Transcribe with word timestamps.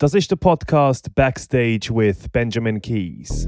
Das 0.00 0.14
ist 0.14 0.30
der 0.30 0.36
Podcast 0.36 1.14
Backstage 1.14 1.90
with 1.94 2.30
Benjamin 2.32 2.80
Keys. 2.80 3.46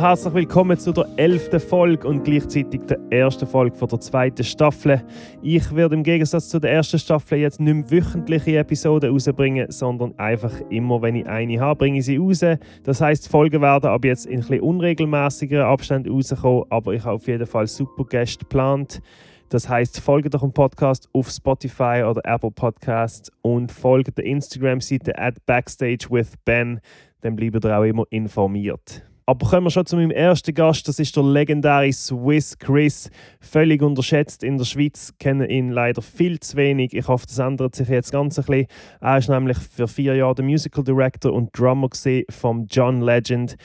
Herzlich 0.00 0.32
willkommen 0.32 0.78
zu 0.78 0.92
der 0.92 1.08
elften 1.16 1.58
Folge 1.58 2.06
und 2.06 2.22
gleichzeitig 2.22 2.82
der 2.82 3.00
ersten 3.10 3.48
Folge 3.48 3.76
der 3.84 3.98
zweiten 3.98 4.44
Staffel. 4.44 5.02
Ich 5.42 5.74
werde 5.74 5.96
im 5.96 6.04
Gegensatz 6.04 6.50
zu 6.50 6.60
der 6.60 6.70
ersten 6.70 7.00
Staffel 7.00 7.38
jetzt 7.38 7.58
nicht 7.58 7.74
mehr 7.74 7.90
wöchentliche 7.90 8.58
Episoden 8.58 9.10
rausbringen, 9.10 9.72
sondern 9.72 10.16
einfach 10.16 10.52
immer, 10.70 11.02
wenn 11.02 11.16
ich 11.16 11.26
eine 11.26 11.58
habe, 11.58 11.78
bringe 11.80 11.98
ich 11.98 12.04
sie 12.04 12.16
raus. 12.16 12.44
Das 12.84 13.00
heißt, 13.00 13.26
die 13.26 13.28
Folgen 13.28 13.60
werden 13.60 13.90
ab 13.90 14.04
jetzt 14.04 14.26
in 14.26 14.38
bisschen 14.38 14.60
unregelmäßigeren 14.60 15.66
Abständen 15.66 16.12
rauskommen, 16.12 16.64
aber 16.70 16.94
ich 16.94 17.04
habe 17.04 17.16
auf 17.16 17.26
jeden 17.26 17.46
Fall 17.46 17.66
super 17.66 18.04
Gäste 18.04 18.44
geplant. 18.44 19.02
Das 19.48 19.68
heißt, 19.68 19.98
folgt 19.98 20.32
doch 20.32 20.42
dem 20.42 20.52
Podcast 20.52 21.08
auf 21.12 21.28
Spotify 21.28 22.04
oder 22.08 22.20
Apple 22.24 22.52
Podcasts 22.52 23.32
und 23.42 23.72
folgt 23.72 24.16
der 24.16 24.26
Instagram-Seite 24.26 25.18
at 25.18 25.44
Backstage 25.44 26.06
with 26.08 26.34
Ben. 26.44 26.80
Dann 27.22 27.34
bleibt 27.34 27.64
ihr 27.64 27.76
auch 27.76 27.82
immer 27.82 28.04
informiert. 28.10 29.02
Aber 29.28 29.46
kommen 29.46 29.66
wir 29.66 29.70
schon 29.70 29.84
zu 29.84 29.96
meinem 29.96 30.10
ersten 30.10 30.54
Gast. 30.54 30.88
Das 30.88 30.98
ist 30.98 31.14
der 31.14 31.22
legendäre 31.22 31.92
Swiss 31.92 32.58
Chris. 32.58 33.10
Völlig 33.42 33.82
unterschätzt 33.82 34.42
in 34.42 34.56
der 34.56 34.64
Schweiz, 34.64 35.12
kennen 35.18 35.50
ihn 35.50 35.68
leider 35.70 36.00
viel 36.00 36.40
zu 36.40 36.56
wenig. 36.56 36.94
Ich 36.94 37.08
hoffe, 37.08 37.26
das 37.26 37.38
ändert 37.38 37.74
sich 37.74 37.90
jetzt 37.90 38.10
ganz 38.10 38.38
ein 38.38 38.46
bisschen. 38.46 38.66
Er 39.02 39.18
ist 39.18 39.28
nämlich 39.28 39.58
für 39.58 39.86
vier 39.86 40.14
Jahre 40.14 40.36
der 40.36 40.46
Musical 40.46 40.82
Director 40.82 41.34
und 41.34 41.50
Drummer 41.52 41.90
vom 42.30 42.64
John 42.70 43.02
Legend. 43.02 43.56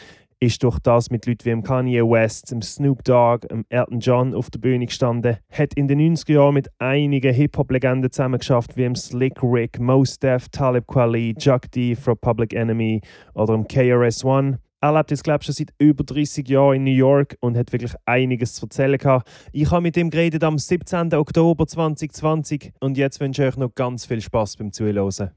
Ist 0.41 0.61
durch 0.63 0.79
das 0.79 1.09
mit 1.09 1.25
Leuten 1.27 1.45
wie 1.45 1.61
Kanye 1.61 2.01
West, 2.01 2.51
dem 2.51 2.61
Snoop 2.61 3.01
Dogg, 3.05 3.47
dem 3.47 3.63
Elton 3.69 4.01
John 4.01 4.35
auf 4.35 4.49
der 4.49 4.59
Bühne 4.59 4.87
gestanden. 4.87 5.37
Hat 5.49 5.75
in 5.75 5.87
den 5.87 6.13
90er 6.13 6.33
Jahren 6.33 6.55
mit 6.55 6.67
einigen 6.79 7.33
Hip-Hop-Legenden 7.33 8.11
zusammengeschafft, 8.11 8.75
wie 8.75 8.81
dem 8.81 8.95
Slick 8.95 9.41
Rick, 9.41 9.79
Mos 9.79 10.19
Def, 10.19 10.49
Talib 10.49 10.87
Kweli, 10.87 11.33
Chuck 11.35 11.71
D 11.71 11.95
from 11.95 12.17
Public 12.17 12.51
Enemy 12.53 12.99
oder 13.33 13.57
KRS-One. 13.63 14.59
Er 14.83 14.91
lebt 14.91 15.11
jetzt, 15.11 15.23
glaube 15.23 15.39
ich, 15.39 15.45
schon 15.45 15.55
seit 15.55 15.73
über 15.77 16.03
30 16.03 16.45
Jahren 16.49 16.75
in 16.75 16.83
New 16.83 16.91
York 16.91 17.37
und 17.39 17.55
hat 17.55 17.71
wirklich 17.71 17.93
einiges 18.05 18.55
zu 18.55 18.65
erzählen 18.65 18.97
gehabt. 18.97 19.29
Ich 19.53 19.71
habe 19.71 19.81
mit 19.81 19.95
ihm 19.95 20.09
geredet 20.09 20.43
am 20.43 20.59
17. 20.59 21.13
Oktober 21.13 21.65
2020 21.65 22.73
und 22.81 22.97
jetzt 22.97 23.21
wünsche 23.21 23.43
ich 23.43 23.47
euch 23.53 23.57
noch 23.57 23.73
ganz 23.73 24.05
viel 24.05 24.19
Spaß 24.19 24.57
beim 24.57 24.73
Zuhören. 24.73 25.31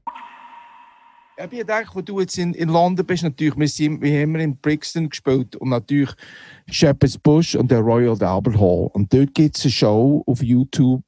Ich 1.37 1.49
gedacht, 1.49 1.95
wo 1.95 2.01
du 2.01 2.19
jetzt 2.19 2.37
in, 2.37 2.53
in 2.55 2.67
London 2.67 3.05
bist, 3.05 3.23
natürlich, 3.23 3.55
wir, 3.55 3.69
sind, 3.69 4.01
wir 4.01 4.21
haben 4.21 4.35
in 4.35 4.57
Brixton 4.57 5.07
gespielt 5.07 5.55
und 5.55 5.69
natürlich 5.69 6.11
Shepherd's 6.69 7.17
Bush 7.17 7.55
und 7.55 7.71
der 7.71 7.79
Royal 7.79 8.21
Albert 8.21 8.59
Hall. 8.59 8.89
Und 8.91 9.13
dort 9.13 9.33
gibt 9.33 9.57
es 9.57 9.63
eine 9.63 9.71
Show 9.71 10.23
auf 10.27 10.43
YouTube, 10.43 11.05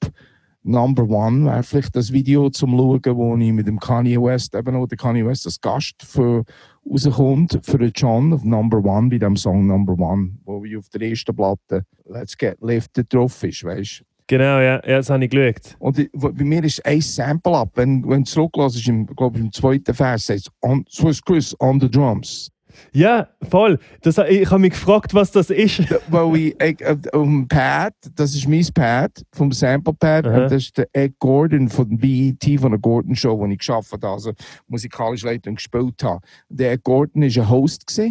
Number 0.63 1.03
One, 1.09 1.45
wäre 1.45 1.63
vielleicht 1.63 1.95
das 1.95 2.11
Video 2.11 2.49
zum 2.49 2.71
Schauen, 2.71 3.01
wo 3.15 3.37
ich 3.37 3.51
mit 3.53 3.67
dem 3.67 3.79
Kanye 3.79 4.21
West, 4.21 4.53
eben 4.55 4.75
auch 4.75 4.87
der 4.87 4.97
Kanye 4.97 5.25
West 5.25 5.45
als 5.45 5.59
Gast 5.61 5.95
für, 6.03 6.43
rauskommt, 6.89 7.59
für 7.63 7.77
den 7.77 7.91
John 7.95 8.33
auf 8.33 8.43
Number 8.43 8.83
One, 8.83 9.09
bei 9.09 9.17
dem 9.17 9.35
Song 9.37 9.67
Number 9.67 9.93
One, 9.93 10.31
wo 10.43 10.63
wie 10.63 10.75
auf 10.77 10.89
der 10.89 11.01
ersten 11.01 11.35
Platte 11.35 11.85
Let's 12.05 12.37
Get 12.37 12.57
Lifted 12.61 13.13
drauf 13.13 13.41
ist, 13.43 13.63
weißt 13.63 14.01
du? 14.01 14.03
Genau, 14.27 14.59
ja, 14.59 14.75
ja 14.85 14.97
das 14.97 15.09
habe 15.09 15.23
ich 15.25 15.31
geschaut. 15.31 15.75
Und 15.79 15.97
ich- 15.97 16.09
bei 16.13 16.43
mir 16.43 16.63
ist 16.63 16.85
ein 16.85 17.01
Sample 17.01 17.55
ab. 17.55 17.71
Wenn, 17.75 18.07
wenn 18.07 18.23
du 18.23 18.29
zurücklässt, 18.29 18.87
im, 18.87 19.07
glaub 19.07 19.35
ich, 19.35 19.41
im 19.41 19.51
zweiten 19.51 19.93
Vers 19.93 20.27
sagt 20.27 20.39
es 20.41 20.51
on, 20.61 20.85
Swiss 20.87 21.21
Chris 21.23 21.55
on 21.59 21.79
the 21.79 21.89
drums. 21.89 22.51
Ja, 22.91 23.27
voll. 23.49 23.79
Das, 24.01 24.17
ich 24.17 24.49
habe 24.49 24.59
mich 24.59 24.71
gefragt, 24.71 25.13
was 25.13 25.31
das 25.31 25.49
ist. 25.49 25.83
Wo 26.09 26.35
ich, 26.35 26.55
ich 26.61 26.85
auf 26.85 26.99
dem 27.13 27.47
Pad, 27.47 27.93
das 28.15 28.35
ist 28.35 28.47
mein 28.47 28.65
Pad, 28.73 29.11
vom 29.33 29.51
Sample 29.51 29.93
Pad, 29.93 30.25
Aha. 30.25 30.43
und 30.43 30.51
das 30.51 30.63
ist 30.63 30.77
der 30.77 30.87
Ed 30.93 31.13
Gordon 31.19 31.69
von 31.69 31.97
BET, 31.97 32.43
von 32.59 32.71
der 32.71 32.79
Gordon 32.79 33.15
Show, 33.15 33.37
wo 33.37 33.45
ich 33.45 33.57
geschafft 33.57 33.91
habe, 33.93 34.07
also 34.07 34.33
musikalische 34.67 35.27
Leitung 35.27 35.55
gespielt 35.55 36.03
habe. 36.03 36.21
Der 36.49 36.73
Ed 36.73 36.83
Gordon 36.83 37.21
war 37.21 37.43
ein 37.43 37.49
Host 37.49 38.01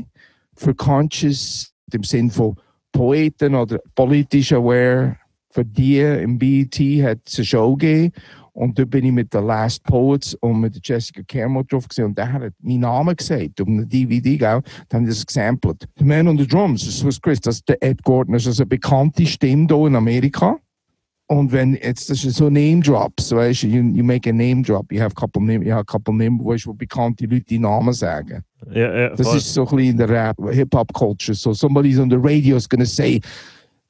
für 0.54 0.74
Conscious, 0.74 1.72
im 1.92 2.02
Sinn 2.02 2.30
von 2.30 2.56
Poeten 2.92 3.54
oder 3.54 3.78
politisch 3.94 4.52
aware. 4.52 5.16
Für 5.50 5.64
die 5.64 6.00
im 6.00 6.38
BET 6.38 6.74
hat 7.02 7.20
es 7.26 7.38
eine 7.38 7.44
Show 7.44 7.76
gegeben. 7.76 8.12
Und 8.58 8.76
dort 8.76 8.90
bin 8.90 9.04
ich 9.04 9.12
mit 9.12 9.32
den 9.32 9.46
Last 9.46 9.84
Poets 9.84 10.34
und 10.34 10.60
mit 10.60 10.80
Jessica 10.82 11.22
Campbell 11.28 11.62
drauf 11.64 11.86
gesehen. 11.86 12.06
Und 12.06 12.18
der 12.18 12.32
hat 12.32 12.52
meinen 12.60 12.80
Namen 12.80 13.14
gesagt, 13.14 13.60
um 13.60 13.68
eine 13.68 13.86
DVD, 13.86 14.36
gell? 14.36 14.60
Dann 14.88 15.02
haben 15.02 15.06
das 15.06 15.24
gesampelt. 15.24 15.86
The 15.96 16.04
Man 16.04 16.26
on 16.26 16.36
the 16.36 16.46
Drums, 16.46 16.84
das 16.84 17.04
ist 17.04 17.22
Chris, 17.22 17.40
das 17.40 17.56
ist 17.56 17.68
der 17.68 17.80
Ed 17.80 18.02
Gordon, 18.02 18.32
das 18.32 18.46
ist 18.46 18.58
eine 18.58 18.66
bekannte 18.66 19.24
Stimme 19.26 19.68
hier 19.68 19.86
in 19.86 19.94
Amerika. 19.94 20.56
Und 21.28 21.52
wenn 21.52 21.74
jetzt, 21.74 22.10
das 22.10 22.24
ist 22.24 22.36
so 22.36 22.46
Name 22.50 22.80
Drops, 22.80 23.30
weißt 23.30 23.62
du, 23.62 23.66
you, 23.68 23.82
you 23.94 24.02
make 24.02 24.28
a 24.28 24.32
name 24.32 24.62
drop, 24.62 24.90
you 24.90 24.98
have 24.98 25.12
a 25.16 25.20
couple 25.20 25.40
name, 25.42 25.62
you 25.62 25.70
have 25.70 25.82
a 25.82 25.84
couple 25.84 26.12
name, 26.14 26.40
weißt 26.42 26.64
du, 26.64 26.70
wo 26.70 26.74
bekannte 26.74 27.26
Leute 27.26 27.44
die 27.44 27.58
Namen 27.60 27.92
sagen. 27.92 28.42
Ja, 28.72 28.92
ja, 28.92 29.08
Das 29.10 29.24
voll. 29.28 29.36
ist 29.36 29.54
so 29.54 29.68
ein 29.68 29.76
bisschen 29.76 29.90
in 29.90 29.96
der 29.98 30.08
Rap, 30.08 30.36
Hip-Hop 30.50 30.92
culture. 30.94 31.34
So 31.36 31.52
somebody's 31.52 32.00
on 32.00 32.10
the 32.10 32.16
radio 32.16 32.56
is 32.56 32.68
gonna 32.68 32.86
say, 32.86 33.20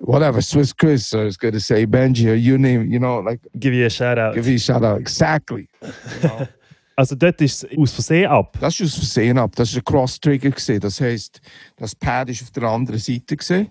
whatever, 0.00 0.41
Swiss 0.42 0.72
Chris, 0.76 1.12
or 1.14 1.26
is 1.26 1.36
gonna 1.38 1.60
say 1.60 1.86
Benji, 1.86 2.28
or 2.31 2.34
you 2.34 2.59
name, 2.59 2.91
you 2.91 2.98
know, 2.98 3.20
like, 3.20 3.41
Give 3.59 3.75
you 3.75 3.86
a 3.86 3.91
shout-out. 3.91 4.34
give 4.34 4.47
you 4.48 4.56
a 4.56 4.59
shout 4.59 4.84
out. 4.84 5.00
Exactly. 5.00 5.69
You 5.82 5.88
know? 6.28 6.48
Also 6.97 7.14
dort 7.14 7.41
ist 7.41 7.62
es 7.64 7.78
aus 7.78 7.92
Versehen 7.92 8.26
ab. 8.28 8.56
Das 8.60 8.81
ist 8.81 8.92
aus 8.92 8.97
Versehen 8.98 9.38
ab. 9.38 9.54
Das 9.54 9.70
ist 9.70 9.76
ein 9.76 9.84
Cross-Trigger. 9.84 10.50
gewesen. 10.50 10.81
Das 10.81 11.00
heisst, 11.00 11.41
das 11.76 11.94
Pad 11.94 12.28
ist 12.31 12.42
auf 12.42 12.50
der 12.50 12.64
anderen 12.64 12.98
Seite 12.98 13.36
gewesen. 13.36 13.69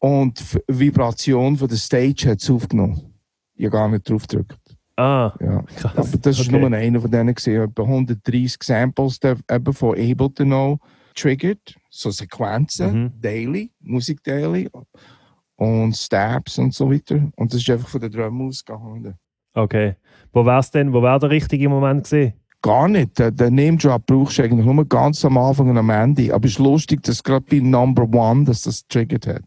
und 0.00 0.40
die 0.40 0.78
Vibration 0.80 1.56
von 1.56 1.68
der 1.68 1.76
Stage 1.76 2.30
hat 2.30 2.40
es 2.42 2.50
aufgenommen. 2.50 3.00
Ich 3.54 3.70
gar 3.70 3.88
nicht 3.88 4.08
drauf 4.08 4.26
gedrückt. 4.26 4.58
Ah, 4.96 5.32
Ja. 5.40 5.62
krass. 5.76 5.92
Aber 5.96 6.18
das 6.18 6.40
Okay. 6.40 6.58
nur 6.58 6.72
einer 6.72 7.00
von 7.00 7.10
denen 7.10 7.34
gesehen. 7.34 7.62
Etwa 7.62 7.82
130 7.86 8.62
Samples 8.62 9.20
der 9.20 9.36
eben 9.50 9.72
von 9.72 9.90
Ableton 9.90 10.48
noch 10.48 10.78
triggered. 11.14 11.74
So 11.90 12.10
Sequenzen, 12.10 13.02
Mhm. 13.04 13.12
daily, 13.20 13.70
Musik 13.80 14.22
daily 14.24 14.68
und 15.60 15.94
Stabs 15.94 16.58
und 16.58 16.72
so 16.72 16.90
weiter. 16.90 17.20
Und 17.36 17.52
das 17.52 17.60
ist 17.60 17.68
einfach 17.68 17.88
von 17.88 18.00
der 18.00 18.08
Drum 18.08 18.48
ausgegangen. 18.48 19.14
Okay. 19.52 19.94
Wo 20.32 20.46
wär's 20.46 20.70
denn? 20.70 20.92
Wo 20.92 21.02
wäre 21.02 21.18
der 21.18 21.30
richtige 21.30 21.68
Moment 21.68 22.04
gewesen? 22.04 22.32
Gar 22.62 22.88
nicht. 22.88 23.18
Der, 23.18 23.30
der 23.30 23.50
Name 23.50 23.76
Drop 23.76 24.06
brauchst 24.06 24.38
du 24.38 24.42
eigentlich 24.42 24.64
nur 24.64 24.84
ganz 24.86 25.22
am 25.24 25.36
Anfang 25.36 25.68
und 25.68 25.76
am 25.76 25.90
Ende. 25.90 26.32
Aber 26.32 26.46
es 26.46 26.52
ist 26.52 26.58
lustig, 26.60 27.02
dass 27.02 27.22
gerade 27.22 27.44
bei 27.50 27.58
Number 27.58 28.04
One 28.04 28.44
dass 28.44 28.62
das 28.62 28.86
triggert 28.88 29.26
hat. 29.26 29.42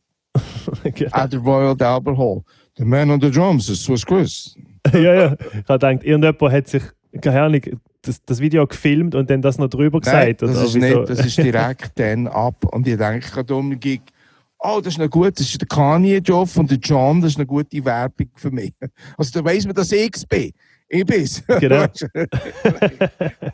Genau. 0.83 1.09
At 1.11 1.31
the 1.31 1.37
Royal 1.37 1.75
Albert 1.81 2.17
Hall. 2.17 2.43
The 2.77 2.85
man 2.85 3.09
on 3.09 3.19
the 3.19 3.31
drums 3.31 3.69
is 3.69 3.83
Swiss 3.83 4.05
Chris. 4.05 4.55
ja, 4.93 5.13
ja. 5.13 5.33
Ich 5.33 5.67
habe 5.67 5.79
gedacht, 5.79 6.03
irgendjemand 6.03 6.53
hat 6.53 6.67
sich, 6.67 6.83
keine 7.21 7.41
Ahnung, 7.41 7.61
das, 8.03 8.23
das 8.23 8.39
Video 8.39 8.67
gefilmt 8.67 9.15
und 9.15 9.29
dann 9.29 9.41
das 9.41 9.57
noch 9.57 9.69
drüber 9.69 9.99
Nein, 10.03 10.35
gesagt. 10.35 10.41
das 10.43 10.63
ist 10.63 10.75
nicht. 10.75 11.09
Das 11.09 11.25
ist 11.25 11.37
direkt 11.37 11.91
dann 11.97 12.27
ab. 12.27 12.65
Und 12.71 12.87
ich 12.87 12.97
denke 12.97 13.31
gerade 13.31 13.55
um, 13.55 13.79
Gig, 13.79 14.01
oh, 14.63 14.79
das 14.83 14.93
ist 14.93 14.99
noch 14.99 15.09
gut, 15.09 15.39
das 15.39 15.47
ist 15.49 15.61
der 15.61 15.67
Kanye-Job 15.67 16.49
und 16.57 16.71
der 16.71 16.77
John, 16.79 17.21
das 17.21 17.31
ist 17.31 17.37
eine 17.37 17.45
gute 17.45 17.83
Werbung 17.85 18.29
für 18.35 18.51
mich. 18.51 18.73
Also 19.17 19.39
da 19.39 19.45
weiss 19.45 19.65
man, 19.65 19.75
dass 19.75 19.91
ich 19.91 20.11
bin. 20.29 20.51
Ich 20.89 21.05
bin's. 21.05 21.43
Genau. 21.59 21.85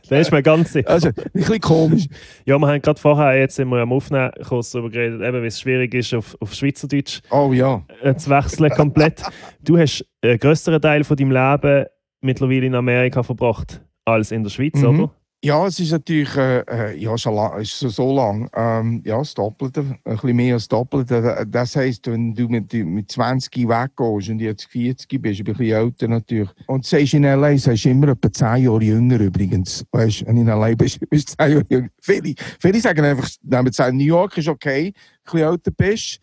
das 0.09 0.11
ist 0.27 0.31
mir 0.31 0.43
ganz 0.43 0.73
sicher. 0.73 0.89
also, 0.89 1.07
ein 1.09 1.13
bisschen 1.33 1.59
komisch. 1.61 2.07
Ja, 2.45 2.57
wir 2.57 2.67
haben 2.67 2.81
gerade 2.81 2.99
vorher, 2.99 3.37
jetzt 3.39 3.55
sind 3.55 3.69
wir 3.69 3.77
am 3.81 3.91
Aufnehmen, 3.93 4.31
kurz 4.47 4.71
darüber 4.71 4.89
geredet, 4.89 5.21
eben, 5.21 5.41
wie 5.43 5.47
es 5.47 5.59
schwierig 5.59 5.93
ist, 5.93 6.13
auf, 6.13 6.35
auf 6.39 6.53
Schweizerdeutsch 6.53 7.21
Oh 7.31 7.51
ja. 7.53 7.83
äh, 8.01 8.15
zu 8.15 8.29
wechseln 8.29 8.69
komplett. 8.71 9.23
du 9.61 9.77
hast 9.77 10.05
einen 10.21 10.37
größeren 10.39 10.81
Teil 10.81 11.03
von 11.03 11.17
deinem 11.17 11.31
Leben 11.31 11.85
mittlerweile 12.21 12.65
in 12.65 12.75
Amerika 12.75 13.23
verbracht 13.23 13.81
als 14.05 14.31
in 14.31 14.43
der 14.43 14.49
Schweiz, 14.49 14.75
Mhm. 14.81 14.99
oder? 15.01 15.11
Ja, 15.41 15.65
es 15.65 15.79
ist 15.79 15.91
natürlich 15.91 16.35
äh, 16.35 16.59
äh, 16.67 16.97
ja, 16.97 17.17
schon 17.17 17.33
lang, 17.33 17.61
ist 17.61 17.79
so, 17.79 18.13
lang. 18.13 18.49
Ähm, 18.53 19.01
ja, 19.05 19.19
das 19.19 19.33
Doppelte, 19.33 19.97
ein 20.03 20.15
bisschen 20.15 20.35
mehr 20.35 20.55
als 20.55 20.63
das 20.63 20.77
Doppelte. 20.77 21.47
Das 21.49 21.77
heisst, 21.77 22.07
wenn 22.07 22.35
du 22.35 22.49
mit, 22.49 22.73
mit 22.73 23.09
20 23.09 23.55
weggehst 23.55 24.29
und 24.29 24.39
jetzt 24.39 24.65
40 24.65 25.21
bist, 25.21 25.39
ein 25.39 25.45
bisschen 25.45 25.65
älter 25.65 26.09
natürlich. 26.09 26.49
Und 26.67 26.85
sagst 26.85 27.13
in 27.13 27.23
L.A., 27.23 27.57
sagst 27.57 27.85
du 27.85 27.89
immer 27.89 28.09
etwa 28.09 28.29
10 28.29 28.65
Jahre 28.65 28.83
jünger 28.83 29.17
übrigens. 29.21 29.85
Weißt 29.93 30.21
du, 30.21 30.25
wenn 30.27 30.35
du 30.35 30.41
in 30.41 30.47
L.A. 30.49 30.75
bist, 30.75 30.99
bist 31.09 31.29
du 31.29 31.43
10 31.45 31.51
Jahre 31.53 31.65
jünger. 31.69 31.89
Viele, 32.01 32.35
viele 32.59 32.81
sagen 32.81 33.05
einfach, 33.05 33.29
nehmen 33.41 33.71
sagen, 33.71 33.95
New 33.95 34.03
York 34.03 34.37
ist 34.37 34.49
okay, 34.49 34.87
ein 34.87 34.93
bisschen 35.23 35.39
älter 35.39 35.71
bist. 35.71 36.19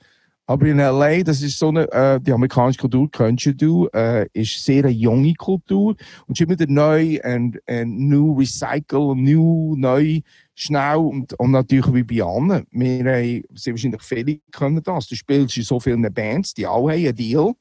Aber 0.48 0.66
in 0.66 0.78
L.A., 0.78 1.22
das 1.24 1.42
ist 1.42 1.58
so 1.58 1.68
eine, 1.68 1.90
äh, 1.92 2.20
die 2.20 2.32
amerikanische 2.32 2.78
Kultur, 2.78 3.10
kennst 3.10 3.60
du, 3.60 3.88
äh, 3.92 4.28
ist 4.32 4.64
sehr 4.64 4.84
eine 4.84 4.92
junge 4.92 5.34
Kultur. 5.34 5.96
Und 6.26 6.40
immer 6.40 6.52
wieder 6.52 6.66
neu 6.68 7.18
und, 7.24 7.58
und 7.68 8.08
new 8.08 8.38
recycle, 8.38 9.16
new, 9.16 9.74
neu, 9.76 10.20
schnell 10.54 10.98
und, 10.98 11.32
und 11.34 11.50
natürlich 11.50 11.92
wie 11.92 12.02
bei 12.04 12.24
allen. 12.24 12.64
Wir 12.70 13.04
haben 13.04 13.42
sehr 13.54 13.72
wahrscheinlich 13.72 14.02
viele 14.02 14.38
können 14.52 14.82
das. 14.82 15.08
Du 15.08 15.16
spielst 15.16 15.56
in 15.56 15.64
so 15.64 15.80
vielen 15.80 16.12
Bands, 16.14 16.54
die 16.54 16.66
alle 16.66 16.92
haben 16.92 17.06
einen 17.06 17.16
Deal, 17.16 17.52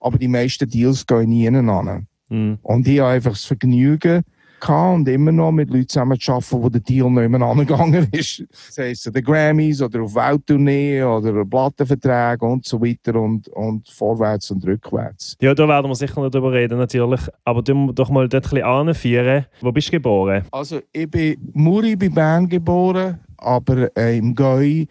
aber 0.00 0.18
die 0.18 0.28
meisten 0.28 0.68
Deals 0.68 1.06
gehen 1.06 1.30
nie 1.30 1.48
an. 1.48 2.06
Mhm. 2.28 2.58
Und 2.62 2.86
ich 2.86 3.00
habe 3.00 3.12
einfach 3.12 3.32
das 3.32 3.44
Vergnügen 3.44 4.22
gehabt 4.66 4.94
und 4.96 5.08
immer 5.08 5.32
noch 5.32 5.52
mit 5.52 5.70
Leuten 5.70 5.88
zusammen 5.88 6.18
zu 6.18 6.32
arbeiten, 6.32 6.62
wo 6.62 6.68
der 6.68 6.80
Deal 6.80 7.10
nicht 7.10 7.28
mehr 7.28 7.40
angegangen 7.42 8.08
ist. 8.12 8.44
Das 8.50 8.78
heisst, 8.78 9.14
den 9.14 9.24
Grammys 9.24 9.82
oder 9.82 10.02
auf 10.02 10.14
Welttournee 10.14 11.02
oder 11.02 11.44
Plattenverträge 11.44 12.44
und 12.44 12.64
so 12.64 12.80
weiter 12.80 13.14
und, 13.20 13.48
und 13.48 13.88
vorwärts 13.88 14.50
und 14.50 14.64
rückwärts. 14.66 15.36
Ja, 15.40 15.54
da 15.54 15.68
werden 15.68 15.90
wir 15.90 15.94
sicher 15.94 16.20
noch 16.20 16.30
drüber 16.30 16.52
reden, 16.52 16.78
natürlich. 16.78 17.20
Aber 17.44 17.62
tun 17.62 17.86
wir 17.86 17.92
doch 17.92 18.10
mal 18.10 18.28
dort 18.28 18.52
ein 18.52 18.86
bisschen. 18.86 19.46
Wo 19.60 19.72
bist 19.72 19.88
du 19.88 19.92
geboren? 19.92 20.44
Also 20.50 20.80
ich 20.92 21.10
bin 21.10 21.36
Muri 21.52 21.96
bei 21.96 22.08
Bern 22.08 22.48
geboren, 22.48 23.20
aber 23.36 23.96
äh, 23.96 24.18
im 24.18 24.34
Gäu, 24.34 24.84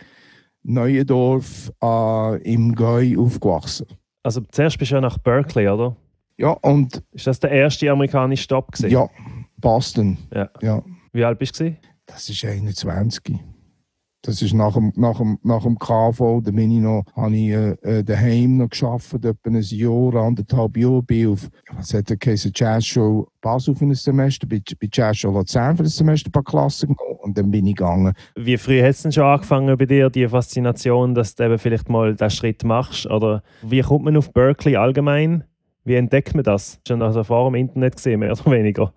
Neuendorf, 0.64 1.72
äh, 1.82 2.54
im 2.54 2.74
Gäu 2.74 3.16
aufgewachsen. 3.20 3.88
Also 4.24 4.42
zuerst 4.52 4.78
bist 4.78 4.92
du 4.92 4.96
ja 4.96 5.02
nach 5.02 5.18
Berkeley, 5.18 5.68
oder? 5.68 5.96
Ja, 6.38 6.52
und 6.62 7.04
Ist 7.12 7.28
das 7.28 7.40
der 7.40 7.52
erste 7.52 7.92
amerikanische 7.92 8.44
Stopp 8.44 8.72
gewesen? 8.72 8.92
ja, 8.92 9.08
Boston. 9.64 10.18
Ja. 10.34 10.50
ja. 10.62 10.84
Wie 11.14 11.24
alt 11.24 11.40
bist 11.40 11.60
du? 11.60 11.76
Das 12.06 12.30
ist 12.30 12.44
21. 12.44 13.40
Das 14.26 14.42
ist 14.42 14.54
nach 14.54 14.74
dem, 14.74 14.94
nach 14.96 15.18
dem, 15.18 15.38
nach 15.44 15.64
dem 15.64 15.78
KV, 15.78 16.42
da 16.44 16.52
bin 16.52 16.72
ich 16.72 16.80
noch, 16.80 17.04
habe 17.16 17.36
ich 17.36 17.50
äh, 17.50 17.72
äh, 17.82 18.04
daheim 18.04 18.58
noch 18.58 18.70
gearbeitet, 18.70 19.26
etwa 19.26 19.50
ein 19.50 19.62
Jahr, 19.62 20.16
anderthalb 20.16 20.78
Jahre, 20.78 21.04
bin 21.04 21.34
auf, 21.34 21.50
was 21.76 21.94
hat 21.94 22.10
der 22.10 22.16
geheißen, 22.16 22.54
Jazzshow 22.56 23.28
Basel 23.42 23.76
für 23.76 23.84
ein 23.84 23.94
Semester, 23.94 24.48
bei, 24.48 24.62
bei 24.80 24.88
Jazzshow 24.92 25.32
Luzern 25.32 25.76
für 25.76 25.84
ein 25.84 25.90
Semester, 25.90 26.30
ein 26.30 26.32
paar 26.32 26.44
Klassen 26.44 26.90
gegangen, 26.90 27.18
und 27.20 27.38
dann 27.38 27.52
bin 27.52 27.68
ich 27.68 27.76
gegangen. 27.76 28.14
Wie 28.36 28.58
früh 28.58 28.82
hat 28.82 28.92
es 28.92 29.02
denn 29.02 29.12
schon 29.12 29.26
angefangen 29.26 29.78
bei 29.78 29.86
dir, 29.86 30.10
die 30.10 30.28
Faszination, 30.28 31.16
dass 31.16 31.36
du 31.36 31.44
eben 31.44 31.60
vielleicht 31.60 31.90
mal 31.90 32.16
diesen 32.16 32.30
Schritt 32.30 32.64
machst? 32.64 33.06
Oder 33.08 33.44
wie 33.62 33.82
kommt 33.82 34.06
man 34.06 34.16
auf 34.16 34.32
Berkeley 34.32 34.78
allgemein? 34.78 35.44
Wie 35.84 35.96
entdeckt 35.96 36.34
man 36.34 36.46
das? 36.46 36.80
Schon 36.88 37.02
also 37.02 37.26
vor 37.26 37.50
dem 37.50 37.56
Internet 37.56 37.98
gesehen, 37.98 38.22
mehr 38.22 38.32
oder 38.32 38.52
weniger? 38.52 38.94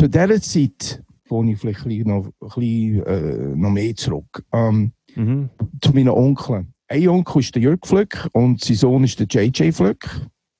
Zu 0.00 0.08
dieser 0.08 0.40
Zeit, 0.40 1.04
wo 1.28 1.44
ich 1.44 1.58
vielleicht 1.58 1.84
noch, 2.06 2.32
äh, 2.56 3.54
mehr 3.54 3.96
zurück, 3.96 4.42
ähm, 4.50 4.92
Mhm. 5.14 5.50
zu 5.82 5.92
meinen 5.92 6.08
Onkeln. 6.08 6.72
Ein 6.88 7.08
Onkel 7.08 7.40
ist 7.42 7.54
der 7.54 7.60
Jörg 7.60 7.80
Flöck 7.84 8.26
und 8.32 8.64
sein 8.64 8.76
Sohn 8.78 9.04
ist 9.04 9.20
der 9.20 9.26
JJ 9.26 9.72
Flöck. 9.72 10.08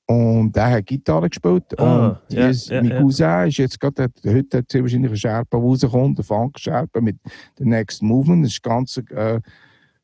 Und 0.07 0.55
der 0.55 0.73
hat 0.73 0.87
Gitarre 0.87 1.31
gespielt. 1.31 1.65
Ah, 1.79 2.21
und 2.29 2.37
ja, 2.37 2.49
ist, 2.49 2.69
ja, 2.69 2.83
mein 2.83 2.91
ja. 2.91 3.01
Cousin 3.01 3.49
ist 3.49 3.57
jetzt 3.57 3.81
gerade, 3.81 4.09
heute 4.27 4.59
hat 4.59 4.71
sehr 4.71 4.83
wahrscheinlich 4.83 5.11
eine 5.11 5.17
Scherpe 5.17 5.57
rausgekommen, 5.57 6.15
der 6.17 6.25
Funk-Scherpe 6.27 7.01
mit 7.01 7.17
The 7.57 7.65
Next 7.65 8.03
Movement. 8.03 8.45
Das 8.45 8.53
ist 8.53 8.67
ein 8.67 8.69
ganz 8.69 8.97
äh, 8.99 9.41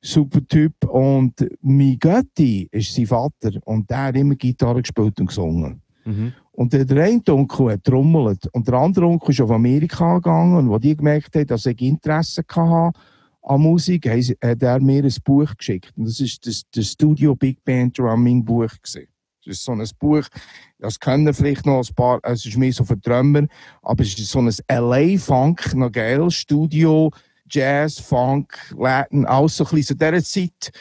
super 0.00 0.40
Typ. 0.48 0.72
Und 0.88 1.34
mein 1.60 1.98
Götti 1.98 2.68
ist 2.72 2.94
sein 2.94 3.06
Vater 3.06 3.50
und 3.66 3.90
der 3.90 4.04
hat 4.04 4.16
immer 4.16 4.34
Gitarre 4.34 4.80
gespielt 4.80 5.20
und 5.20 5.26
gesungen. 5.26 5.82
Mhm. 6.06 6.32
Und 6.56 6.72
der, 6.72 6.86
eine 7.04 7.22
Onkel 7.28 7.72
hat 7.72 7.84
trommelt 7.84 8.48
und 8.52 8.66
der 8.66 8.74
andere 8.76 9.04
Onkel 9.04 9.30
ist 9.30 9.42
auf 9.42 9.50
Amerika 9.50 10.14
gegangen 10.14 10.56
und 10.56 10.72
als 10.72 10.80
die 10.80 10.96
gemerkt 10.96 11.36
haben, 11.36 11.46
dass 11.46 11.66
ich 11.66 11.82
Interesse 11.82 12.42
hatte 12.48 12.98
an 13.42 13.60
Musik, 13.60 14.08
hat 14.08 14.62
er 14.62 14.80
mir 14.80 15.04
ein 15.04 15.14
Buch 15.22 15.54
geschickt. 15.54 15.92
Und 15.96 16.06
das 16.06 16.18
ist 16.18 16.46
das, 16.46 16.62
das 16.74 16.92
Studio 16.92 17.36
Big 17.36 17.62
Band 17.62 17.98
Drumming 17.98 18.42
Buch 18.42 18.72
gewesen. 18.82 19.06
Das 19.44 19.58
ist 19.58 19.64
so 19.64 19.72
ein 19.72 19.86
Buch, 19.98 20.24
das 20.78 20.98
kennen 20.98 21.32
vielleicht 21.34 21.66
noch 21.66 21.86
ein 21.86 21.94
paar, 21.94 22.20
es 22.22 22.46
ist 22.46 22.56
mehr 22.56 22.72
so 22.72 22.84
für 22.84 22.96
Drummer, 22.96 23.46
aber 23.82 24.02
es 24.02 24.18
ist 24.18 24.30
so 24.30 24.40
ein 24.40 24.50
LA-Funk, 24.68 25.74
noch 25.74 25.92
geil, 25.92 26.30
Studio, 26.30 27.10
Jazz, 27.50 28.00
Funk, 28.00 28.56
Latin, 28.76 29.26
alles 29.26 29.58
so 29.58 29.64
ein 29.64 29.70
bisschen 29.70 29.98
zu 29.98 30.04
dieser 30.10 30.24
Zeit 30.24 30.72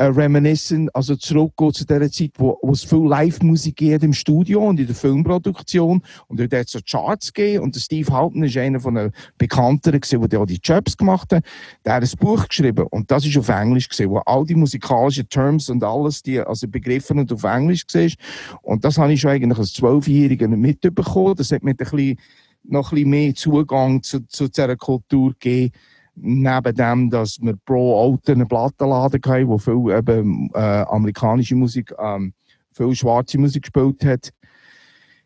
äh, 0.00 0.04
reminiscent, 0.06 0.88
also 0.94 1.14
zurückgehen 1.14 1.74
zu 1.74 1.84
dieser 1.84 2.10
Zeit, 2.10 2.30
wo, 2.38 2.58
wo 2.62 2.72
es 2.72 2.82
viel 2.82 3.06
Live-Musik 3.06 3.76
gibt 3.76 4.02
im 4.02 4.14
Studio 4.14 4.66
und 4.66 4.80
in 4.80 4.86
der 4.86 4.96
Filmproduktion 4.96 6.02
und 6.26 6.40
dort 6.40 6.68
so 6.70 6.78
Charts 6.88 7.30
gegeben 7.34 7.64
und 7.64 7.74
der 7.74 7.80
Steve 7.80 8.10
Halton 8.10 8.42
ist 8.44 8.56
einer 8.56 8.80
von 8.80 8.94
den 8.94 9.12
Bekannteren 9.36 10.00
gewesen, 10.00 10.26
der 10.26 10.40
auch 10.40 10.46
die 10.46 10.58
Jobs 10.64 10.96
gemacht 10.96 11.30
hat. 11.34 11.44
Der 11.84 11.96
hat 11.96 12.02
ein 12.02 12.18
Buch 12.18 12.48
geschrieben 12.48 12.86
und 12.88 13.10
das 13.10 13.26
ist 13.26 13.36
auf 13.36 13.50
Englisch 13.50 13.90
gesehen, 13.90 14.08
wo 14.08 14.20
all 14.20 14.46
die 14.46 14.54
musikalischen 14.54 15.28
Terms 15.28 15.68
und 15.68 15.84
alles, 15.84 16.22
die 16.22 16.40
also 16.40 16.66
Begriffe 16.66 17.12
und 17.12 17.30
auf 17.30 17.44
Englisch 17.44 17.86
gesehen 17.86 18.14
und 18.62 18.82
das 18.86 18.96
habe 18.96 19.12
ich 19.12 19.20
schon 19.20 19.32
eigentlich 19.32 19.58
als 19.58 19.74
Zwölfjähriger 19.74 20.48
mitbekommen. 20.48 21.34
Das 21.36 21.52
hat 21.52 21.62
mir 21.62 21.72
ein 21.72 21.76
bisschen, 21.76 22.18
noch 22.64 22.90
ein 22.90 22.94
bisschen 22.94 23.10
mehr 23.10 23.34
Zugang 23.34 24.02
zu, 24.02 24.26
zu 24.26 24.48
dieser 24.48 24.76
Kultur 24.76 25.34
gegeben 25.38 25.72
neben 26.22 26.74
dem, 26.74 27.10
dass 27.10 27.38
wir 27.40 27.54
pro 27.64 27.96
Auto 27.98 28.32
einen 28.32 28.46
Plattenladen 28.48 29.20
hatten, 29.24 29.48
wo 29.48 29.58
viel 29.58 29.96
eben, 29.96 30.50
äh, 30.54 30.58
amerikanische 30.58 31.56
Musik, 31.56 31.92
ähm, 31.98 32.32
viel 32.72 32.94
schwarze 32.94 33.38
Musik 33.38 33.62
gespielt 33.62 34.04
hat. 34.04 34.30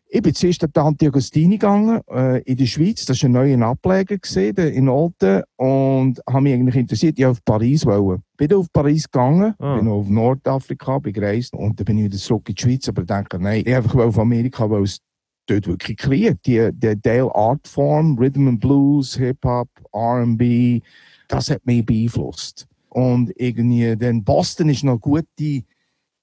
Ich 0.07 0.21
bin 0.21 0.33
zuerst 0.33 0.63
an 0.63 0.71
Tante 0.71 1.07
Agostini 1.07 1.57
gegangen, 1.57 1.99
äh, 2.09 2.41
in 2.43 2.57
der 2.57 2.67
Schweiz. 2.67 3.05
Das 3.05 3.21
war 3.21 3.29
ein 3.29 3.33
neuer 3.33 3.61
Ableger 3.67 4.17
gesehen, 4.17 4.55
in 4.55 4.87
Olten. 4.87 5.41
Und 5.57 6.21
habe 6.29 6.41
mich 6.41 6.53
eigentlich 6.53 6.75
interessiert. 6.75 7.17
Ich 7.17 7.25
wollte 7.25 7.39
auf 7.39 7.43
Paris. 7.43 7.85
Wollen. 7.85 8.21
Bin 8.37 8.53
auf 8.53 8.67
Paris 8.71 9.09
gegangen, 9.09 9.55
Ah. 9.59 9.77
bin 9.77 9.87
auf 9.87 10.07
Nordafrika, 10.07 10.99
bin 10.99 11.11
gereist. 11.11 11.53
Und 11.53 11.79
dann 11.79 11.85
bin 11.85 11.97
ich 11.97 12.05
wieder 12.05 12.17
zurück 12.17 12.47
in 12.47 12.55
die 12.55 12.61
Schweiz. 12.61 12.87
Aber 12.87 13.01
ich 13.01 13.07
denke, 13.07 13.39
nein, 13.39 13.63
ich 13.65 13.75
einfach 13.75 13.95
auf 13.95 14.17
Amerika, 14.19 14.69
weil 14.69 14.83
es 14.83 14.99
dort 15.45 15.67
wirklich 15.67 15.97
kreiert. 15.97 16.39
Die, 16.45 16.69
die 16.73 16.99
Dale 17.01 17.33
Artform, 17.33 18.17
Rhythm 18.17 18.47
and 18.47 18.59
Blues, 18.59 19.15
Hip-Hop, 19.15 19.69
R&B, 19.93 20.81
das 21.27 21.49
hat 21.49 21.65
mich 21.65 21.85
beeinflusst. 21.85 22.67
Und 22.89 23.31
irgendwie, 23.35 23.95
dann 23.95 24.23
Boston 24.23 24.69
ist 24.69 24.83
noch 24.83 24.93
eine 24.93 24.99
gute 24.99 25.63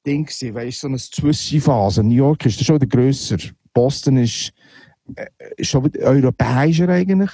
Ding 0.06 0.24
gewesen, 0.24 0.54
weißt, 0.54 0.80
so 0.80 0.88
eine 0.88 0.96
Zwischenphase. 0.96 2.02
New 2.02 2.14
York 2.14 2.46
ist 2.46 2.64
schon 2.64 2.76
wieder 2.76 2.86
grösser. 2.86 3.36
Boston 3.72 4.16
ist, 4.19 4.52
äh, 5.16 5.64
schon 5.64 5.84
wieder 5.84 6.00
europäischer 6.00 6.88
eigentlich. 6.88 7.30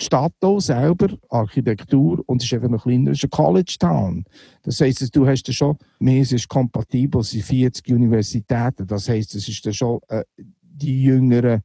Die 0.00 0.04
Stadt 0.04 0.34
auch 0.42 0.60
selber, 0.60 1.08
Architektur, 1.28 2.22
und 2.26 2.40
es 2.40 2.46
ist 2.46 2.54
einfach 2.54 2.68
noch 2.68 2.84
kleiner, 2.84 3.10
es 3.10 3.18
ist 3.18 3.24
ein 3.24 3.30
College 3.30 3.76
Town. 3.80 4.24
Das 4.62 4.80
heisst, 4.80 5.16
du 5.16 5.26
hast 5.26 5.42
da 5.48 5.52
schon, 5.52 5.76
mehr 5.98 6.20
ist 6.20 6.48
kompatibel, 6.48 7.20
es 7.20 7.30
sind 7.30 7.44
40 7.44 7.88
Universitäten. 7.88 8.86
Das 8.86 9.08
heisst, 9.08 9.34
es 9.34 9.48
ist 9.48 9.66
dann 9.66 9.74
schon 9.74 9.98
äh, 10.08 10.22
die 10.78 11.02
jüngeren 11.02 11.62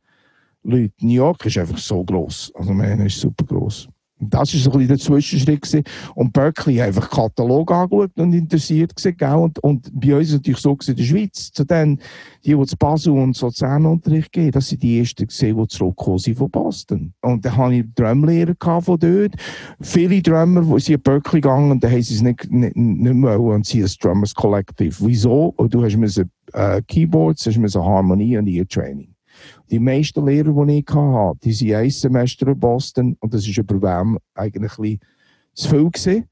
Leute. 0.63 0.93
New 1.01 1.13
York 1.13 1.45
ist 1.45 1.57
einfach 1.57 1.77
so 1.77 2.03
gross. 2.03 2.51
Also, 2.55 2.73
man 2.73 3.05
ist 3.05 3.19
super 3.19 3.45
gross. 3.45 3.87
Und 4.23 4.33
das 4.33 4.53
war 4.53 4.61
so 4.61 4.71
ein 4.71 4.77
bisschen 4.77 4.87
der 4.87 4.97
Zwischenschritt. 4.99 5.61
Gewesen. 5.61 5.83
Und 6.15 6.31
Berkeley 6.31 6.77
hat 6.77 6.87
einfach 6.87 7.09
Katalog 7.09 7.71
angeschaut 7.71 8.11
und 8.15 8.33
interessiert 8.33 8.95
gewesen? 8.95 9.35
Und, 9.35 9.59
und 9.59 9.91
bei 9.93 10.15
uns 10.15 10.27
ist 10.27 10.29
es 10.29 10.35
natürlich 10.35 10.59
so 10.61 10.75
gewesen, 10.75 10.91
in 10.91 10.97
der 10.97 11.03
Schweiz. 11.03 11.51
Zu 11.51 11.65
denen, 11.65 11.99
die, 12.45 12.55
die 12.55 12.65
zu 12.65 12.77
Basel 12.77 13.13
und 13.13 13.35
Sozialunterricht 13.35 14.31
geben, 14.31 14.51
das 14.51 14.69
sind 14.69 14.81
die 14.81 14.99
ersten 14.99 15.27
gesehen, 15.27 15.57
die 15.57 15.67
zurückgekommen 15.67 16.19
sind 16.19 16.37
von 16.37 16.49
Boston. 16.49 17.13
Und 17.21 17.43
dann 17.43 17.57
hatte 17.57 17.75
ich 17.75 17.85
Drumlehrer 17.95 18.55
von 18.81 18.97
dort. 18.97 19.35
Viele 19.81 20.21
Drummer, 20.21 20.61
die 20.61 20.79
sind 20.79 20.95
in 20.95 21.01
Berkeley 21.01 21.41
gegangen 21.41 21.71
und 21.71 21.83
dann 21.83 21.91
haben 21.91 22.01
sie 22.01 22.15
es 22.15 22.21
nicht, 22.21 22.49
nicht, 22.49 22.77
nicht 22.77 23.13
mehr 23.13 23.39
und 23.39 23.65
sie 23.65 23.83
ein 23.83 23.91
Drummers 24.01 24.33
Collective. 24.33 24.95
Wieso? 24.99 25.53
Und 25.57 25.73
du 25.73 25.83
hast 25.83 25.97
müssen, 25.97 26.31
äh, 26.53 26.81
Keyboards, 26.87 27.45
hast 27.45 27.57
müssen 27.57 27.83
Harmonie 27.83 28.37
und 28.37 28.47
Ear 28.47 28.67
Training. 28.67 29.12
Die 29.71 29.79
meisten 29.79 30.25
Lehrer, 30.25 30.65
die 30.65 30.79
ich 30.79 30.93
hatte, 30.93 31.39
die 31.43 31.53
sind 31.53 31.73
ein 31.73 31.89
Semester 31.89 32.47
in 32.47 32.59
Boston 32.59 33.17
und 33.19 33.33
das 33.33 33.47
war 33.47 33.63
über 33.63 33.81
wem 33.81 34.19
eigentlich 34.35 34.77
ein 34.77 34.99
zu 35.53 35.69
viel. 35.69 35.89
Gewesen. 35.89 36.25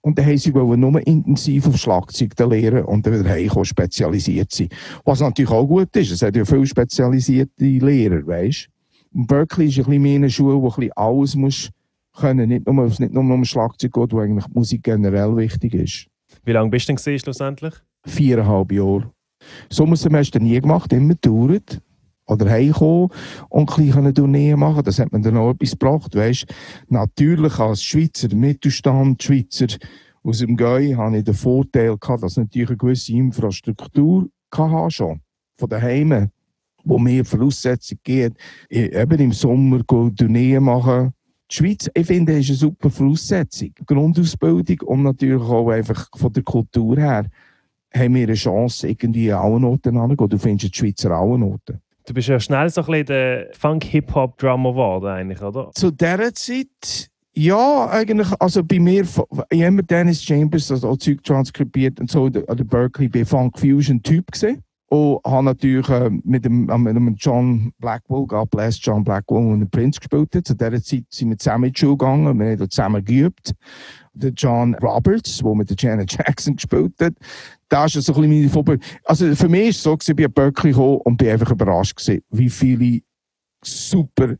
Und 0.00 0.18
dann 0.18 0.26
haben 0.26 0.38
sie 0.38 0.54
wollen 0.54 0.80
nur 0.80 1.06
intensiv 1.06 1.66
auf 1.66 1.76
Schlagzeug 1.76 2.32
lehren 2.38 2.84
und 2.84 3.04
dann 3.04 3.24
wieder 3.24 3.64
spezialisiert 3.64 4.52
sein. 4.52 4.68
Was 5.04 5.20
natürlich 5.20 5.50
auch 5.50 5.66
gut 5.66 5.94
ist, 5.96 6.12
es 6.12 6.22
hat 6.22 6.36
ja 6.36 6.44
viele 6.44 6.66
spezialisierte 6.66 7.64
Lehrer, 7.64 8.26
weißt 8.26 8.68
du. 9.12 9.26
Berkeley 9.26 9.68
ist 9.68 9.78
ein 9.78 9.84
bisschen 9.84 10.02
mehr 10.02 10.16
eine 10.16 10.30
Schule, 10.30 10.60
wo 10.60 10.68
ein 10.68 10.74
bisschen 10.76 10.92
alles 10.94 11.34
muss 11.34 11.70
können, 12.18 12.48
nicht 12.48 12.66
nur, 12.66 12.84
nicht 12.86 13.12
nur 13.12 13.22
um 13.22 13.44
Schlagzeug 13.44 13.92
geht, 13.92 14.12
wo 14.12 14.20
eigentlich 14.20 14.48
Musik 14.52 14.82
generell 14.82 15.36
wichtig 15.36 15.74
ist. 15.74 16.06
Wie 16.44 16.52
lange 16.52 16.70
bist 16.70 16.88
du 16.88 16.92
denn 16.92 16.96
gewesen, 16.96 17.22
schlussendlich? 17.22 17.74
Viereinhalb 18.04 18.72
Jahre. 18.72 19.10
Sommersemester 19.70 20.40
nie 20.40 20.60
gemacht, 20.60 20.92
immer 20.92 21.14
gedauert. 21.14 21.80
Oder 22.28 22.50
heimkommen 22.50 23.08
und 23.48 23.70
ein 23.70 23.86
bisschen 23.86 24.14
Tourneen 24.14 24.58
machen. 24.58 24.84
Das 24.84 24.98
hat 24.98 25.10
man 25.12 25.22
dann 25.22 25.38
auch 25.38 25.50
etwas 25.50 25.70
gebracht, 25.70 26.14
weißt 26.14 26.46
Natürlich 26.88 27.58
als 27.58 27.82
Schweizer 27.82 28.34
Mittelstand, 28.34 29.22
Schweizer 29.22 29.66
aus 30.22 30.38
dem 30.38 30.56
Gäu, 30.56 30.94
habe 30.94 31.18
ich 31.18 31.24
den 31.24 31.34
Vorteil 31.34 31.96
gehabt, 31.96 32.22
dass 32.22 32.32
ich 32.32 32.44
natürlich 32.44 32.68
eine 32.68 32.76
gewisse 32.76 33.12
Infrastruktur 33.14 34.28
hatte 34.52 34.90
schon. 34.90 35.20
Von 35.56 35.68
daheim, 35.70 36.30
wo 36.84 36.98
mehr 36.98 37.24
Voraussetzungen 37.24 38.00
gibt. 38.02 38.38
Eben 38.68 39.20
im 39.20 39.32
Sommer 39.32 39.82
gehen 39.84 40.14
Tourneen 40.14 40.64
machen. 40.64 41.12
Die 41.50 41.56
Schweiz, 41.56 41.90
ich 41.94 42.06
finde, 42.06 42.38
ist 42.38 42.50
eine 42.50 42.56
super 42.56 42.90
Voraussetzung. 42.90 43.72
Grundausbildung 43.86 44.80
und 44.86 45.02
natürlich 45.02 45.42
auch 45.42 45.70
einfach 45.70 46.08
von 46.14 46.32
der 46.32 46.42
Kultur 46.42 46.96
her 46.98 47.26
haben 47.94 48.14
wir 48.14 48.24
eine 48.24 48.34
Chance, 48.34 48.88
irgendwie 48.88 49.32
alle 49.32 49.58
Noten 49.58 49.96
anzugehen. 49.96 50.28
Du 50.28 50.38
findest 50.38 50.74
die 50.74 50.78
Schweizer 50.78 51.10
alle 51.10 51.38
Noten. 51.38 51.80
Du 52.08 52.14
bist 52.14 52.26
ja 52.28 52.40
schnell 52.40 52.70
so 52.70 52.80
ein 52.80 52.86
bisschen 52.86 53.06
der 53.06 53.48
Funk-Hip-Hop-Drummer 53.52 54.70
geworden, 54.70 55.06
eigentlich, 55.08 55.42
oder? 55.42 55.70
Zu 55.74 55.90
dieser 55.90 56.32
Zeit, 56.32 57.10
ja, 57.34 57.86
eigentlich, 57.90 58.28
also 58.40 58.64
bei 58.64 58.78
mir, 58.78 59.02
ich 59.02 59.18
habe 59.18 59.46
immer 59.50 59.82
Dennis 59.82 60.22
Chambers, 60.22 60.70
also 60.70 60.88
auch 60.88 60.96
Zeug 60.96 61.22
transkribiert 61.22 62.00
und 62.00 62.10
so, 62.10 62.24
an 62.24 62.32
der 62.32 62.64
Berkeley 62.64 63.08
bei 63.08 63.26
Funk 63.26 63.58
Fusion 63.58 64.02
Typ 64.02 64.32
gesehen. 64.32 64.62
Und 64.90 65.20
habe 65.26 65.44
natürlich 65.44 65.88
äh, 65.90 66.08
mit, 66.24 66.46
dem, 66.46 66.64
mit 66.64 66.96
dem 66.96 67.14
John 67.16 67.72
Blackwell, 67.78 68.26
God 68.26 68.48
bless 68.50 68.78
John 68.80 69.04
Blackwell, 69.04 69.52
und 69.52 69.60
den 69.60 69.70
Prince 69.70 70.00
gespielt. 70.00 70.30
Zu 70.32 70.54
dieser 70.54 70.82
Zeit 70.82 71.04
sind 71.10 71.28
wir 71.28 71.38
zusammen 71.38 71.64
in 71.64 71.72
die 71.74 71.80
Schule 71.80 71.96
gegangen, 71.96 72.38
wir 72.38 72.52
haben 72.52 72.70
zusammen 72.70 73.04
geübt. 73.04 73.52
Der 74.14 74.30
John 74.30 74.74
Roberts, 74.76 75.38
der 75.38 75.54
mit 75.54 75.68
der 75.68 75.76
Janet 75.78 76.12
Jackson 76.18 76.56
gespielt 76.56 76.94
hat, 77.00 77.14
da 77.68 77.84
ist 77.84 77.92
so 77.92 77.98
ein 78.12 78.20
bisschen 78.20 78.30
meine 78.30 78.48
Vorbild. 78.48 78.82
Also 79.04 79.34
für 79.34 79.48
mich 79.48 79.62
war 79.62 79.68
es 79.68 79.82
so, 79.82 79.98
ich 80.00 80.16
bin 80.16 80.32
Berkeley 80.32 80.72
gekommen 80.72 81.00
und 81.04 81.18
bin 81.18 81.28
einfach 81.28 81.50
überrascht 81.50 81.96
gewesen, 81.96 82.22
wie 82.30 82.48
viele 82.48 83.00
super 83.62 84.36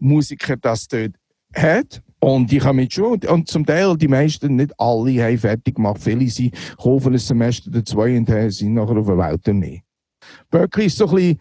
Musiker 0.00 0.56
das 0.56 0.88
dort 0.88 1.12
hat. 1.54 2.02
Und 2.18 2.52
ich 2.52 2.64
habe 2.64 2.74
mit 2.74 2.92
schon, 2.92 3.20
und 3.28 3.48
zum 3.48 3.64
Teil, 3.64 3.96
die 3.96 4.08
meisten, 4.08 4.56
nicht 4.56 4.72
alle, 4.80 5.22
haben 5.22 5.38
fertig 5.38 5.76
gemacht. 5.76 6.00
Viele 6.02 6.28
sind 6.28 6.54
kaufen 6.78 7.12
ein 7.12 7.18
Semester 7.18 7.70
oder 7.70 7.84
zwei 7.84 8.16
und 8.16 8.28
sind 8.50 8.74
nachher 8.74 8.96
auf 8.96 9.06
der 9.06 9.18
Welttournee. 9.18 9.83
Berkeley 10.54 10.86
ist 10.86 10.98
so 10.98 11.08
ein 11.08 11.14
bisschen, 11.16 11.40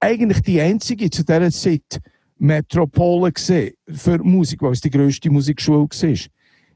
eigentlich 0.00 0.40
die 0.40 0.58
einzige 0.58 1.10
zu 1.10 1.22
dieser 1.22 1.50
Zeit 1.50 2.00
Metropole 2.38 3.30
für 3.34 4.18
Musik, 4.24 4.62
weil 4.62 4.72
es 4.72 4.80
die 4.80 4.88
grösste 4.88 5.28
Musikschule 5.28 5.80
war. 5.80 6.18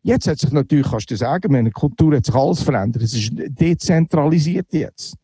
Jetzt 0.03 0.29
hat 0.29 0.39
sich 0.39 0.53
natürlich, 0.53 0.87
kannst 0.87 1.11
du 1.11 1.17
sagen, 1.17 1.51
meine 1.51 1.71
Kultur 1.71 2.15
hat 2.15 2.27
sich 2.27 2.35
alles 2.35 2.63
verändert. 2.63 3.05
Es 3.05 3.15
ist 3.15 3.31
dezentralisiert 3.35 4.67
jetzt. 4.73 5.15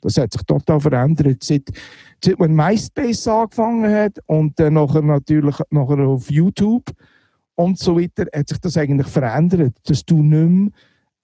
Das 0.00 0.16
hat 0.16 0.32
sich 0.32 0.40
total 0.44 0.80
verändert. 0.80 1.44
Seit, 1.44 1.68
seit 2.24 2.40
wenn 2.40 2.54
MySpace 2.54 3.28
angefangen 3.28 3.92
hat 3.92 4.18
und 4.24 4.58
dann 4.58 4.74
nachher 4.74 5.02
natürlich 5.02 5.56
nachher 5.68 5.98
auf 5.98 6.30
YouTube 6.30 6.90
und 7.54 7.78
so 7.78 8.00
weiter, 8.00 8.24
hat 8.34 8.48
sich 8.48 8.58
das 8.60 8.78
eigentlich 8.78 9.08
verändert, 9.08 9.76
dass 9.84 10.02
du 10.06 10.22
nicht 10.22 10.48
mehr 10.48 10.70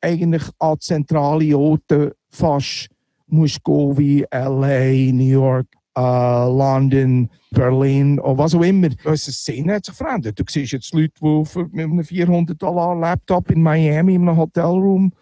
eigentlich 0.03 0.43
an 0.59 0.79
zentrale 0.79 1.57
Orte 1.57 2.15
fast 2.29 2.91
wie 3.29 4.25
LA, 4.33 5.13
New 5.13 5.25
York, 5.25 5.67
uh, 5.99 6.49
London, 6.49 7.29
Berlin 7.51 8.19
oder 8.21 8.39
was 8.39 8.55
auch 8.55 8.63
immer. 8.63 8.89
Unsere 9.05 9.33
Szene 9.33 9.75
hat 9.75 9.87
sich 9.87 9.95
verändert. 9.95 10.39
Du 10.39 10.45
siehst 10.49 10.73
jetzt 10.73 10.93
Leute, 10.95 11.13
die 11.21 11.59
mit 11.73 11.85
einem 11.85 12.05
400 12.05 12.61
Dollar 12.61 12.95
Laptop 12.97 13.51
in 13.51 13.63
Miami 13.63 14.15
in 14.15 14.29
einem 14.29 14.37
Hotelroom 14.37 15.13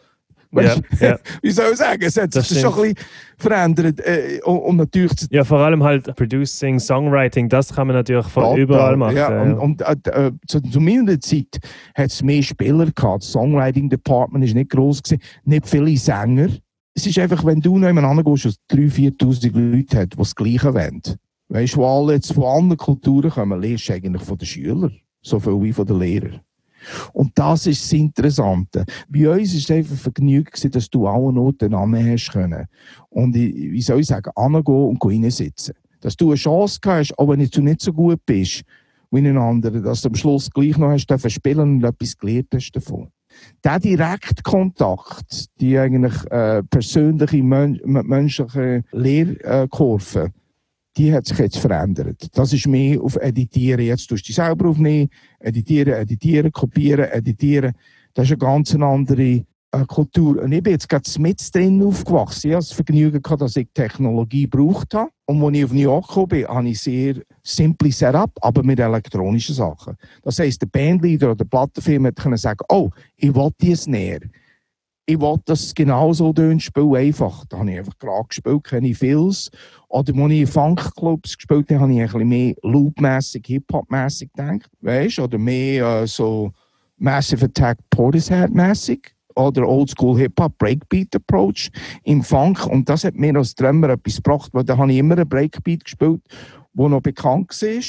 ja, 0.53 0.77
ja. 1.01 1.19
Wie 1.43 1.51
soll 1.51 1.73
ich 1.73 1.79
sagen? 1.79 2.03
Es 2.03 2.17
hat 2.17 2.33
sich 2.33 2.61
schon 2.61 2.75
ein 2.75 2.95
bisschen 2.95 2.97
verändert. 3.39 4.01
Äh, 4.01 4.41
und, 4.45 4.59
und, 4.59 4.77
natürlich. 4.77 5.13
Ja, 5.31 5.45
vor 5.45 5.59
allem 5.61 5.83
halt 5.83 6.15
Producing, 6.15 6.79
Songwriting, 6.79 7.49
das 7.49 7.75
kann 7.75 7.87
man 7.87 7.97
natürlich 7.97 8.27
von 8.27 8.45
Total, 8.45 8.61
überall 8.61 8.97
machen. 8.97 9.17
Ja, 9.17 9.43
und, 9.43 9.59
und 9.59 9.83
äh, 9.83 10.27
äh 10.27 10.33
zu, 10.47 10.61
zu 10.61 10.81
meiner 10.81 11.19
Zeit 11.21 11.59
hat 11.95 12.11
es 12.11 12.23
mehr 12.23 12.43
Spieler 12.43 12.87
gehabt. 12.87 13.23
Das 13.23 13.33
Songwriting 13.33 13.89
Department 13.89 14.45
ist 14.45 14.55
nicht 14.55 14.71
groß 14.71 15.03
gewesen, 15.03 15.23
nicht 15.45 15.69
viele 15.69 15.97
Sänger 15.97 16.49
es 16.95 17.07
ist 17.07 17.19
einfach, 17.19 17.45
wenn 17.45 17.61
du 17.61 17.79
noch 17.79 17.89
jemand 17.89 18.25
gehst, 18.25 18.45
was 18.45 18.57
3.000, 18.71 19.19
4.000 19.19 19.77
Leute 19.77 19.99
hat, 19.99 20.13
die 20.13 20.17
das 20.17 20.35
Gleiche 20.35 20.75
wollen. 20.75 21.03
Weißt 21.49 21.75
du, 21.75 21.79
wo 21.79 21.87
alle 21.87 22.15
jetzt 22.15 22.33
von 22.33 22.45
anderen 22.45 22.79
Kulturen 22.79 23.31
kommen, 23.31 23.61
lernst 23.61 23.89
du 23.89 23.95
eigentlich 23.95 24.23
von 24.23 24.39
den 24.39 24.47
Schülern. 24.47 24.97
So 25.23 25.39
viel 25.39 25.61
wie 25.63 25.73
von 25.73 25.87
den 25.87 25.99
Lehrern. 25.99 26.41
Und 27.13 27.31
das 27.37 27.67
ist 27.67 27.83
das 27.83 27.93
Interessante. 27.93 28.85
Bei 29.09 29.31
uns 29.31 29.55
ist 29.55 29.71
es 29.71 29.71
einfach 29.71 29.97
vergnügt, 29.97 30.75
dass 30.75 30.91
du 30.91 31.07
alle 31.07 31.33
Noten 31.33 31.75
hast 31.75 32.33
können. 32.33 32.67
Und 33.09 33.35
wie 33.35 33.81
soll 33.83 34.01
ich 34.01 34.07
sagen, 34.07 34.31
angehen 34.35 34.89
und 34.89 35.05
reinsitzen. 35.05 35.75
Dass 36.01 36.17
du 36.17 36.31
eine 36.31 36.37
Chance 36.37 36.81
hast, 36.85 37.17
auch 37.19 37.29
wenn 37.29 37.47
du 37.47 37.61
nicht 37.63 37.81
so 37.81 37.93
gut 37.93 38.21
bist 38.27 38.63
wie 39.13 39.19
ein 39.19 39.39
anderer, 39.39 39.81
dass 39.81 40.03
du 40.03 40.09
am 40.09 40.15
Schluss 40.15 40.51
gleich 40.51 40.77
noch 40.77 40.89
hast 40.89 41.31
spielen 41.31 41.77
und 41.77 41.85
etwas 41.85 42.17
gelernt 42.17 42.49
hast 42.53 42.73
davon 42.73 43.09
der 43.65 43.79
Direktkontakt, 43.79 45.47
die 45.61 45.79
eigentlich 45.79 46.15
äh, 46.31 46.63
persönliche, 46.65 47.43
men 47.43 47.81
menschliche 47.85 48.85
Lehrkurve, 48.93 50.33
die 50.97 51.13
hat 51.13 51.27
sich 51.27 51.39
jetzt 51.39 51.59
verändert. 51.59 52.29
Das 52.35 52.53
ist 52.53 52.67
mehr 52.67 53.01
auf 53.01 53.17
Editieren. 53.17 53.85
Jetzt 53.85 54.09
tust 54.09 54.25
du 54.25 54.27
dich 54.27 54.37
selber 54.37 54.69
aufnehmen, 54.69 55.09
editieren, 55.39 55.95
editieren, 55.95 56.53
kopieren, 56.53 57.11
editieren. 57.11 57.73
Das 58.15 58.27
ist 58.27 58.33
eine 58.33 58.39
ganz 58.39 58.75
andere 58.75 59.23
äh, 59.23 59.45
Kultur. 59.87 60.43
Und 60.43 60.53
ich 60.53 60.63
bin 60.63 60.75
jetzt 60.75 60.89
gerade 60.89 61.09
mit 61.19 61.55
drin 61.55 61.83
aufgewachsen. 61.83 62.53
Ich 62.53 62.75
Vergnügen, 62.75 63.23
gehabt, 63.23 63.41
dass 63.41 63.57
ich 63.57 63.69
Technologie 63.73 64.49
gebraucht 64.49 64.93
habe. 64.95 65.11
Und 65.25 65.43
als 65.43 65.57
ich 65.57 65.65
auf 65.65 65.73
New 65.73 65.81
York 65.81 66.09
gekommen 66.09 66.29
bin, 66.29 66.47
habe 66.47 66.69
ich 66.69 66.81
sehr 66.81 67.17
simple 67.43 67.91
Setup, 67.91 68.31
aber 68.43 68.63
mit 68.63 68.79
elektronischen 68.79 69.55
Sachen. 69.55 69.97
Das 70.23 70.39
heisst, 70.39 70.61
der 70.61 70.67
Bandleader 70.67 71.29
oder 71.29 71.37
der 71.37 71.45
Plattenfirma 71.47 72.11
konnte 72.11 72.39
sagen, 72.39 72.65
oh, 72.69 72.91
ich 73.17 73.35
will 73.35 73.51
dies 73.61 73.87
näher. 73.87 74.21
Ich 75.07 75.19
will, 75.19 75.37
dass 75.47 75.65
es 75.65 75.75
genauso 75.75 76.33
tönt, 76.33 76.63
spiel 76.63 76.95
einfach. 76.95 77.45
Da 77.47 77.59
habe 77.59 77.73
ich 77.73 77.79
einfach 77.79 77.99
gerade 77.99 78.29
gespielt, 78.29 78.65
keine 78.65 78.95
Fills. 78.95 79.51
Oder 79.89 80.15
als 80.15 80.33
ich 80.33 80.41
in 80.41 80.47
Funkclubs 80.47 81.37
gespielt 81.37 81.71
habe, 81.71 81.81
habe 81.81 81.93
ich 81.93 82.01
ein 82.01 82.07
bisschen 82.07 82.29
mehr 82.29 82.55
Loop-mässig, 82.63 83.47
Hip-Hop-mässig 83.47 84.31
gedacht. 84.33 84.71
Weißt 84.81 85.19
Oder 85.19 85.39
mehr 85.39 86.03
äh, 86.03 86.07
so 86.07 86.53
Massive 86.99 87.47
Attack 87.47 87.79
Portishead-mässig 87.91 89.12
oder 89.37 89.67
Oldschool 89.67 90.19
Hip-Hop, 90.19 90.57
Breakbeat 90.59 91.15
Approach 91.15 91.71
im 92.05 92.23
Funk. 92.23 92.67
Und 92.67 92.89
das 92.89 93.05
hat 93.05 93.15
mir 93.15 93.37
als 93.37 93.55
Drummer 93.55 93.91
etwas 93.91 94.17
gebracht, 94.17 94.51
weil 94.53 94.65
da 94.65 94.77
habe 94.77 94.93
ich 94.93 94.99
immer 94.99 95.17
einen 95.17 95.29
Breakbeat 95.29 95.85
gespielt, 95.85 96.23
der 96.75 96.89
noch 96.89 97.03
bekannt 97.03 97.51
war. 97.51 97.83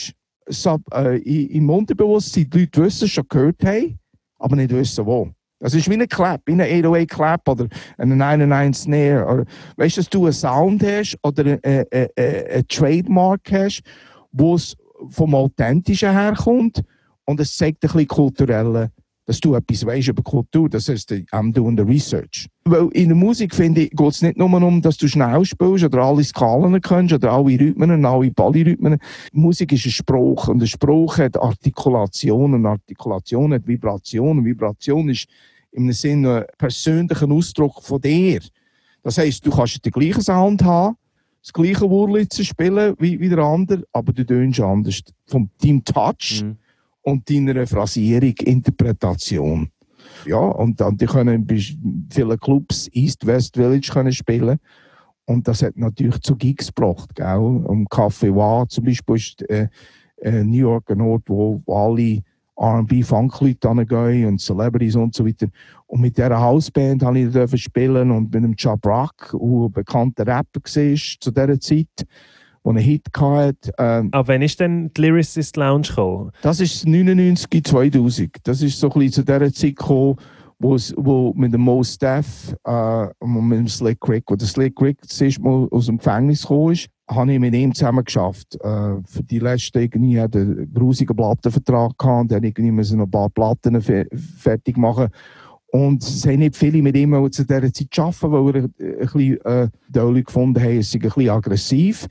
So, 0.47 0.77
äh, 0.93 1.17
Im 1.19 1.69
Unterbewusstsein, 1.69 2.49
die 2.49 2.59
Leute 2.61 2.83
wissen, 2.83 3.07
schon 3.07 3.25
gehört 3.29 3.63
haben, 3.63 3.97
aber 4.39 4.55
nicht 4.55 4.71
wissen, 4.71 5.05
wo. 5.05 5.29
Das 5.59 5.73
ist 5.73 5.89
wie 5.89 5.93
ein 5.93 6.07
Clap, 6.09 6.41
wie 6.45 6.51
ein 6.51 6.59
808 6.59 7.09
Clap 7.09 7.47
oder 7.47 7.67
ein 7.97 8.17
99 8.17 8.83
Snare. 8.83 9.25
Oder, 9.25 9.45
weißt 9.77 9.95
du, 9.95 10.01
dass 10.01 10.09
du 10.09 10.23
einen 10.25 10.33
Sound 10.33 10.83
hast 10.83 11.17
oder 11.23 11.45
ein, 11.45 11.59
ein, 11.63 11.85
ein, 11.93 12.07
ein 12.17 12.67
Trademark 12.67 13.49
hast, 13.49 13.81
wo 14.33 14.55
es 14.55 14.75
vom 15.09 15.33
Authentischen 15.33 16.11
herkommt 16.11 16.83
und 17.25 17.39
es 17.39 17.55
zeigt 17.55 17.83
ein 17.83 17.87
bisschen 17.87 18.07
kulturellen 18.07 18.89
dass 19.25 19.39
du 19.39 19.55
etwas 19.55 19.85
weißt 19.85 20.09
über 20.09 20.21
Kultur. 20.21 20.69
Das 20.69 20.89
heißt, 20.89 21.11
I'm 21.11 21.53
doing 21.53 21.77
the 21.77 21.83
research. 21.83 22.47
Weil 22.65 22.89
in 22.93 23.09
der 23.09 23.17
Musik, 23.17 23.55
finde 23.55 23.81
ich, 23.81 23.91
geht 23.91 24.09
es 24.09 24.21
nicht 24.21 24.37
nur 24.37 24.51
um, 24.51 24.81
dass 24.81 24.97
du 24.97 25.07
schnell 25.07 25.45
spielst 25.45 25.85
oder 25.85 25.99
alle 25.99 26.23
Skalen 26.23 26.79
kennst 26.81 27.13
oder 27.13 27.31
alle 27.31 27.59
Rhythmen 27.59 27.91
und 27.91 28.05
alle 28.05 28.31
Polyrhythmen. 28.31 28.97
Musik 29.31 29.71
ist 29.71 29.85
ein 29.85 29.91
Spruch 29.91 30.47
und 30.49 30.61
ein 30.61 30.67
Spruch 30.67 31.17
hat 31.17 31.37
Artikulation 31.37 32.53
und 32.53 32.65
Artikulation 32.65 33.53
hat 33.53 33.67
Vibration 33.67 34.39
und 34.39 34.45
Vibration 34.45 35.09
ist 35.09 35.27
im 35.71 35.91
Sinne 35.91 36.39
ein 36.39 36.45
persönlicher 36.57 37.29
Ausdruck 37.29 37.81
von 37.81 38.01
dir. 38.01 38.41
Das 39.03 39.17
heisst, 39.17 39.45
du 39.45 39.51
kannst 39.51 39.83
den 39.83 39.91
gleichen 39.91 40.21
Sound 40.21 40.63
haben, 40.63 40.95
das 41.41 41.51
gleiche 41.51 41.89
Wurlitzer 41.89 42.43
spielen 42.43 42.95
wie, 42.99 43.19
wie 43.19 43.27
der 43.27 43.39
andere, 43.39 43.83
aber 43.91 44.13
du 44.13 44.25
tönst 44.25 44.61
anders. 44.61 45.01
Von 45.27 45.49
deinem 45.61 45.83
Touch. 45.83 46.43
Mhm 46.43 46.57
und 47.03 47.29
deiner 47.29 47.67
Phrasierung, 47.67 48.33
Interpretation. 48.39 49.69
Ja, 50.25 50.37
und 50.37 50.79
dann 50.79 50.97
die 50.97 51.05
können 51.05 51.45
bei 51.45 51.59
vielen 52.11 52.39
Clubs 52.39 52.89
East 52.93 53.25
West 53.25 53.55
Village 53.55 53.89
können 53.91 54.11
spielen 54.11 54.59
und 55.25 55.47
das 55.47 55.63
hat 55.63 55.77
natürlich 55.77 56.19
zu 56.21 56.35
Gigs 56.35 56.67
gebracht, 56.67 57.15
gell? 57.15 57.37
Um 57.37 57.87
Café 57.87 58.33
Wa 58.35 58.65
zum 58.67 58.85
Beispiel 58.85 59.15
ist 59.15 59.49
äh, 59.49 59.67
äh, 60.17 60.43
New 60.43 60.57
York 60.57 60.91
ein 60.91 61.01
Ort, 61.01 61.23
wo, 61.27 61.61
alle 61.67 62.21
R&B 62.55 63.01
Funkleute 63.03 63.69
hingehen 63.69 64.27
und 64.27 64.41
Celebrities 64.41 64.95
und 64.95 65.15
so 65.15 65.25
weiter. 65.25 65.47
Und 65.87 66.01
mit 66.01 66.17
dieser 66.17 66.39
Hausband 66.39 67.01
habe 67.03 67.19
ich 67.19 67.63
spielen 67.63 68.11
und 68.11 68.33
mit 68.33 68.43
dem 68.43 68.55
Chab 68.55 68.85
Rock, 68.85 69.31
der 69.31 69.39
ein 69.39 69.71
bekannter 69.71 70.27
Rapper 70.27 70.61
war 70.61 70.95
zu 71.19 71.31
dieser 71.31 71.59
Zeit 71.59 72.07
der 72.63 72.71
einen 72.71 72.79
Hit 72.79 73.07
hatte. 73.15 73.71
Ähm, 73.77 74.09
Aber 74.11 74.27
wann 74.27 74.41
ist 74.41 74.59
denn 74.59 74.91
die 74.95 75.01
Lyricist 75.01 75.57
Lounge 75.57 75.87
gekommen? 75.87 76.31
Das 76.41 76.59
ist 76.59 76.87
99, 76.87 77.63
2000. 77.63 78.37
Das 78.43 78.61
ist 78.61 78.79
so 78.79 78.89
ein 78.89 78.99
bisschen 78.99 79.11
zu 79.11 79.23
dieser 79.23 79.53
Zeit 79.53 79.75
gekommen, 79.75 80.17
wo 80.59 81.33
mit 81.35 81.53
dem 81.53 81.61
Mo 81.61 81.83
Staff 81.83 82.55
äh, 82.63 83.07
und 83.19 83.47
mit 83.47 83.59
dem 83.59 83.67
Slick 83.67 84.07
Rick, 84.07 84.23
wo 84.27 84.35
der 84.35 84.47
Slick 84.47 84.81
Rick 84.81 84.97
zuerst 85.05 85.41
mal 85.41 85.67
aus 85.71 85.87
dem 85.87 85.97
Gefängnis 85.97 86.43
gekommen 86.43 86.73
ist, 86.73 86.89
habe 87.09 87.33
ich 87.33 87.39
mit 87.39 87.53
ihm 87.53 87.73
zusammen 87.73 88.05
geschafft. 88.05 88.55
Äh, 88.61 88.95
für 89.05 89.23
die 89.23 89.39
letzte 89.39 89.81
irgendwie 89.81 90.19
hatte 90.19 90.39
einen 90.39 90.73
grusigen 90.73 91.15
Plattenvertrag 91.15 91.97
gehabt 91.97 92.21
und 92.21 92.31
dann 92.31 92.43
irgendwie 92.43 92.71
müssen 92.71 92.99
noch 92.99 93.05
ein 93.05 93.11
paar 93.11 93.29
Platten 93.29 93.81
fertig 93.81 94.77
machen. 94.77 95.09
Und 95.67 96.03
es 96.03 96.25
haben 96.27 96.39
nicht 96.39 96.55
viele 96.55 96.83
mit 96.83 96.95
ihm 96.95 97.31
zu 97.31 97.45
dieser 97.45 97.73
Zeit 97.73 97.99
arbeiten, 97.99 98.31
weil 98.31 98.55
er 98.55 98.63
ein 98.63 99.69
bisschen 99.91 100.19
äh, 100.19 100.23
gefunden 100.23 100.61
haben, 100.61 100.77
es 100.77 100.91
sei 100.91 100.99
ein 100.99 101.01
bisschen 101.01 101.29
aggressiv. 101.29 102.07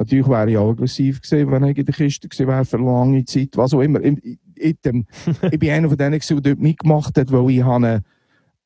Natürlich 0.00 0.28
wäre 0.28 0.50
ich 0.50 0.56
auch 0.56 0.70
aggressiv 0.70 1.20
gewesen, 1.20 1.50
wenn 1.50 1.64
ich 1.64 1.76
in 1.76 1.84
der 1.84 1.94
Kiste 1.94 2.26
gewesen 2.26 2.48
wäre 2.48 2.64
für 2.64 2.78
lange 2.78 3.22
Zeit, 3.26 3.50
was 3.56 3.74
auch 3.74 3.82
immer. 3.82 4.00
Ich, 4.00 4.38
ich, 4.54 4.76
ich 5.52 5.58
bin 5.58 5.70
einer 5.70 5.90
von 5.90 5.98
denen, 5.98 6.18
der 6.18 6.40
dort 6.40 6.58
mitgemacht 6.58 7.18
hat, 7.18 7.30
weil 7.30 7.50
ich 7.50 7.62
habe 7.62 8.00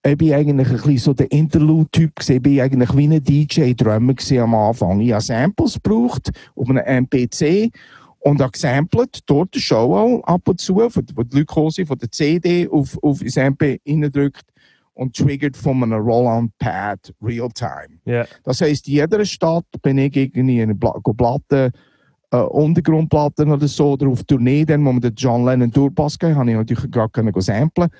ich 0.06 0.16
bin 0.16 0.32
eigentlich 0.32 0.68
ein 0.68 0.74
bisschen 0.74 0.98
so 0.98 1.12
der 1.12 1.32
Interlude-Typ. 1.32 2.12
Ich 2.28 2.40
bin 2.40 2.60
eigentlich 2.60 2.96
wie 2.96 3.08
ein 3.08 3.24
DJ-Drummer 3.24 4.14
am 4.42 4.54
Anfang. 4.54 5.00
Ich 5.00 5.10
habe 5.10 5.22
Samples 5.22 5.74
gebraucht 5.74 6.30
auf 6.54 6.70
einem 6.70 6.84
MPC 7.04 7.72
und 8.20 8.40
habe 8.40 8.52
gesampelt, 8.52 9.18
dort 9.26 9.54
die 9.56 9.60
Show 9.60 9.96
auch 9.96 10.22
ab 10.24 10.46
und 10.46 10.60
zu, 10.60 10.76
wo 10.76 10.88
die 11.24 11.38
Leute 11.38 11.86
von 11.86 11.98
der 11.98 12.12
CD 12.12 12.68
auf, 12.68 12.96
auf 13.02 13.22
ins 13.22 13.36
MP 13.36 13.80
reindrückt 13.88 14.44
und 14.94 15.16
triggert 15.16 15.56
von 15.56 15.82
einem 15.82 16.00
Roll-on-Pad 16.00 17.12
real-time. 17.22 17.98
Ja. 18.04 18.26
Das 18.44 18.60
heisst, 18.60 18.88
in 18.88 18.94
jeder 18.94 19.24
Stadt 19.24 19.66
bin 19.82 19.98
ich 19.98 20.16
irgendwie 20.16 20.60
in 20.60 20.78
Bla 20.78 20.92
Platten, 21.16 21.72
äh, 22.30 22.36
Untergrundplatten 22.36 23.50
oder 23.50 23.68
so, 23.68 23.92
oder 23.92 24.08
auf 24.08 24.24
Tournee, 24.24 24.64
dann, 24.64 24.84
wo 24.84 24.92
wir 24.92 25.00
den 25.00 25.14
John 25.14 25.44
Lennon 25.44 25.70
gehen, 25.70 26.36
habe 26.36 26.50
ich 26.50 26.56
natürlich 26.56 26.90
gerade 26.90 27.10
können 27.10 27.40
samplen 27.40 27.90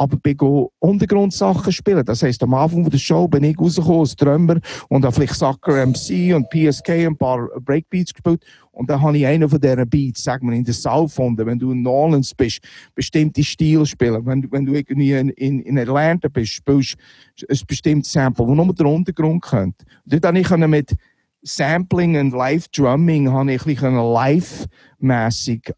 aber 0.00 0.16
bin 0.16 0.34
Untergrundsachen 0.78 1.70
spielen. 1.70 2.02
Das 2.06 2.22
heisst, 2.22 2.42
am 2.42 2.54
Anfang 2.54 2.88
der 2.88 2.96
Show 2.96 3.28
bin 3.28 3.44
ich 3.44 3.58
rausgekommen 3.58 4.00
als 4.00 4.16
Drummer 4.16 4.58
und 4.88 5.04
habe 5.04 5.14
vielleicht 5.14 5.34
Sucker 5.34 5.86
MC 5.86 6.34
und 6.34 6.48
PSK 6.48 6.88
ein 6.88 7.18
paar 7.18 7.48
Breakbeats 7.60 8.14
gespielt. 8.14 8.42
Und 8.72 8.88
dann 8.88 9.02
habe 9.02 9.18
ich 9.18 9.26
einen 9.26 9.46
von 9.46 9.60
diesen 9.60 9.86
Beats, 9.90 10.24
sagen 10.24 10.48
wir, 10.48 10.56
in 10.56 10.64
der 10.64 10.72
South 10.72 11.10
gefunden, 11.10 11.44
wenn 11.44 11.58
du 11.58 11.72
in 11.72 11.82
Nolans 11.82 12.34
bist, 12.34 12.60
bestimmte 12.94 13.44
Stil 13.44 13.84
spielen. 13.84 14.24
Wenn, 14.24 14.50
wenn 14.50 14.64
du 14.64 14.72
irgendwie 14.72 15.12
in, 15.12 15.28
in, 15.30 15.60
in 15.60 15.78
Atlanta 15.78 16.28
bist, 16.28 16.52
spielst 16.52 16.96
du 17.38 17.46
ein 17.46 17.58
bestimmtes 17.66 18.10
Sample, 18.10 18.46
das 18.46 18.56
nur 18.56 18.72
der 18.72 18.86
Untergrund. 18.86 19.44
Und 19.52 19.74
dann 20.06 20.42
konnte 20.42 20.64
ich 20.64 20.66
mit 20.66 20.96
Sampling 21.42 22.16
und 22.16 22.32
Live-Drumming 22.32 23.30
habe 23.30 23.52
ich 23.52 23.66
live-mässig, 23.66 25.74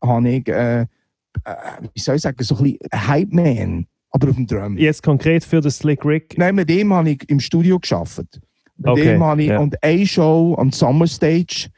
äh, 0.47 0.83
äh, 0.83 0.87
wie 1.93 2.01
soll 2.01 2.17
ich 2.17 2.23
sagen, 2.23 2.45
so 2.45 2.57
ein 2.57 2.63
bisschen 2.63 2.79
Hype-Man 2.95 3.87
aber 4.13 4.29
auf 4.29 4.37
dem 4.37 4.47
Drum. 4.47 4.79
Jetzt 4.79 5.03
konkret 5.03 5.43
für 5.43 5.61
den 5.61 5.71
Slick 5.71 6.05
Rick? 6.05 6.37
Nein, 6.37 6.55
mit 6.55 6.69
dem 6.69 6.93
habe 6.93 7.11
ich 7.11 7.29
im 7.29 7.41
Studio 7.41 7.79
geschafft. 7.81 8.41
Mit 8.77 8.91
okay, 8.91 9.05
dem 9.05 9.23
habe 9.23 9.43
ich, 9.43 9.49
ja. 9.49 9.59
und 9.59 9.83
eine 9.83 10.07
Show 10.07 10.55
am 10.59 10.71
Summer 10.71 11.07
Stage, 11.07 11.69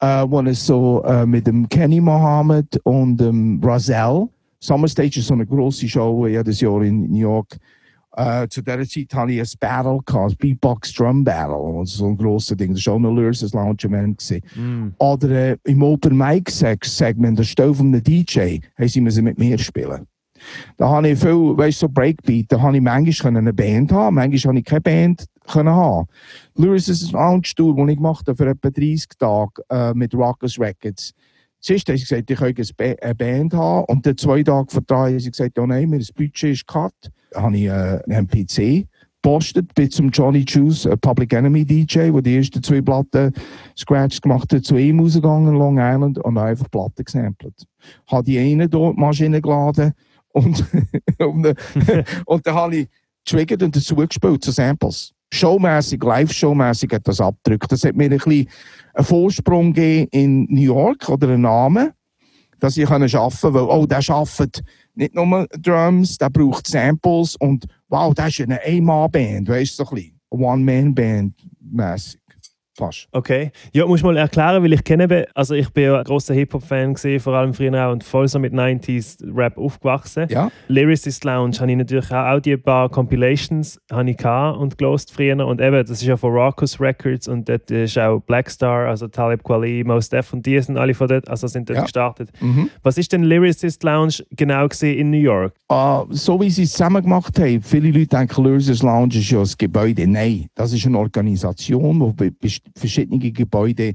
äh, 0.00 0.24
wo 0.28 0.40
es 0.42 0.64
so 0.64 1.02
äh, 1.04 1.26
mit 1.26 1.46
dem 1.46 1.68
Kenny 1.68 2.00
Mohammed 2.00 2.80
und 2.84 3.16
dem 3.16 3.60
Razel. 3.62 4.28
Summer 4.60 4.88
Stage 4.88 5.18
ist 5.18 5.26
so 5.26 5.34
eine 5.34 5.46
große 5.46 5.88
Show 5.88 6.26
jedes 6.26 6.60
Jahr 6.60 6.82
in 6.82 7.10
New 7.10 7.18
York. 7.18 7.56
Äh, 8.14 8.46
zu 8.48 8.60
dieser 8.60 8.86
Zeit 8.86 9.14
hatte 9.14 9.32
ich 9.32 9.40
ein 9.40 9.58
Battle 9.58 9.98
gehabt, 10.04 10.32
ein 10.32 10.36
Beatbox 10.36 10.92
Drum 10.92 11.24
Battle. 11.24 11.82
Ist 11.82 11.96
so 11.96 12.06
ein 12.06 12.16
grosses 12.16 12.56
Ding. 12.56 12.74
Das 12.74 12.86
war 12.86 12.94
auch 12.94 12.98
noch 12.98 13.12
Lures 13.12 13.52
Lounge 13.52 13.84
Event. 13.84 14.22
Mm. 14.54 14.88
Oder 14.98 15.30
äh, 15.30 15.56
im 15.64 15.82
Open 15.82 16.16
Mic 16.16 16.50
Segment, 16.50 17.38
der 17.38 17.44
Stelle 17.44 17.74
von 17.74 17.86
einem 17.86 18.02
DJ, 18.02 18.58
haben 18.78 19.10
sie 19.10 19.22
mit 19.22 19.38
mir 19.38 19.58
spielen. 19.58 20.06
Da 20.76 20.88
habe 20.88 21.10
ich 21.10 21.18
viel, 21.18 21.56
weißt 21.56 21.80
so 21.80 21.88
Breakbeat, 21.88 22.50
da 22.50 22.60
habe 22.60 22.76
ich 22.76 22.82
manchmal 22.82 23.36
eine 23.36 23.52
Band 23.52 23.92
haben, 23.92 24.16
manchmal 24.16 24.52
habe 24.52 24.58
ich 24.58 24.64
keine 24.64 24.80
Band 24.80 25.26
können 25.48 25.70
haben. 25.70 26.06
Lewis' 26.56 27.12
Lounge 27.12 27.52
Tour, 27.56 27.74
die 27.74 27.92
ich 27.92 27.96
gemacht 27.96 28.26
habe 28.26 28.36
für 28.36 28.48
etwa 28.48 28.70
30 28.70 29.08
Tage 29.18 29.62
äh, 29.70 29.92
mit 29.94 30.14
Rockers 30.14 30.58
Records. 30.58 31.12
Zuerst 31.60 31.88
habe 31.88 31.96
ich 31.96 32.08
gesagt, 32.08 32.30
ich 32.30 32.38
könnte 32.38 32.96
eine 33.02 33.14
Band 33.14 33.54
haben 33.54 33.84
und 33.84 34.04
dann 34.04 34.16
zwei 34.16 34.42
Tage 34.42 34.66
vor 34.70 34.82
drei 34.82 35.10
habe 35.10 35.16
ich 35.16 35.30
gesagt, 35.30 35.56
ja 35.56 35.66
nein, 35.66 35.90
mein 35.90 36.04
Budget 36.16 36.52
ist 36.52 36.66
cut. 36.66 36.92
Da 37.30 37.42
habe 37.42 37.56
ich 37.56 37.66
äh, 37.66 38.00
einen 38.08 38.26
PC 38.26 38.86
gepostet, 39.22 39.72
bin 39.74 39.90
zum 39.90 40.10
Johnny 40.10 40.44
Juice, 40.46 40.86
ein 40.86 40.98
Public 40.98 41.32
Enemy 41.32 41.64
DJ, 41.64 42.10
der 42.10 42.22
die 42.22 42.36
ersten 42.36 42.62
zwei 42.62 42.80
Platten 42.80 43.32
Scratch 43.78 44.20
gemacht 44.20 44.52
hat, 44.52 44.64
zu 44.64 44.76
ihm 44.76 44.98
rausgegangen, 44.98 45.54
Long 45.54 45.78
Island, 45.78 46.18
und 46.18 46.36
einfach 46.36 46.68
Platten 46.70 47.04
gesampelt. 47.04 47.64
Habe 48.08 48.24
die 48.24 48.38
eine 48.38 48.68
dort 48.68 48.96
Maschine 48.96 49.40
geladen, 49.40 49.92
und, 50.32 50.64
und, 51.18 51.54
und 52.26 52.46
dann 52.46 52.54
habe 52.54 52.76
ich 52.76 52.88
triggert 53.24 53.62
und 53.62 53.74
dazu 53.76 53.94
gespielt 53.94 54.44
zu 54.44 54.50
Samples. 54.50 55.12
Showmäßig, 55.32 56.02
live-showmäßig 56.02 56.92
hat 56.92 57.08
das 57.08 57.20
abgedrückt. 57.20 57.72
Das 57.72 57.84
hat 57.84 57.94
mir 57.94 58.04
ein 58.04 58.10
bisschen 58.10 58.48
einen 58.94 59.04
Vorsprung 59.04 59.72
gegeben 59.72 60.08
in 60.12 60.46
New 60.50 60.74
York 60.74 61.08
oder 61.08 61.28
einen 61.28 61.42
Namen, 61.42 61.92
dass 62.60 62.76
ich 62.76 62.86
arbeiten 62.86 63.10
konnte, 63.10 63.54
weil, 63.54 63.62
oh, 63.62 63.86
der 63.86 64.02
arbeitet 64.08 64.62
nicht 64.94 65.14
nur 65.14 65.46
Drums, 65.58 66.18
der 66.18 66.28
braucht 66.28 66.66
Samples 66.66 67.36
und 67.36 67.64
wow, 67.88 68.12
das 68.14 68.28
ist 68.28 68.42
eine 68.42 68.60
Ein-Mann-Band, 68.60 69.48
weißt 69.48 69.78
du, 69.78 69.84
so 69.84 69.90
ein 69.90 69.94
bisschen 69.94 70.20
One-Man-Band 70.30 71.34
mäßig. 71.60 72.20
Fast. 72.82 73.08
Okay. 73.12 73.52
Ja, 73.72 73.86
muss 73.86 74.02
mal 74.02 74.16
erklären, 74.16 74.62
weil 74.62 74.72
ich 74.72 74.82
kenne, 74.82 75.26
also 75.34 75.54
ich 75.54 75.68
bin 75.70 75.84
ja 75.84 75.98
ein 75.98 76.04
großer 76.04 76.34
Hip-Hop-Fan 76.34 76.94
gesehen, 76.94 77.20
vor 77.20 77.34
allem 77.34 77.54
früher 77.54 77.86
auch 77.86 77.92
und 77.92 78.02
voll 78.02 78.26
so 78.26 78.38
mit 78.38 78.52
90s-Rap 78.52 79.56
aufgewachsen. 79.56 80.26
Ja. 80.28 80.50
Lyricist 80.68 81.24
Lounge 81.24 81.58
habe 81.60 81.70
ich 81.70 81.76
natürlich 81.76 82.10
auch, 82.10 82.36
auch 82.36 82.40
die 82.40 82.56
paar 82.56 82.88
Compilations 82.88 83.80
habe 83.90 84.10
ich 84.10 84.24
und 84.24 84.78
gelost 84.78 85.12
früher 85.12 85.46
und 85.46 85.60
eben, 85.60 85.76
das 85.86 85.90
ist 85.90 86.04
ja 86.04 86.16
von 86.16 86.32
Raucous 86.32 86.80
Records 86.80 87.28
und 87.28 87.48
dort 87.48 87.70
ist 87.70 87.96
auch 87.98 88.20
Blackstar, 88.20 88.88
also 88.88 89.06
Talib 89.08 89.44
Kweli, 89.44 89.84
Mos 89.84 90.08
Def 90.08 90.32
und 90.32 90.44
die 90.44 90.60
sind 90.60 90.76
alle 90.76 90.94
von 90.94 91.08
dort, 91.08 91.28
also 91.28 91.46
sind 91.46 91.68
dort 91.68 91.76
Ja. 91.78 91.82
gestartet. 91.84 92.30
Mhm. 92.40 92.68
Was 92.82 92.98
ist 92.98 93.12
denn 93.12 93.22
Lyricist 93.24 93.82
Lounge 93.82 94.14
genau 94.30 94.66
gesehen 94.68 94.98
in 94.98 95.10
New 95.10 95.18
York? 95.18 95.54
Ah, 95.68 96.04
so 96.10 96.40
wie 96.40 96.50
sie 96.50 96.64
es 96.64 96.72
zusammen 96.72 97.02
gemacht 97.02 97.38
haben, 97.38 97.62
viele 97.62 97.90
Leute 97.90 98.08
denken, 98.08 98.42
Lurses 98.44 98.82
Lounge 98.82 99.14
ist 99.16 99.30
ja 99.30 99.40
ein 99.40 99.48
Gebäude. 99.56 100.06
Nein, 100.06 100.46
das 100.54 100.72
ist 100.72 100.86
eine 100.86 100.98
Organisation, 100.98 102.14
die 102.20 102.30
verschiedene 102.76 103.18
Gebäude 103.32 103.94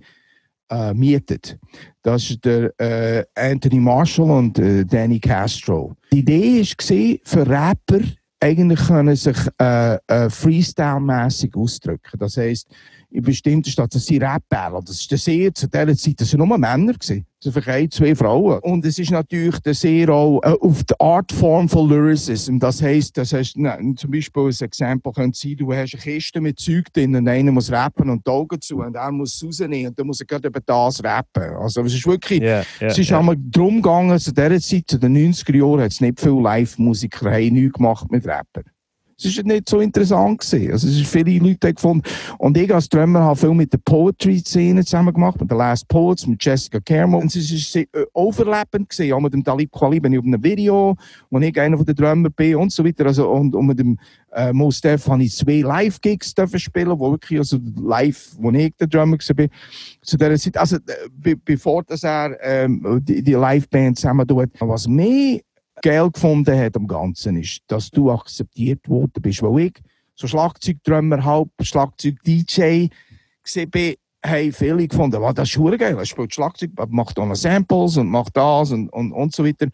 äh, 0.69 0.93
mietet. 0.93 1.57
Das 2.03 2.29
ist 2.29 2.43
der 2.43 2.73
äh, 2.79 3.23
Anthony 3.35 3.79
Marshall 3.79 4.29
und 4.29 4.59
äh, 4.59 4.85
Danny 4.85 5.19
Castro. 5.19 5.95
Die 6.11 6.19
Idee 6.19 6.61
war, 6.61 7.17
für 7.23 7.47
Rapper 7.47 8.01
eigentlich 8.39 8.79
können 8.79 9.15
sich 9.15 9.37
äh, 9.59 9.95
äh, 10.07 10.29
Freestyle-mässig 10.29 11.55
ausdrücken. 11.55 12.19
Das 12.19 12.37
heisst, 12.37 12.67
in 13.09 13.23
bestimmten 13.23 13.69
Städten, 13.69 13.89
das 13.93 14.05
sind 14.05 14.21
Rap-Battle. 14.21 14.81
Das 14.85 14.99
ist 14.99 15.09
sehr, 15.23 15.53
zu 15.53 15.67
dieser 15.67 15.95
Zeit, 15.95 16.21
das 16.21 16.33
waren 16.33 16.47
nur 16.47 16.57
Männer. 16.57 16.93
Gewesen. 16.93 17.25
Das 17.43 17.67
ein, 17.67 17.91
zwei 17.91 18.15
Frauen. 18.15 18.59
Und 18.63 18.83
es 18.83 18.97
ist 18.97 19.11
natürlich 19.11 19.55
sehr 19.63 20.09
auch 20.09 20.41
äh, 20.41 20.55
auf 20.59 20.83
die 20.83 20.93
Artform 20.99 21.69
von 21.69 21.87
Lyricism. 21.87 22.57
Das 22.57 22.81
heisst, 22.81 23.15
das 23.15 23.31
heißt, 23.31 23.53
zum 23.95 24.11
Beispiel 24.11 24.43
ein 24.43 24.55
Exempel 24.59 25.11
könnte 25.13 25.37
sein, 25.37 25.55
du 25.55 25.71
hast 25.71 25.93
eine 25.93 26.01
Kiste 26.01 26.41
mit 26.41 26.59
Zeug 26.59 26.91
drin 26.91 27.15
und 27.15 27.27
einer 27.27 27.51
muss 27.51 27.71
rappen 27.71 28.09
und 28.09 28.25
die 28.25 28.31
Augen 28.31 28.59
zu 28.59 28.79
und 28.79 28.95
er 28.95 29.11
muss 29.11 29.35
es 29.35 29.43
rausnehmen 29.43 29.89
und 29.89 29.99
dann 29.99 30.07
muss 30.07 30.19
er 30.19 30.25
gerade 30.25 30.47
über 30.47 30.59
das 30.59 31.03
rappen. 31.03 31.43
Also 31.57 31.81
es 31.81 31.93
ist 31.93 32.07
wirklich, 32.07 32.41
Ja, 32.41 32.63
ja, 32.79 32.87
es 32.87 32.97
ist 32.97 33.09
ja. 33.09 33.19
einmal 33.19 33.37
darum 33.37 33.83
gegangen, 33.83 34.19
zu 34.19 34.33
dieser 34.33 34.59
Zeit, 34.59 34.85
zu 34.87 34.97
den 34.97 35.15
90er 35.15 35.55
Jahren, 35.55 35.81
hat 35.81 35.91
es 35.91 36.01
nicht 36.01 36.19
viele 36.19 36.41
Live-Musiker, 36.41 37.31
haben 37.31 37.53
nichts 37.53 37.73
gemacht 37.73 38.11
mit 38.11 38.25
Rappern. 38.25 38.63
Es 39.19 39.35
war 39.35 39.43
nicht 39.45 39.67
so 39.67 39.79
interessant. 39.79 40.41
Gewesen. 40.41 40.71
Also, 40.71 40.87
es 40.87 40.95
ist 40.95 41.07
viele 41.07 41.39
Leute 41.39 41.73
gefunden. 41.73 42.03
Und 42.37 42.55
ich 42.55 42.71
als 42.71 42.87
Drummer 42.87 43.21
habe 43.21 43.35
viel 43.35 43.53
mit 43.53 43.73
der 43.73 43.79
Poetry-Szene 43.79 44.85
zusammen 44.85 45.11
gemacht, 45.11 45.41
mit 45.41 45.49
den 45.49 45.57
Last 45.57 45.87
Poets, 45.87 46.27
mit 46.27 46.43
Jessica 46.43 46.79
Caramel. 46.79 47.21
Und 47.21 47.35
es 47.35 47.51
war 47.51 47.57
sehr 47.57 47.85
äh, 47.93 48.05
overlappend. 48.13 48.89
Gewesen. 48.89 49.13
Auch 49.13 49.19
mit 49.19 49.33
dem 49.33 49.43
Talib 49.43 49.71
Kweli 49.71 49.99
bin 49.99 50.13
ich 50.13 50.19
auf 50.19 50.25
einem 50.25 50.43
Video, 50.43 50.95
wo 51.31 51.39
ich 51.39 51.59
einer 51.59 51.83
der 51.83 51.95
Drummer 51.95 52.29
bin 52.29 52.57
und 52.57 52.71
so 52.71 52.85
weiter. 52.85 53.07
Also, 53.07 53.27
und, 53.29 53.55
und 53.55 53.65
mit 53.65 53.79
dem 53.79 53.97
äh, 54.33 54.53
Mo 54.53 54.69
Steph 54.69 55.07
habe 55.07 55.23
ich 55.23 55.35
zwei 55.35 55.61
Live-Gigs 55.61 56.35
spielen, 56.57 56.99
wo 56.99 57.11
wirklich, 57.11 57.39
also 57.39 57.57
live, 57.81 58.35
wo 58.39 58.51
ich 58.51 58.75
der 58.79 58.87
Drummer 58.87 59.17
war. 59.17 59.47
Zu 60.01 60.17
dieser 60.17 60.37
Zeit, 60.37 60.57
also, 60.57 60.75
äh, 60.75 60.79
be 61.11 61.35
bevor 61.35 61.83
das 61.83 62.03
er 62.03 62.37
ähm, 62.41 63.01
die, 63.01 63.23
die 63.23 63.33
Live-Band 63.33 63.97
zusammen 63.97 64.27
tut. 64.27 64.49
Was 64.59 64.87
mehr 64.87 65.39
geil 65.81 66.09
gefunden 66.11 66.57
hat 66.57 66.75
am 66.75 66.87
Ganzen 66.87 67.37
ist, 67.37 67.61
dass 67.67 67.89
du 67.89 68.11
akzeptiert 68.11 68.87
worden 68.87 69.21
bist, 69.21 69.41
weil 69.41 69.67
ich 69.67 69.73
so 70.15 70.27
Schlagzeugdrummer, 70.27 71.23
halb 71.23 71.49
Schlagzeug-DJ 71.61 72.87
bin, 73.69 73.95
haben 74.25 74.51
viele 74.51 74.87
gefunden, 74.87 75.21
wow, 75.21 75.33
das 75.33 75.49
ist 75.49 75.55
verdammt 75.55 75.79
geil, 75.79 75.97
er 75.97 76.05
spielt 76.05 76.33
Schlagzeug, 76.33 76.71
macht 76.89 77.19
auch 77.19 77.25
noch 77.25 77.35
Samples 77.35 77.97
und 77.97 78.09
macht 78.09 78.35
das 78.35 78.71
und, 78.71 78.89
und, 78.89 79.11
und 79.11 79.33
so 79.33 79.45
weiter. 79.45 79.67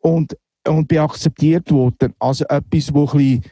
Und, 0.00 0.36
und 0.66 0.88
bin 0.88 0.98
akzeptiert 0.98 1.70
worden 1.70 2.14
als 2.18 2.40
etwas, 2.40 2.92
was 2.92 3.12
ein 3.12 3.18
bisschen 3.18 3.42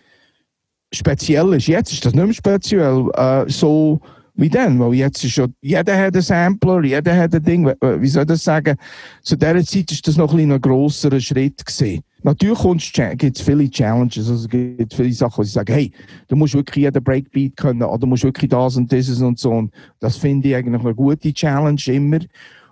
speziell 0.93 1.53
ist. 1.55 1.67
Jetzt 1.67 1.93
ist 1.93 2.05
das 2.05 2.15
nicht 2.15 2.25
mehr 2.25 2.35
speziell, 2.35 3.11
äh, 3.15 3.45
so 3.49 4.01
wie 4.37 4.49
dann, 4.49 4.79
weil 4.81 4.95
jetzt 4.95 5.25
ist 5.25 5.37
ja, 5.37 5.47
jeder 5.61 5.97
hat 5.97 6.15
einen 6.15 6.23
Sampler, 6.23 6.83
jeder 6.83 7.17
hat 7.17 7.35
ein 7.35 7.43
Ding, 7.43 7.67
Wie- 7.67 8.09
soll 8.09 8.23
ich 8.23 8.29
das 8.29 8.45
sagen, 8.45 8.77
zu 9.23 9.37
dieser 9.37 9.65
Zeit 9.65 9.93
ist 9.93 10.07
das 10.07 10.17
noch 10.17 10.31
ein, 10.31 10.37
bisschen 10.37 10.53
ein 10.53 10.61
grosserer 10.61 11.21
Schritt 11.21 11.65
gewesen. 11.65 12.03
Natürlich 12.23 12.93
gibt 13.19 13.39
es 13.39 13.45
viele 13.45 13.71
Challenges, 13.71 14.29
also 14.31 14.45
es 14.45 14.49
gibt 14.49 14.95
viele 14.95 15.13
Sachen, 15.13 15.39
wo 15.39 15.43
sie 15.43 15.53
sagen, 15.53 15.73
hey, 15.73 15.93
du 16.27 16.37
musst 16.37 16.55
wirklich 16.55 16.85
jeden 16.85 17.05
Breakbeat 17.05 17.57
können, 17.57 17.83
oder 17.83 17.99
du 17.99 18.07
musst 18.07 18.25
wirklich 18.25 18.51
das 18.51 18.77
und 18.77 18.91
dieses 18.91 19.21
und 19.21 19.39
so. 19.39 19.51
Und 19.51 19.73
das 20.01 20.17
finde 20.17 20.49
ich 20.49 20.57
eigentlich 20.57 20.81
eine 20.81 20.95
gute 20.95 21.33
Challenge 21.33 21.81
immer. 21.87 22.19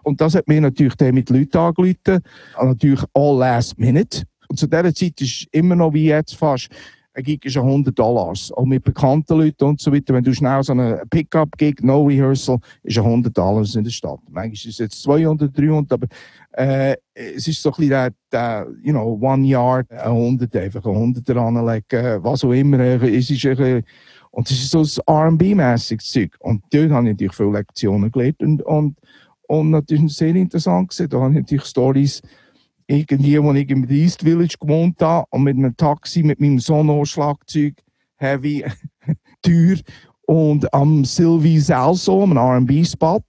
Und 0.05 0.21
das 0.21 0.35
hat 0.35 0.49
mir 0.49 0.61
natürlich 0.61 0.95
dann 0.97 1.15
mit 1.15 1.29
Leuten 1.31 1.59
angerufen, 1.59 2.23
natürlich 2.61 3.05
all 3.13 3.39
last 3.39 3.79
minute. 3.79 4.23
Und 4.49 4.59
zu 4.59 4.67
dieser 4.67 4.95
Zeit 4.95 5.21
ist 5.21 5.47
immer 5.53 5.77
noch 5.77 5.93
wie 5.93 6.07
jetzt 6.07 6.35
fast, 6.35 6.69
Gig 7.17 7.45
ist 7.45 7.57
100 7.57 7.99
Dollars. 7.99 8.51
Auch 8.53 8.65
mit 8.65 8.85
bekannten 8.85 9.39
Leuten 9.39 9.65
und 9.65 9.81
so 9.81 9.93
weiter. 9.93 10.15
Wenn 10.15 10.25
du 10.25 10.33
schnell 10.33 10.63
so 10.63 10.73
einen 10.73 11.01
Pickup-Gig, 11.11 11.83
No 11.83 12.05
Rehearsal, 12.05 12.59
ist 12.83 12.99
100 12.99 13.37
Dollars 13.37 13.75
in 13.75 13.85
der 13.85 13.91
Stadt. 13.91 14.21
Manchmal 14.31 14.53
ist 14.53 14.67
es 14.67 14.79
jetzt 14.79 15.03
200, 15.03 15.57
300, 15.57 15.93
aber 15.93 16.07
äh, 16.53 16.97
es 17.15 17.47
ist 17.49 17.63
so 17.63 17.71
ein 17.71 17.89
bisschen 17.89 18.15
you 18.83 18.93
know, 18.93 19.19
One 19.21 19.47
Yard, 19.47 19.91
ein 19.91 19.99
100 19.99 20.57
einfach, 20.57 20.85
ein 20.85 20.95
100 20.95 21.31
anlegen, 21.37 22.25
was 22.25 22.45
auch 22.45 22.53
immer. 22.53 22.79
äh, 22.81 23.19
Es 23.19 23.31
ist 23.31 23.45
ein 23.45 23.57
bisschen, 23.57 23.85
und 24.31 24.51
es 24.51 24.59
ist 24.63 24.71
so 24.71 24.81
ein 25.07 25.15
R&B-mäßiges 25.15 26.11
Zeug. 26.11 26.37
Und 26.41 26.63
dort 26.71 26.91
habe 26.91 27.07
ich 27.07 27.13
natürlich 27.13 27.35
viele 27.35 27.53
Lektionen 27.53 28.11
gelernt 28.11 28.43
und, 28.43 28.63
und, 28.63 28.99
und 29.47 29.71
natürlich 29.71 30.17
sehr 30.17 30.35
interessant 30.35 30.89
gesehen. 30.89 31.11
Da 31.11 31.21
habe 31.21 31.45
ich 31.47 31.63
Stories 31.65 32.23
irgendwie, 32.87 33.43
wo 33.43 33.53
ich 33.53 33.69
im 33.71 33.89
East 33.89 34.23
Village 34.23 34.57
gewohnt 34.61 35.01
habe 35.01 35.27
und 35.31 35.45
mit 35.45 35.57
einem 35.57 35.77
Taxi 35.77 36.23
mit 36.23 36.41
meinem 36.41 36.59
Sono-Schlagzeug, 36.59 37.75
Heavy, 38.17 38.65
teuer 39.43 39.77
und 40.27 40.73
am 40.73 41.05
Sylvie 41.05 41.59
Salso, 41.59 42.23
einem 42.23 42.37
R&B-Spot, 42.37 43.23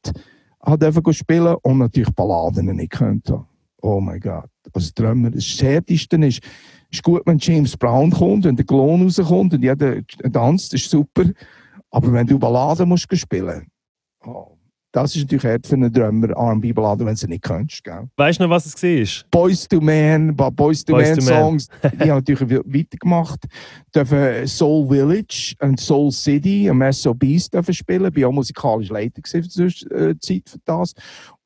hat 0.61 0.83
einfach 0.83 1.13
spielen 1.13 1.55
und 1.63 1.79
natürlich 1.79 2.13
Balladen 2.15 2.75
nicht 2.75 2.91
könnte. 2.91 3.43
Oh 3.81 3.99
mein 3.99 4.19
Gott. 4.19 4.49
Als 4.71 4.93
Drummer, 4.93 5.29
das 5.29 5.61
Härteste 5.61 6.15
ist, 6.17 6.41
ist 6.89 7.03
gut, 7.03 7.21
wenn 7.25 7.37
James 7.37 7.75
Brown 7.75 8.11
kommt, 8.11 8.45
wenn 8.45 8.55
der 8.55 8.65
Klon 8.65 9.03
rauskommt 9.03 9.53
und 9.53 9.61
jeder 9.61 10.01
tanzt, 10.31 10.73
ist 10.73 10.89
super. 10.89 11.25
Aber 11.91 12.13
wenn 12.13 12.25
du 12.25 12.39
Balladen 12.39 12.87
musst 12.87 13.07
spielen, 13.17 13.67
oh, 14.25 14.57
das 14.93 15.15
ist 15.15 15.23
natürlich 15.23 15.43
hart 15.43 15.65
für 15.65 15.73
einen 15.73 15.91
Drummer, 15.91 16.29
R&B-Ballade, 16.29 17.03
wenn 17.03 17.15
du 17.15 17.27
nicht 17.27 17.41
kannst. 17.41 17.84
Gell? 17.84 18.08
Weißt 18.15 18.39
du 18.39 18.43
noch, 18.43 18.51
was 18.51 18.67
es 18.67 18.84
war? 18.84 19.25
Boys 19.32 19.67
to 19.67 19.82
Men, 19.82 20.36
Boys 20.36 20.86
to 20.86 20.95
II 20.99 21.03
Men. 21.03 21.21
Songs, 21.21 21.67
die 21.82 22.12
haben 22.12 22.23
natürlich 22.23 22.60
weitergemacht. 22.63 23.43
Dürfen 23.93 24.45
Soul 24.45 24.88
Village 24.88 25.56
und 25.62 25.79
Soul 25.79 26.12
City 26.12 26.69
am 26.69 26.84
SOBs 26.93 27.49
dürfen 27.49 27.73
spielen. 27.73 28.12
Ich 28.15 28.21
war 28.21 28.29
auch 28.29 28.34
musikalisch 28.34 28.89
Leiter 28.89 29.21
für 29.25 29.41
die 29.41 29.63
äh, 29.63 30.15
Zeit 30.19 30.47
für 30.47 30.60
das. 30.63 30.93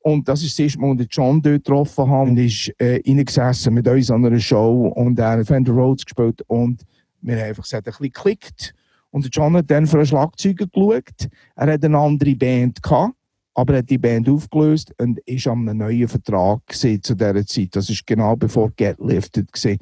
Und 0.00 0.28
das 0.28 0.42
ist 0.42 0.58
das 0.58 0.64
erste 0.64 0.80
Mal, 0.80 0.90
als 0.90 1.00
ich 1.00 1.08
John 1.10 1.40
dort 1.40 1.64
getroffen 1.64 2.06
habe. 2.06 2.28
Und 2.28 2.36
ist 2.36 2.70
äh, 2.78 3.00
reingesessen 3.06 3.72
mit 3.72 3.88
uns 3.88 4.10
an 4.10 4.26
einer 4.26 4.38
Show 4.38 4.92
und 4.94 5.18
er 5.18 5.30
hat 5.30 5.46
Fender 5.46 5.72
Rhodes 5.72 6.04
gespielt. 6.04 6.42
Und 6.48 6.82
wir 7.22 7.36
haben 7.36 7.48
einfach 7.48 7.62
gesagt, 7.62 7.86
ein 7.86 7.92
bisschen 7.92 8.12
geklickt. 8.12 8.74
Und 9.10 9.24
der 9.24 9.30
John 9.30 9.56
hat 9.56 9.70
dann 9.70 9.86
für 9.86 9.96
einen 9.96 10.06
Schlagzeuger 10.06 10.66
geschaut. 10.66 11.28
Er 11.56 11.72
hat 11.72 11.82
eine 11.82 11.96
andere 11.96 12.34
Band 12.34 12.82
gehabt 12.82 13.14
aber 13.58 13.72
er 13.72 13.78
hat 13.80 13.90
die 13.90 13.98
Band 13.98 14.28
aufgelöst 14.28 14.94
und 14.98 15.18
ist 15.26 15.48
an 15.48 15.68
einem 15.68 15.78
neuen 15.78 16.06
Vertrag 16.06 16.60
zu 16.70 16.96
dieser 16.96 17.44
Zeit. 17.44 17.74
Das 17.74 17.90
ist 17.90 18.06
genau 18.06 18.36
bevor 18.36 18.70
Get 18.76 19.00
Lifted 19.00 19.52
gewesen. 19.52 19.80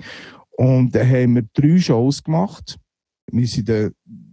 Und 0.53 0.95
dann 0.95 1.07
haben 1.07 1.35
wir 1.35 1.43
drei 1.53 1.79
Shows 1.79 2.25
gemacht. 2.25 2.79
Wir 3.31 3.47
sind 3.47 3.69
da 3.69 3.91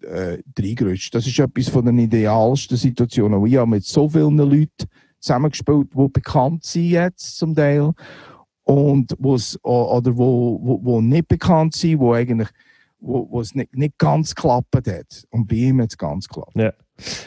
äh, 0.07 0.41
reingerutscht. 0.57 1.13
Das 1.13 1.27
ist 1.27 1.37
etwas 1.37 1.67
von 1.67 1.85
den 1.85 1.99
idealsten 1.99 2.77
Situationen. 2.77 3.45
Ich 3.45 3.57
habe 3.57 3.69
mit 3.69 3.83
so 3.83 4.07
vielen 4.07 4.37
Leuten 4.37 4.87
zusammengespielt, 5.19 5.89
die 5.93 6.07
bekannt 6.07 6.63
sind 6.63 6.91
jetzt 6.91 7.37
zum 7.37 7.53
Teil 7.53 7.91
und 8.63 9.11
oder 9.19 10.17
wo, 10.17 10.57
wo, 10.63 10.79
wo 10.81 11.01
nicht 11.01 11.27
bekannt 11.27 11.75
sind, 11.75 11.99
wo 11.99 12.13
eigentlich 12.13 12.49
wo, 13.01 13.27
wo 13.29 13.41
es 13.41 13.53
nicht, 13.53 13.75
nicht 13.75 13.97
ganz 13.97 14.33
geklappt 14.33 14.87
hat. 14.87 15.27
Und 15.31 15.47
bei 15.49 15.55
ihm 15.55 15.81
hat 15.81 15.89
es 15.89 15.97
ganz 15.97 16.29
geklappt. 16.29 16.55
Ja, 16.55 16.71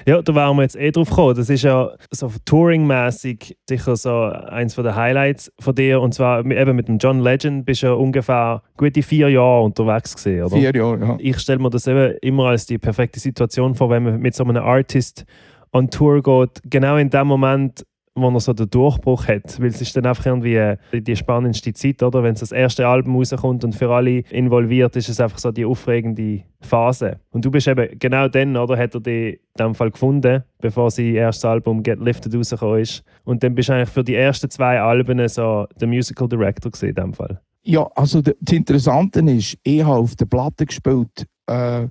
da 0.05 0.35
waren 0.35 0.57
wir 0.57 0.63
jetzt 0.63 0.77
eh 0.77 0.91
drauf 0.91 1.09
gekommen. 1.09 1.37
Das 1.37 1.51
ist 1.51 1.63
ja 1.63 1.91
so 2.11 2.31
touringmäßig 2.45 3.57
sicher 3.69 3.97
so 3.97 4.23
eins 4.23 4.75
der 4.77 4.95
Highlights 4.95 5.53
von 5.59 5.75
dir. 5.75 6.01
Und 6.01 6.15
zwar 6.15 6.45
eben 6.45 6.77
mit 6.77 6.89
dem 6.89 6.99
John 6.99 7.21
Legend 7.21 7.67
bist 7.67 7.83
du 7.83 7.89
ja 7.89 7.93
ungefähr 7.93 8.63
gute 8.77 9.03
vier 9.03 9.29
Jahre 9.29 9.63
unterwegs 9.63 10.15
gewesen, 10.17 10.45
oder? 10.45 10.57
Vier 10.57 10.75
Jahre, 10.75 11.01
ja. 11.01 11.17
Ich 11.19 11.39
stelle 11.39 11.59
mir 11.59 11.71
das 11.71 11.87
eben 11.87 12.17
immer 12.23 12.47
als 12.47 12.67
die 12.67 12.79
perfekte 12.79 13.21
Situation 13.21 13.75
vor, 13.75 13.91
wenn 13.91 14.05
man 14.05 14.21
mit 14.21 14.35
so 14.35 14.45
einem 14.45 14.57
Artist 14.57 15.25
on 15.73 15.91
Tour 15.91 16.23
geht, 16.23 16.63
genau 16.65 16.97
in 16.97 17.11
dem 17.11 17.27
Moment, 17.27 17.85
wo 18.17 18.29
er 18.29 18.41
so 18.41 18.53
den 18.53 18.71
Durchbruch 18.71 19.29
hat. 19.29 19.61
Weil 19.61 19.69
es 19.69 19.81
ist 19.81 19.97
dann 19.97 20.07
einfach 20.07 20.27
irgendwie 20.27 20.57
äh, 20.57 20.77
die 20.93 21.17
spannendste 21.17 21.73
Zeit, 21.73 22.03
oder? 22.03 22.23
Wenn 22.23 22.35
das 22.35 22.53
erste 22.53 22.89
Album 22.89 23.17
rauskommt 23.17 23.65
und 23.65 23.75
für 23.75 23.91
alle 23.91 24.21
involviert, 24.31 24.97
ist 24.97 25.09
es 25.09 25.21
einfach 25.21 25.39
so 25.39 25.53
die 25.53 25.65
aufregende 25.65 26.43
Phase. 26.61 27.21
Und 27.31 27.45
du 27.45 27.51
bist 27.51 27.69
eben 27.69 27.99
genau 27.99 28.29
dann, 28.29 28.57
oder? 28.57 28.77
Hat 28.77 28.95
er 28.95 29.01
dich 29.01 29.35
in 29.35 29.41
dem 29.59 29.75
Fall 29.75 29.91
gefunden, 29.91 30.43
bevor 30.61 30.91
sein 30.91 31.15
erstes 31.15 31.45
Album 31.45 31.83
Get 31.83 32.01
Lifted 32.01 32.35
rausgekommen 32.35 32.81
ist. 32.81 33.05
Und 33.25 33.43
dann 33.43 33.55
bist 33.55 33.69
du 33.69 33.75
eigentlich 33.75 33.91
für 33.91 34.05
die 34.05 34.15
ersten 34.15 34.51
zwei 34.51 34.81
Alben 34.81 35.27
so 35.29 35.67
der 35.81 35.89
Musical 35.89 36.29
Director 36.29 36.73
in 36.83 36.95
dem 36.95 37.13
Fall. 37.13 37.41
Ja, 37.63 37.91
also 37.97 38.23
das 38.23 38.35
Interessante 38.51 39.21
ist, 39.21 39.59
ich 39.65 39.83
habe 39.83 39.99
auf 39.99 40.15
der 40.15 40.27
Platte 40.27 40.67
gespielt, 40.67 41.27
äh, 41.47 41.89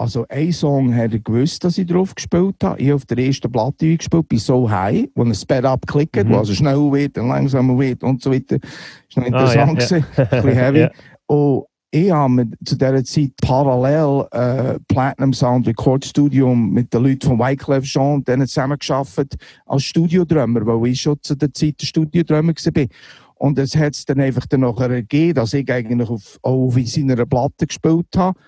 also 0.00 0.24
ein 0.30 0.50
Song 0.52 0.94
hat 0.94 1.12
er 1.12 1.18
gewusst, 1.20 1.62
dass 1.62 1.76
ich 1.76 1.86
drauf 1.86 2.14
gespielt 2.14 2.56
habe. 2.64 2.80
Ich 2.80 2.86
habe 2.86 2.94
auf 2.96 3.04
der 3.04 3.18
ersten 3.18 3.52
Platte 3.52 3.96
gespielt, 3.96 4.28
bei 4.28 4.36
So 4.38 4.68
High, 4.70 5.08
wo 5.14 5.22
ein 5.22 5.34
Sped 5.34 5.64
Up 5.64 5.86
klickt, 5.86 6.16
Mhm. 6.16 6.30
wo 6.30 6.38
also 6.38 6.54
schnell 6.54 6.90
wird 6.90 7.18
und 7.18 7.28
langsamer 7.28 7.78
wird 7.78 8.02
und 8.02 8.22
so 8.22 8.32
weiter. 8.32 8.58
Das 8.58 9.16
war 9.16 9.30
noch 9.30 9.38
Ah, 9.38 9.54
ja, 9.54 9.62
interessant. 9.64 9.78
gewesen, 9.78 10.06
ein 10.16 10.28
bisschen 10.42 10.52
heavy. 10.58 10.78
Ja. 10.80 10.90
Und 11.26 11.64
ich 11.92 12.10
habe 12.10 12.46
zu 12.64 12.76
dieser 12.78 13.04
Zeit 13.04 13.32
parallel 13.42 14.26
äh, 14.30 14.78
Platinum 14.88 15.32
Sound 15.34 15.66
Record 15.68 16.04
Studio 16.04 16.54
mit 16.54 16.94
den 16.94 17.02
Leuten 17.02 17.26
von 17.26 17.38
Wyclef 17.38 17.84
Jean 17.84 18.14
und 18.14 18.28
denen 18.28 18.46
zusammengearbeitet 18.46 19.34
als 19.66 19.82
Studiodrummer, 19.82 20.64
weil 20.66 20.92
ich 20.92 21.00
schon 21.02 21.18
zu 21.20 21.34
der 21.34 21.52
Zeit 21.52 21.80
der 21.80 21.86
Studiodrummer 21.86 22.52
war. 22.54 22.86
Und 23.34 23.58
es 23.58 23.76
hat 23.76 23.94
es 23.94 24.04
dann 24.06 24.20
einfach 24.20 24.46
dann 24.46 24.60
nachher 24.60 24.88
gegeben, 24.88 25.34
dass 25.34 25.52
ich 25.52 25.70
eigentlich 25.70 26.08
auf, 26.08 26.38
auch 26.42 26.66
auf 26.68 26.78
seiner 26.86 27.26
Platte 27.26 27.66
gespielt 27.66 28.06
habe. 28.16 28.38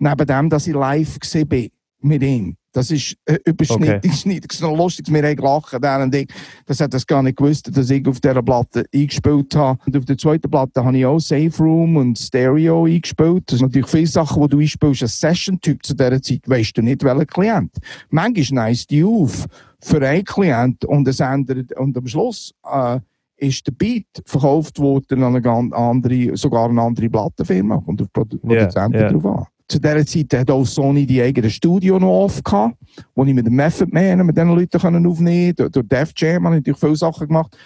Neben 0.00 0.26
dem, 0.26 0.50
dass 0.50 0.66
ich 0.66 0.74
live 0.74 1.20
gesehen 1.20 1.48
bin 1.48 1.70
mit 2.00 2.22
ihm. 2.22 2.56
Das 2.72 2.90
ist 2.90 3.16
äh, 3.26 3.38
überschnitten. 3.44 3.96
Okay. 3.96 4.40
Das 4.40 4.56
ist 4.56 4.62
noch 4.62 4.76
lustig, 4.76 5.12
wir 5.12 5.22
haben 5.22 5.36
gelacht, 5.36 5.72
der 5.82 6.02
und 6.02 6.14
ich. 6.14 6.28
Das 6.66 6.80
hat 6.80 6.94
das 6.94 7.06
gar 7.06 7.22
nicht 7.22 7.36
gewusst, 7.36 7.68
dass 7.76 7.90
ich 7.90 8.06
auf 8.06 8.20
dieser 8.20 8.42
Platte 8.42 8.84
eingespielt 8.94 9.54
habe. 9.54 9.78
Und 9.84 9.96
auf 9.96 10.04
der 10.04 10.16
zweiten 10.16 10.50
Platte 10.50 10.84
habe 10.84 10.96
ich 10.96 11.04
auch 11.04 11.18
Safe 11.18 11.52
Room 11.58 11.96
und 11.96 12.18
Stereo 12.18 12.86
eingespielt. 12.86 13.44
Das 13.46 13.58
sind 13.58 13.68
natürlich 13.68 13.88
viele 13.88 14.06
Sachen, 14.06 14.42
die 14.42 14.48
du 14.48 14.60
einspielst 14.60 15.02
als 15.02 15.20
Session-Typ 15.20 15.84
zu 15.84 15.94
dieser 15.94 16.22
Zeit, 16.22 16.48
weißt 16.48 16.76
du 16.78 16.82
nicht, 16.82 17.02
welcher 17.02 17.26
Klient. 17.26 17.76
Manchmal 18.08 18.68
nice 18.68 18.86
die 18.86 19.04
auf 19.04 19.46
für 19.82 20.06
einen 20.06 20.24
Klient 20.24 20.84
und 20.84 21.08
es 21.08 21.20
ändert, 21.20 21.76
und 21.76 21.96
am 21.96 22.06
Schluss, 22.06 22.54
äh, 22.70 23.00
ist 23.40 23.66
der 23.66 23.72
Beat 23.72 24.06
verkauft 24.26 24.78
worden 24.78 25.22
an 25.22 25.34
eine 25.34 25.42
ganz 25.42 25.72
andere, 25.72 26.36
sogar 26.36 26.68
eine 26.68 26.82
andere 26.82 27.08
Plattenfirma. 27.08 27.82
Und 27.86 28.00
auf 28.02 28.12
Produzenten 28.12 29.00
ja. 29.00 29.10
drauf 29.10 29.26
an. 29.26 29.46
Zu 29.70 29.78
dieser 29.78 30.04
Zeit 30.04 30.40
hat 30.40 30.50
auch 30.50 30.64
Sony 30.64 31.06
die 31.06 31.22
eigene 31.22 31.48
Studio 31.48 31.96
noch 32.00 32.24
off 32.24 32.42
gehabt, 32.42 32.76
wo 33.14 33.24
ich 33.24 33.32
mit 33.32 33.46
dem 33.46 33.54
Method 33.54 33.86
Man, 33.92 34.26
mit 34.26 34.36
diesen 34.36 34.54
Leuten 34.54 34.80
können 34.80 35.06
aufnehmen 35.06 35.54
konnte. 35.54 35.70
Durch 35.70 35.86
Def 35.86 36.12
Jam 36.16 36.44
habe 36.44 36.56
ich 36.56 36.60
natürlich 36.60 36.80
viele 36.80 36.96
Sachen 36.96 37.28
gemacht. 37.28 37.56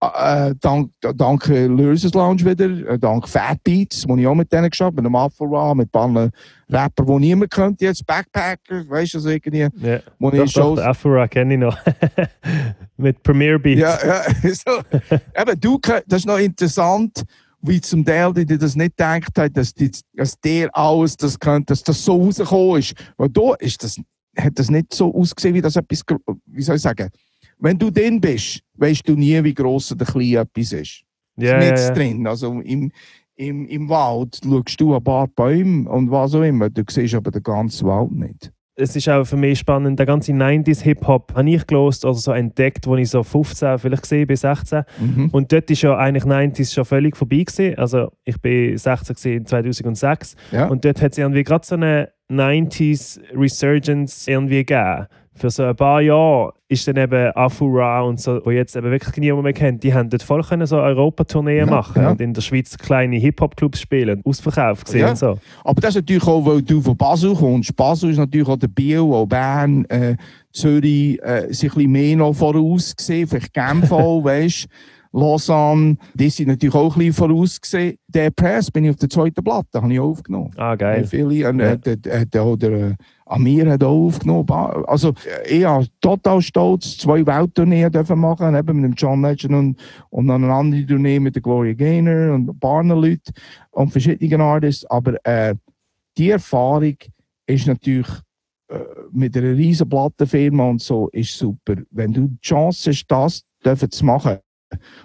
Äh, 0.00 0.54
dank, 0.60 0.90
dank 1.14 1.48
äh, 1.48 1.66
Lurses 1.66 2.12
Lounge 2.12 2.44
wieder, 2.44 2.90
äh, 2.90 2.98
dank 2.98 3.28
Fat 3.28 3.62
Beats, 3.62 4.04
wo 4.06 4.16
ich 4.16 4.26
auch 4.26 4.34
mit 4.34 4.52
denen 4.52 4.68
geschafft 4.68 4.96
mit 4.96 5.04
dem 5.04 5.14
Afro 5.14 5.74
mit 5.74 5.86
ein 5.86 5.90
paar 5.90 6.30
Rapper, 6.68 7.04
die 7.06 7.18
niemand 7.20 7.52
kennt 7.52 7.80
jetzt, 7.80 8.04
Backpacker, 8.04 8.88
weißt 8.88 9.14
du, 9.14 9.20
so 9.20 9.28
irgendwie, 9.28 9.68
Ja. 9.80 10.00
wo 10.18 10.30
Doch, 10.30 10.44
ich 10.44 10.52
doch, 10.52 10.62
Shows 10.62 10.78
den 10.80 10.88
Afura 10.88 11.28
kenne 11.28 11.54
ich 11.54 11.60
noch. 11.60 11.78
Mit 12.96 13.22
Premiere 13.22 13.58
Beats. 13.58 13.80
Ja, 13.80 13.98
ja. 14.04 14.22
So. 14.42 14.80
Eben, 15.40 15.60
du, 15.60 15.78
das 16.06 16.18
ist 16.18 16.26
noch 16.26 16.38
interessant, 16.38 17.24
wie 17.66 17.80
zum 17.80 18.04
Teil, 18.04 18.32
die 18.34 18.44
die 18.44 18.58
das 18.58 18.76
nicht 18.76 18.96
gedacht 18.96 19.36
hat, 19.38 19.56
dass, 19.56 19.72
die, 19.72 19.90
dass 20.14 20.38
der 20.40 20.74
alles 20.76 21.16
das 21.16 21.38
könnte, 21.38 21.72
dass 21.72 21.82
das 21.82 22.04
so 22.04 22.22
rausgekommen 22.22 22.78
ist. 22.78 22.94
Weil 23.16 23.28
da 23.30 23.54
ist 23.58 23.82
das, 23.82 24.00
hat 24.36 24.58
das 24.58 24.70
nicht 24.70 24.92
so 24.92 25.14
ausgesehen, 25.14 25.54
wie 25.54 25.62
das 25.62 25.76
etwas, 25.76 26.02
wie 26.46 26.62
soll 26.62 26.76
ich 26.76 26.82
sagen, 26.82 27.10
wenn 27.58 27.78
du 27.78 27.90
drin 27.90 28.20
bist, 28.20 28.60
weißt 28.74 29.08
du 29.08 29.14
nie, 29.14 29.42
wie 29.42 29.54
gross 29.54 29.92
oder 29.92 30.04
klein 30.04 30.34
etwas 30.34 30.72
ist. 30.72 31.02
ja, 31.36 31.58
ist 31.58 31.64
ja, 31.64 31.70
nicht 31.70 31.78
ja. 31.78 31.90
drin. 31.90 32.26
Also 32.26 32.60
im, 32.60 32.90
im, 33.36 33.66
im 33.66 33.88
Wald 33.88 34.40
schaust 34.44 34.80
du 34.80 34.94
ein 34.94 35.02
paar 35.02 35.28
Bäume 35.28 35.88
und 35.88 36.10
was 36.10 36.34
auch 36.34 36.42
immer, 36.42 36.68
du 36.70 36.82
siehst 36.88 37.14
aber 37.14 37.30
den 37.30 37.42
ganzen 37.42 37.86
Wald 37.86 38.12
nicht. 38.12 38.52
Es 38.76 38.96
ist 38.96 39.08
auch 39.08 39.24
für 39.24 39.36
mich 39.36 39.58
spannend, 39.60 39.98
der 39.98 40.06
ganze 40.06 40.32
90s 40.32 40.82
Hip-Hop 40.82 41.32
habe 41.34 41.48
ich 41.50 41.66
gelost 41.66 42.04
oder 42.04 42.14
so 42.14 42.32
entdeckt, 42.32 42.88
als 42.88 43.00
ich 43.00 43.10
so 43.10 43.22
15 43.22 43.78
vielleicht 43.78 44.02
gesehen 44.02 44.26
bis 44.26 44.40
16. 44.40 44.82
Mhm. 44.98 45.28
Und 45.30 45.52
dort 45.52 45.70
ist 45.70 45.82
ja 45.82 45.96
eigentlich 45.96 46.24
90s 46.24 46.74
schon 46.74 46.84
völlig 46.84 47.16
vorbei 47.16 47.44
gewesen. 47.44 47.78
Also 47.78 48.10
ich 48.24 48.40
bin 48.40 48.76
16 48.76 49.14
gewesen 49.14 49.32
in 49.38 49.46
2006 49.46 50.34
Ja. 50.50 50.66
und 50.66 50.84
dort 50.84 51.00
hat 51.00 51.12
es 51.12 51.18
irgendwie 51.18 51.44
gerade 51.44 51.64
so 51.64 51.76
eine 51.76 52.10
90s 52.30 53.20
Resurgence 53.36 54.26
irgendwie 54.28 54.64
gegeben. 54.64 55.06
Für 55.36 55.50
so 55.50 55.64
ein 55.64 55.74
paar 55.74 56.00
Jahre 56.00 56.52
ist 56.68 56.86
dann 56.86 56.96
eben 56.96 57.32
Afura 57.34 58.02
und 58.02 58.20
so, 58.20 58.40
wo 58.44 58.50
jetzt 58.52 58.76
eben 58.76 58.90
wirklich 58.90 59.16
niemand 59.16 59.42
mehr 59.42 59.52
kennt, 59.52 59.82
die 59.82 59.92
haben 59.92 60.08
dort 60.08 60.22
voll 60.22 60.42
können 60.42 60.66
so 60.66 60.76
Europatourneen 60.76 61.66
Ja, 61.66 61.66
machen 61.66 62.02
ja. 62.02 62.10
und 62.10 62.20
in 62.20 62.32
der 62.34 62.40
Schweiz 62.40 62.78
kleine 62.78 63.16
Hip-Hop-Clubs 63.16 63.80
spielen, 63.80 64.22
ausverkauft 64.24 64.84
gesehen 64.86 65.00
Ja. 65.00 65.10
und 65.10 65.18
so. 65.18 65.38
Aber 65.64 65.80
das 65.80 65.90
ist 65.90 66.02
natürlich 66.02 66.26
auch, 66.26 66.46
weil 66.46 66.62
du 66.62 66.80
von 66.80 66.96
Basel 66.96 67.34
kommst. 67.34 67.74
Basel 67.76 68.10
ist 68.10 68.18
natürlich 68.18 68.46
auch 68.48 68.56
der 68.56 68.68
Biel, 68.68 69.00
auch 69.00 69.26
Bern, 69.26 69.84
äh, 69.86 70.16
Zürich, 70.52 71.20
äh, 71.22 71.52
sich 71.52 71.70
ein 71.72 71.74
bisschen 71.76 71.90
mehr 71.92 72.16
noch 72.16 72.32
voraus 72.34 72.94
gesehen. 72.94 73.26
Vielleicht 73.26 73.52
Genf 73.52 73.90
auch, 73.92 74.22
weißt 74.22 74.68
Lausanne, 75.14 75.96
die 76.14 76.28
sind 76.28 76.48
natürlich 76.48 76.74
auch 76.74 76.96
ein 76.96 76.98
bisschen 76.98 77.12
voraus 77.12 77.60
gesehen. 77.60 77.96
Der 78.08 78.30
Press 78.30 78.68
bin 78.68 78.84
ich 78.84 78.90
auf 78.90 78.96
der 78.96 79.08
zweiten 79.08 79.44
Platte, 79.44 79.80
habe 79.80 79.92
ich 79.92 80.00
aufgenommen. 80.00 80.50
Ah, 80.56 80.74
geil. 80.74 81.02
Äh, 81.02 81.06
Viele, 81.06 81.48
und, 81.48 81.60
Ja. 81.60 81.72
äh, 81.72 81.78
der, 81.78 81.96
der, 81.96 82.26
der, 82.26 82.56
der 82.56 82.72
äh, 82.72 82.94
Amir 83.26 83.70
hat 83.70 83.84
auch 83.84 84.06
aufgenommen. 84.06 84.50
Also, 84.86 85.14
äh, 85.46 85.58
ich 85.58 85.64
habe 85.64 85.86
total 86.00 86.42
stolz, 86.42 86.98
zwei 86.98 87.24
Welttourneen 87.24 87.92
dürfen 87.92 88.18
machen, 88.18 88.56
eben 88.56 88.80
mit 88.80 88.90
dem 88.90 88.94
John 88.94 89.22
Legend 89.22 89.54
und, 89.54 89.80
und 90.10 90.26
dann 90.26 90.42
eine 90.42 90.52
andere 90.52 90.84
Tournee 90.84 91.20
mit 91.20 91.36
der 91.36 91.42
Gloria 91.42 91.74
Gaynor 91.74 92.34
und 92.34 92.50
ein 92.50 92.58
paar 92.58 92.82
Leuten 92.82 93.32
und 93.70 93.92
verschiedenen 93.92 94.40
Artists. 94.40 94.84
Aber 94.86 95.14
äh, 95.24 95.54
die 96.18 96.30
Erfahrung 96.30 96.96
ist 97.46 97.68
natürlich 97.68 98.08
äh, 98.68 98.78
mit 99.12 99.36
einer 99.36 99.56
riesen 99.56 99.88
Plattenfirma 99.88 100.70
und 100.70 100.82
so 100.82 101.08
ist 101.10 101.38
super. 101.38 101.76
Wenn 101.90 102.12
du 102.12 102.26
die 102.26 102.40
Chance 102.40 102.90
hast, 102.90 103.06
das 103.06 103.42
dürfen 103.64 103.90
zu 103.90 104.04
machen 104.04 104.38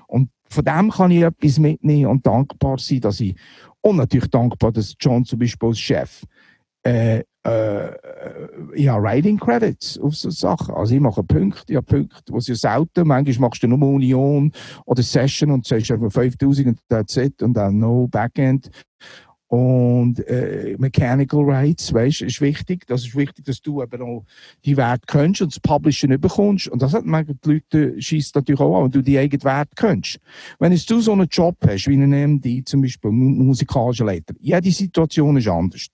und 0.08 0.30
von 0.50 0.66
dem 0.66 0.90
kann 0.90 1.12
ich 1.12 1.22
etwas 1.22 1.60
mitnehmen 1.60 2.08
und 2.08 2.26
dankbar 2.26 2.78
sein, 2.80 3.02
dass 3.02 3.20
ich, 3.20 3.36
und 3.82 3.98
natürlich 3.98 4.30
dankbar, 4.30 4.72
dass 4.72 4.96
John 5.00 5.24
zum 5.24 5.40
Beispiel 5.40 5.70
als 5.70 5.80
Chef, 5.80 6.24
äh, 6.84 7.24
äh, 7.44 7.92
habe 8.88 9.04
Writing 9.04 9.38
Credits 9.38 9.98
auf 10.00 10.16
so 10.16 10.30
Sachen. 10.30 10.76
Also 10.76 10.96
ich 10.96 11.02
mache 11.02 11.24
Punkte, 11.24 11.76
habe 11.76 11.86
Punkte, 11.86 12.34
die 12.34 12.42
sie 12.42 12.56
selten, 12.56 13.08
manchmal 13.08 13.50
machst 13.50 13.64
du 13.64 13.68
nur 13.68 13.82
Union 13.88 14.52
oder 14.86 15.04
Session 15.04 15.52
und 15.52 15.66
sagst 15.66 15.92
einfach 15.92 16.12
5000 16.12 16.68
und 16.68 16.80
that's 16.90 17.18
it 17.18 17.42
und 17.42 17.54
dann 17.54 17.80
no 17.80 18.08
Backend 18.08 18.70
und 19.50 20.20
äh, 20.28 20.76
Mechanical 20.78 21.42
Rights, 21.42 21.92
weißt, 21.92 22.22
ist 22.22 22.40
wichtig. 22.40 22.86
Das 22.86 23.02
ist 23.02 23.16
wichtig, 23.16 23.46
dass 23.46 23.60
du 23.60 23.82
eben 23.82 24.02
auch 24.04 24.24
die 24.64 24.78
Werte 24.78 25.06
kennst 25.08 25.42
und 25.42 25.52
das 25.52 25.60
Publishen 25.60 26.10
bekommst. 26.22 26.68
Und 26.68 26.84
das 26.84 26.94
hat 26.94 27.04
manchmal 27.04 27.36
die 27.44 27.54
Leute 27.54 28.00
schießt 28.00 28.36
natürlich 28.36 28.62
auch 28.62 28.78
an, 28.78 28.84
wenn 28.86 28.92
du 28.92 29.02
die 29.02 29.18
eigenen 29.18 29.44
Werte 29.44 29.72
kennst. 29.76 30.20
Wenn 30.60 30.72
jetzt 30.72 30.88
du 30.92 31.02
so 31.02 31.14
einen 31.14 31.28
Job 31.28 31.58
hast, 31.66 31.88
wie 31.88 31.94
einen 31.94 32.36
MD, 32.36 32.68
zum 32.68 32.82
Beispiel 32.84 33.10
musikalischer 33.10 34.06
Leiter, 34.06 34.36
jede 34.40 34.72
Situation 34.72 35.36
ist 35.38 35.48
anders. 35.48 35.88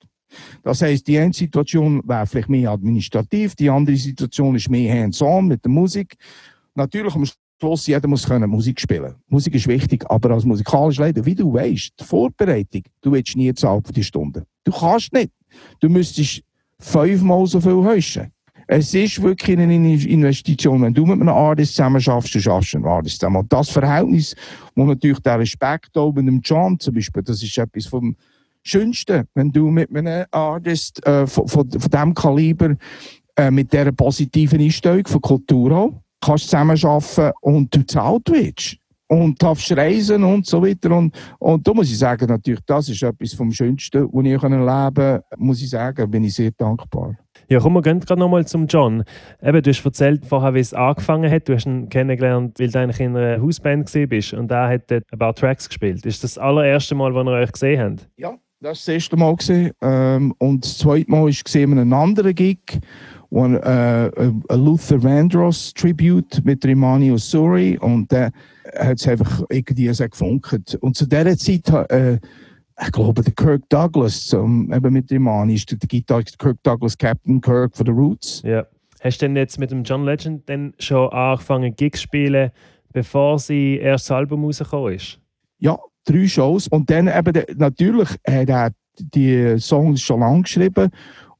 Das 0.61 0.81
heisst, 0.81 1.07
die 1.07 1.17
eine 1.17 1.31
Situation 1.31 2.01
wäre 2.05 2.27
vielleicht 2.27 2.49
mehr 2.49 2.71
administrativ, 2.71 3.55
die 3.55 3.69
andere 3.69 3.95
Situation 3.95 4.55
ist 4.55 4.69
mehr 4.69 4.93
hands-on 4.93 5.47
mit 5.47 5.63
der 5.63 5.71
Musik. 5.71 6.17
Natürlich 6.73 7.15
am 7.15 7.25
Schluss, 7.59 7.87
jeder 7.87 8.07
muss 8.07 8.25
können 8.25 8.49
Musik 8.49 8.79
spielen. 8.79 9.15
Musik 9.29 9.55
ist 9.55 9.67
wichtig, 9.67 10.03
aber 10.09 10.31
als 10.31 10.43
musikalischer 10.43 11.03
Leiter, 11.03 11.25
wie 11.25 11.35
du 11.35 11.53
weißt, 11.53 11.93
die 11.99 12.03
Vorbereitung, 12.03 12.83
du 13.01 13.11
willst 13.11 13.35
nie 13.37 13.53
zahlen 13.53 13.83
für 13.83 13.93
die 13.93 14.03
Stunden. 14.03 14.43
Du 14.63 14.71
kannst 14.71 15.13
nicht. 15.13 15.31
Du 15.79 15.89
müsstest 15.89 16.41
fünfmal 16.79 17.45
so 17.47 17.61
viel 17.61 17.83
heischen. 17.83 18.31
Es 18.67 18.93
ist 18.93 19.21
wirklich 19.21 19.57
eine 19.57 19.73
Investition. 19.73 20.81
Wenn 20.81 20.93
du 20.93 21.05
mit 21.05 21.21
einem 21.21 21.29
Artist 21.29 21.75
zusammen 21.75 22.01
schaffst, 22.01 22.33
du 22.33 22.41
schaffst 22.41 22.75
einen 22.75 22.85
Artist 22.85 23.19
zusammen. 23.19 23.37
Und 23.37 23.53
das 23.53 23.69
Verhältnis, 23.69 24.35
wo 24.75 24.85
natürlich 24.85 25.19
der 25.19 25.39
Respekt 25.39 25.91
mit 25.95 26.27
dem 26.27 26.41
John 26.41 26.79
zum 26.79 26.95
Beispiel, 26.95 27.23
das 27.23 27.43
ist 27.43 27.57
etwas 27.57 27.85
vom 27.85 28.15
Schönsten, 28.63 29.27
wenn 29.35 29.51
du 29.51 29.69
mit 29.69 29.95
einem 29.95 30.25
Artist 30.31 31.05
äh, 31.05 31.27
von, 31.27 31.47
von, 31.47 31.69
von 31.69 31.91
diesem 31.91 32.13
Kaliber 32.15 32.75
äh, 33.35 33.51
mit 33.51 33.71
dieser 33.71 33.91
positiven 33.91 34.59
Einstellung 34.59 35.05
von 35.05 35.21
Kultur 35.21 35.71
auch, 35.71 36.01
kannst 36.21 36.49
zusammenarbeiten 36.49 37.31
und 37.41 37.75
du 37.75 37.85
zahlt 37.85 38.29
wirst. 38.29 38.77
Und 39.07 39.39
darfst 39.41 39.71
reisen 39.77 40.23
und 40.23 40.47
so 40.47 40.65
weiter. 40.65 40.89
Und, 40.89 41.15
und 41.37 41.67
da 41.67 41.73
muss 41.75 41.91
ich 41.91 41.99
sagen, 41.99 42.25
natürlich, 42.25 42.61
das 42.65 42.89
ist 42.89 43.03
etwas 43.03 43.35
vom 43.35 43.51
Schönsten, 43.51 44.09
was 44.11 44.25
ich 44.25 44.31
erleben 44.31 44.65
konnte. 44.65 45.23
Muss 45.37 45.61
ich 45.61 45.69
sagen, 45.69 46.09
bin 46.09 46.23
ich 46.23 46.33
sehr 46.33 46.49
dankbar. 46.57 47.15
Ja, 47.47 47.59
komm, 47.59 47.73
wir 47.73 47.83
gehen 47.83 47.99
gerade 47.99 48.19
nochmal 48.19 48.47
zum 48.47 48.65
John. 48.65 49.03
Eben, 49.43 49.61
du 49.61 49.69
hast 49.69 49.85
erzählt 49.85 50.25
vorher, 50.25 50.55
wie 50.55 50.59
es 50.59 50.73
angefangen 50.73 51.31
hat. 51.31 51.47
Du 51.47 51.53
hast 51.53 51.67
ihn 51.67 51.87
kennengelernt, 51.89 52.59
weil 52.59 52.71
du 52.71 52.79
eigentlich 52.79 52.99
in 52.99 53.15
einer 53.15 53.39
Hausband 53.39 53.91
bist 54.09 54.33
und 54.33 54.49
er 54.49 54.69
hat 54.69 54.89
dort 54.89 55.03
ein 55.11 55.19
paar 55.19 55.35
Tracks 55.35 55.69
gespielt. 55.69 56.03
Ist 56.05 56.23
das 56.23 56.33
das 56.33 56.37
allererste 56.39 56.95
Mal, 56.95 57.13
wo 57.13 57.21
ihr 57.21 57.31
euch 57.31 57.51
gesehen 57.51 57.79
habt? 57.79 58.09
Ja, 58.17 58.31
das 58.59 58.65
war 58.65 58.71
das 58.71 58.87
erste 58.87 59.17
Mal. 59.17 59.35
Ähm, 59.81 60.33
und 60.39 60.65
das 60.65 60.79
zweite 60.79 61.11
Mal 61.11 61.21
war 61.21 61.27
ich 61.27 61.43
in 61.55 61.71
einem 61.73 61.93
anderen 61.93 62.33
Gig 62.33 62.79
one, 63.35 63.57
uh, 63.57 64.31
a 64.49 64.55
Luther 64.55 64.97
Vandross 64.97 65.73
Tribute 65.73 66.43
mit 66.45 66.63
Rimani 66.65 67.11
Osuri 67.11 67.77
und 67.77 68.09
der 68.11 68.31
hat 68.77 68.99
es 68.99 69.07
einfach 69.07 69.43
irgendwie 69.49 69.93
so 69.93 70.07
gefunkt. 70.07 70.75
Und 70.81 70.95
zu 70.95 71.05
dieser 71.05 71.37
Zeit, 71.37 71.69
äh, 71.91 72.17
ich 72.81 72.91
glaube, 72.91 73.21
der 73.21 73.33
Kirk 73.33 73.67
Douglas, 73.69 74.33
um, 74.33 74.71
eben 74.73 74.93
mit 74.93 75.11
Rimani, 75.11 75.55
ist 75.55 75.69
der 75.69 75.77
Gitarrist 75.77 76.39
Kirk 76.39 76.57
Douglas, 76.63 76.97
Captain 76.97 77.41
Kirk 77.41 77.75
von 77.75 77.85
The 77.85 77.91
Roots. 77.91 78.41
Ja. 78.43 78.65
Hast 79.01 79.21
du 79.21 79.27
denn 79.27 79.35
jetzt 79.35 79.59
mit 79.59 79.69
dem 79.69 79.83
John 79.83 80.05
Legend 80.05 80.49
dann 80.49 80.73
schon 80.79 81.09
angefangen, 81.09 81.75
Gigs 81.75 81.99
zu 81.99 82.03
spielen, 82.03 82.51
bevor 82.91 83.37
sein 83.37 83.77
erstes 83.79 84.11
Album 84.11 84.45
rausgekommen 84.45 84.93
ist? 84.93 85.19
Ja, 85.59 85.77
drei 86.05 86.27
Shows. 86.27 86.67
Und 86.69 86.89
dann 86.89 87.07
eben, 87.07 87.43
natürlich 87.57 88.09
hat 88.25 88.49
er 88.49 88.71
die 88.97 89.59
Songs 89.59 90.01
schon 90.01 90.21
lange 90.21 90.43
geschrieben 90.43 90.89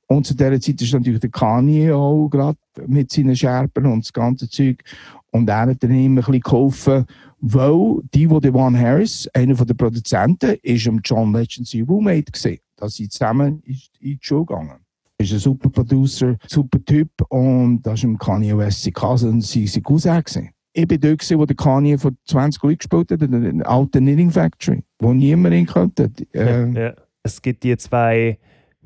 und 0.08 0.26
zu 0.26 0.36
dieser 0.36 0.60
Zeit 0.60 0.82
ist 0.82 0.94
natürlich 0.94 1.20
der 1.20 1.32
Kanye 1.32 1.92
auch 1.92 2.30
gerade 2.30 2.58
mit 2.86 3.12
seinen 3.12 3.36
Scherben 3.36 3.86
und 3.88 4.06
das 4.06 4.14
ganze 4.14 4.50
Zeug. 4.50 4.84
Und 5.32 5.50
er 5.50 5.62
hat 5.62 5.84
dann 5.84 5.92
immer 5.92 6.22
ein 6.22 6.26
bisschen 6.26 6.42
geholfen, 6.42 7.06
weil 7.40 8.02
die, 8.14 8.30
wo 8.30 8.42
Van 8.42 8.80
Harris, 8.80 9.28
einer 9.34 9.54
der 9.54 9.74
Produzenten, 9.74 10.58
ist 10.62 10.86
im 10.86 11.02
John 11.04 11.34
Legend 11.34 11.68
sein 11.68 11.84
Roommate 11.84 12.32
gesehen. 12.32 12.60
Da 12.76 12.88
sind 12.88 13.12
zusammen 13.12 13.62
in 13.66 13.78
die 14.02 14.18
Schule 14.22 14.46
gegangen. 14.46 14.80
Ist 15.18 15.32
ein 15.32 15.40
super 15.40 15.70
Producer, 15.70 16.36
super 16.48 16.84
Typ 16.86 17.10
und 17.30 17.82
das 17.84 17.96
ist 17.96 18.04
im 18.04 18.18
Kanye 18.18 18.58
West 18.58 18.84
sein 18.84 18.94
Cousin 18.94 19.42
sein 19.42 19.84
Cousin 19.84 20.24
gesehen. 20.24 20.50
Ich 20.74 20.88
bin 20.88 21.00
dort, 21.00 21.22
wo 21.32 21.46
der 21.46 21.56
Kanye 21.56 21.98
vor 21.98 22.12
20 22.26 22.62
Jahren 22.62 22.78
gespielt 22.78 23.12
hat, 23.12 23.22
in 23.22 23.60
der 23.60 23.70
alten 23.70 24.04
Knitting 24.04 24.30
Factory, 24.30 24.84
wo 25.00 25.14
niemand 25.14 25.56
hin 25.56 25.66
konnte. 25.66 26.12
Äh, 26.34 26.74
ja, 26.74 26.82
ja. 26.82 26.94
Es 27.24 27.42
gibt 27.42 27.64
die 27.64 27.76
zwei 27.78 28.38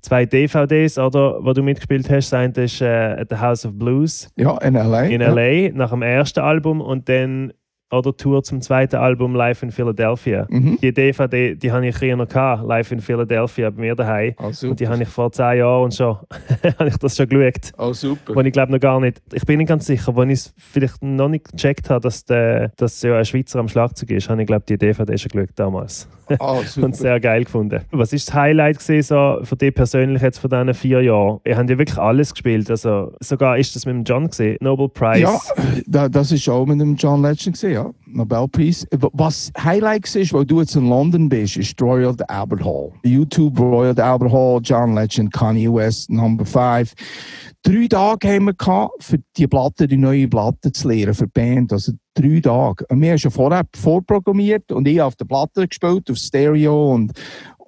zwei 0.02 0.26
DVDs, 0.26 0.98
oder, 0.98 1.44
wo 1.44 1.54
du 1.54 1.64
mitgespielt 1.64 2.10
hast. 2.10 2.32
Das 2.32 2.40
eine 2.40 2.54
ist 2.64 2.82
äh, 2.82 3.26
The 3.30 3.38
House 3.38 3.66
of 3.66 3.74
Blues. 3.78 4.30
Ja, 4.36 4.58
in 4.60 4.76
L.A. 4.76 5.04
In 5.04 5.22
L.A., 5.22 5.72
nach 5.76 5.92
dem 5.92 6.02
ersten 6.02 6.40
Album 6.40 6.82
und 6.82 7.10
dann 7.10 7.54
oder 7.92 8.16
Tour 8.16 8.44
zum 8.44 8.62
zweiten 8.62 8.98
Album 8.98 9.36
Live 9.36 9.64
in 9.64 9.72
Philadelphia. 9.72 10.46
Mhm. 10.50 10.78
Die 10.82 10.94
DVD, 10.94 11.56
die 11.56 11.72
habe 11.72 11.88
ich 11.88 11.96
früher 11.96 12.16
noch 12.16 12.28
gehabt, 12.28 12.68
Live 12.68 12.92
in 12.92 13.00
Philadelphia 13.00 13.70
bei 13.70 13.82
mir 13.82 13.96
daheim. 13.96 14.36
Oh, 14.38 14.52
und 14.68 14.80
die 14.80 14.88
habe 14.88 15.02
ich 15.02 15.10
vor 15.10 15.32
zehn 15.32 15.60
Jahren 15.60 15.86
und 15.86 15.94
schon 15.94 16.18
habe 16.80 16.90
ich 16.90 16.98
das 16.98 17.18
schon 17.18 17.28
geschaut. 17.28 17.72
Oh, 17.78 17.94
super. 17.94 18.36
Wo 18.36 18.42
ich 18.42 18.54
glaube 18.54 18.72
noch 18.72 18.80
gar 18.80 19.00
nicht, 19.00 19.22
ich 19.34 19.46
bin 19.46 19.58
nicht 19.58 19.68
ganz 19.68 19.86
sicher, 19.86 20.16
wo 20.16 20.24
ich 20.24 20.32
es 20.32 20.54
vielleicht 20.58 21.02
noch 21.02 21.30
nicht 21.30 21.52
gecheckt 21.52 21.90
habe, 21.90 22.02
dass, 22.02 22.26
der, 22.26 22.72
dass 22.78 23.02
ja 23.02 23.18
ein 23.18 23.26
Schweizer 23.26 23.60
am 23.60 23.68
Schlagzeug 23.68 24.12
ist, 24.12 24.30
habe 24.30 24.42
ich 24.42 24.48
glaube 24.48 24.66
die 24.68 24.78
DVD 24.78 25.18
schon 25.18 25.30
geschaut 25.30 25.50
damals. 25.56 26.08
Oh, 26.40 26.62
super. 26.66 26.86
und 26.86 26.96
sehr 26.96 27.20
geil 27.20 27.44
gefunden. 27.44 27.82
Was 27.92 28.14
ist 28.14 28.28
das 28.28 28.36
Highlight 28.36 28.80
gewesen, 28.80 29.08
so 29.08 29.40
für 29.44 29.56
dich 29.56 29.74
persönlich 29.74 30.22
jetzt 30.22 30.38
von 30.38 30.50
diesen 30.50 30.74
vier 30.74 31.02
Jahren? 31.02 31.40
Ihr 31.44 31.58
habt 31.58 31.70
ja 31.70 31.78
wirklich 31.78 31.98
alles 31.98 32.34
gespielt, 32.34 32.70
also 32.70 33.14
sogar 33.20 33.58
ist 33.58 33.76
das 33.76 33.86
mit 33.86 33.96
dem 33.96 34.04
John 34.04 34.28
gesehen, 34.28 34.58
Nobel 34.62 34.90
Prize. 34.90 35.22
Ja, 35.88 36.10
das 36.10 36.32
ist 36.32 36.48
auch 36.50 36.66
mit 36.66 36.80
dem 36.80 36.96
John 36.96 37.22
Legend 37.24 37.54
gesehen, 37.54 37.79
ja. 37.84 37.94
Nobelpreis. 38.06 38.88
Was 38.92 39.52
Highlight 39.58 40.16
ist, 40.16 40.34
weil 40.34 40.46
du 40.46 40.60
jetzt 40.60 40.76
in 40.76 40.90
London 40.90 41.30
bist, 41.30 41.58
ist 41.58 41.82
Royal 41.82 42.16
Albert 42.28 42.64
Hall. 42.64 42.92
YouTube 43.04 43.60
Royal 43.60 44.00
Albert 44.00 44.32
Hall, 44.32 44.60
John 44.64 44.96
Legend, 44.96 45.32
Kanye 45.32 45.72
West, 45.72 46.10
Number 46.10 46.46
5. 46.46 46.94
Drei 47.62 47.88
Tage 47.88 48.28
haben 48.30 48.46
wir 48.46 48.54
gehabt, 48.54 49.04
für 49.04 49.18
die 49.36 49.48
Platte, 49.48 49.88
die 49.88 49.98
neue 49.98 50.28
Platte 50.28 50.72
zu 50.72 50.88
lernen, 50.88 51.14
für 51.14 51.26
die 51.26 51.32
Band. 51.34 51.74
Also 51.74 51.92
drei 52.14 52.40
Tage. 52.40 52.86
Und 52.90 53.02
wir 53.02 53.12
haben 53.12 53.18
schon 53.18 53.32
vorher 53.32 53.64
vorprogrammiert 53.76 54.72
und 54.72 54.88
ich 54.88 55.02
auf 55.02 55.16
der 55.16 55.26
Platte 55.26 55.68
gespielt, 55.68 56.10
auf 56.10 56.18
Stereo 56.18 56.94
und, 56.94 57.12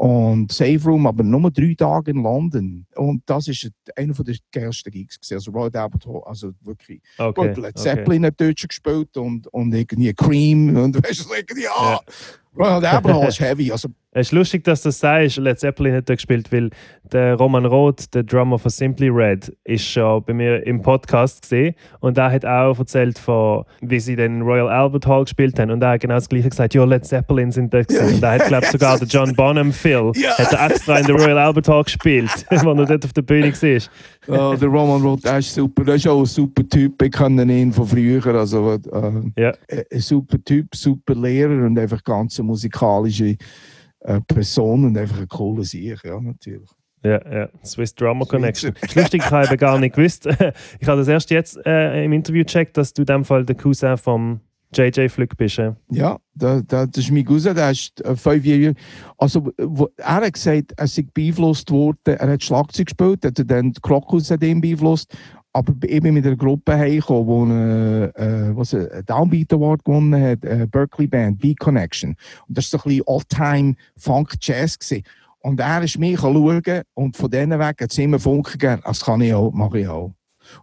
und 0.01 0.51
Safe 0.51 0.79
Room, 0.83 1.05
aber 1.05 1.21
nur 1.21 1.51
drei 1.51 1.75
Tage 1.77 2.09
in 2.09 2.23
London. 2.23 2.87
Und 2.95 3.21
das 3.27 3.47
ist 3.47 3.69
einer 3.95 4.15
der 4.15 4.35
geilsten 4.51 4.91
Gigs 4.91 5.19
gewesen. 5.19 5.35
Also 5.35 5.51
Royal 5.51 5.75
Albert 5.75 6.07
Hall, 6.07 6.23
also 6.25 6.53
wirklich. 6.61 7.03
Okay, 7.19 7.53
Led 7.53 7.77
Zeppelin 7.77 8.25
okay. 8.25 8.27
hat 8.27 8.41
dort 8.41 8.67
gespielt 8.67 9.15
und, 9.15 9.45
und 9.49 9.71
irgendwie 9.71 10.11
Cream 10.15 10.75
und 10.75 10.95
weißt 11.07 11.29
du, 11.29 11.33
irgendwie, 11.35 11.65
ja. 11.65 11.71
ja. 11.77 11.99
Royal 12.57 12.83
Albert 12.83 13.13
Hall 13.13 13.27
ist 13.29 13.39
heavy. 13.39 13.71
Also 13.71 13.89
es 14.13 14.27
ist 14.27 14.31
lustig, 14.33 14.65
dass 14.65 14.81
du 14.81 14.89
das 14.89 14.99
sagst. 14.99 15.37
Led 15.37 15.57
Zeppelin 15.57 15.95
hat 15.95 16.09
da 16.09 16.15
gespielt, 16.15 16.51
weil 16.51 16.69
der 17.13 17.35
Roman 17.35 17.65
Roth, 17.65 18.13
der 18.13 18.23
Drummer 18.23 18.59
von 18.59 18.69
Simply 18.69 19.07
Red, 19.07 19.55
ist 19.63 19.85
schon 19.85 20.21
bei 20.25 20.33
mir 20.33 20.67
im 20.67 20.81
Podcast 20.81 21.43
gesehen 21.43 21.75
und 22.01 22.17
er 22.17 22.29
hat 22.29 22.45
auch 22.45 22.77
erzählt 22.77 23.17
von, 23.17 23.63
wie 23.79 24.01
sie 24.01 24.17
den 24.17 24.41
Royal 24.41 24.67
Albert 24.67 25.07
Hall 25.07 25.23
gespielt 25.23 25.57
haben 25.59 25.71
und 25.71 25.81
er 25.81 25.91
hat 25.91 26.01
genau 26.01 26.15
das 26.15 26.27
gleiche 26.27 26.49
gesagt, 26.49 26.73
ja, 26.73 26.83
Led 26.83 27.05
Zeppelin 27.05 27.51
sind 27.51 27.73
da 27.73 27.83
gewesen. 27.83 28.15
Und 28.15 28.23
er 28.23 28.31
hat, 28.31 28.47
glaube 28.47 28.65
ich, 28.65 28.71
sogar 28.71 28.99
der 28.99 29.07
John 29.07 29.33
Bonham 29.33 29.71
Phil 29.71 30.11
ja. 30.15 30.37
hat 30.37 30.71
extra 30.71 30.99
in 30.99 31.05
der 31.05 31.15
Royal 31.15 31.37
Albert 31.37 31.69
Hall 31.69 31.83
gespielt, 31.85 32.45
wo 32.49 32.71
er 32.71 32.85
dort 32.85 33.05
auf 33.05 33.13
der 33.13 33.21
Bühne 33.21 33.53
war. 33.53 33.81
Oh, 34.27 34.55
der 34.59 34.67
Roman 34.67 35.01
Roth, 35.01 35.23
der 35.23 35.39
ist 35.39 35.53
super. 35.53 35.83
Der 35.83 35.95
ist 35.95 36.07
auch 36.07 36.19
ein 36.19 36.25
super 36.25 36.67
Typ. 36.67 37.01
Ich 37.01 37.11
kenne 37.11 37.43
ihn 37.43 37.73
von 37.73 37.87
früher. 37.87 38.25
Also, 38.27 38.73
äh, 38.73 39.41
ja. 39.41 39.53
Ein 39.69 39.99
super 39.99 40.43
Typ, 40.43 40.75
super 40.75 41.15
Lehrer 41.15 41.65
und 41.65 41.77
einfach 41.79 42.03
ganz 42.03 42.37
musikalische 42.39 43.37
äh, 44.01 44.21
Person 44.27 44.85
und 44.85 44.97
einfach 44.97 45.19
ein 45.19 45.27
cooler 45.27 45.63
Sieg, 45.63 46.03
ja, 46.03 46.19
natürlich. 46.19 46.69
Ja, 47.03 47.19
ja, 47.31 47.49
Swiss 47.63 47.95
Drummer 47.95 48.25
Connection. 48.25 48.73
Lustig, 48.93 49.23
ich 49.25 49.31
habe 49.31 49.57
gar 49.57 49.79
nicht 49.79 49.95
gewusst. 49.95 50.27
Ich 50.79 50.87
habe 50.87 50.99
das 50.99 51.07
erst 51.07 51.31
jetzt 51.31 51.57
äh, 51.65 52.03
im 52.03 52.13
Interview 52.13 52.43
gecheckt, 52.43 52.77
dass 52.77 52.93
du 52.93 53.01
in 53.01 53.07
dem 53.07 53.25
Fall 53.25 53.43
der 53.43 53.55
Cousin 53.55 53.97
vom 53.97 54.39
JJ. 54.73 54.99
Äh. 54.99 55.73
Ja, 55.89 56.17
da, 56.33 56.61
da, 56.61 56.85
das 56.85 57.05
ist 57.05 57.11
mein 57.11 57.25
Cousin, 57.25 57.55
der 57.55 57.71
ist 57.71 58.03
äh, 58.05 58.15
fünf 58.15 58.45
Jahre 58.45 58.73
Also, 59.17 59.51
wo, 59.57 59.89
er 59.97 60.15
hat 60.15 60.33
gesagt, 60.33 60.73
er 60.77 60.87
sei 60.87 61.05
beeinflusst 61.13 61.69
worden, 61.71 61.97
er 62.05 62.31
hat 62.31 62.43
Schlagzeug 62.43 62.87
gespielt, 62.87 63.25
hat 63.25 63.41
dann 63.49 63.71
die 63.73 63.81
Krokus 63.81 64.31
hat 64.31 64.43
ihn 64.43 64.61
beeinflusst 64.61 65.13
aber 65.53 65.73
eben 65.89 66.13
mit 66.13 66.25
einer 66.25 66.37
Gruppe 66.37 66.77
heimgekommen, 66.77 68.11
die 68.15 68.21
äh, 68.21 68.55
was 68.55 68.73
einen 68.73 69.05
Downbeat 69.05 69.51
Award 69.51 69.83
gewonnen 69.83 70.23
hat, 70.23 70.71
Berkeley 70.71 71.07
Band, 71.07 71.39
Beat 71.39 71.59
Connection. 71.59 72.15
Und 72.47 72.57
das 72.57 72.71
war 72.71 72.79
so 72.79 72.85
ein 72.85 72.89
bisschen 72.89 73.07
All-Time 73.07 73.75
Funk 73.97 74.35
Jazz. 74.39 74.79
Gewesen. 74.79 75.03
Und 75.39 75.59
er 75.59 75.83
ist 75.83 75.97
mich 75.97 76.19
schauen 76.19 76.81
und 76.93 77.17
von 77.17 77.29
denen 77.29 77.59
weg 77.59 77.81
hat 77.81 77.91
es 77.91 77.97
immer 77.97 78.19
Funken 78.19 78.59
gegeben, 78.59 78.81
das 78.85 79.03
kann 79.03 79.21
ich 79.21 79.33
auch, 79.33 79.51
mache 79.51 79.79
ich 79.79 79.87
auch. 79.87 80.13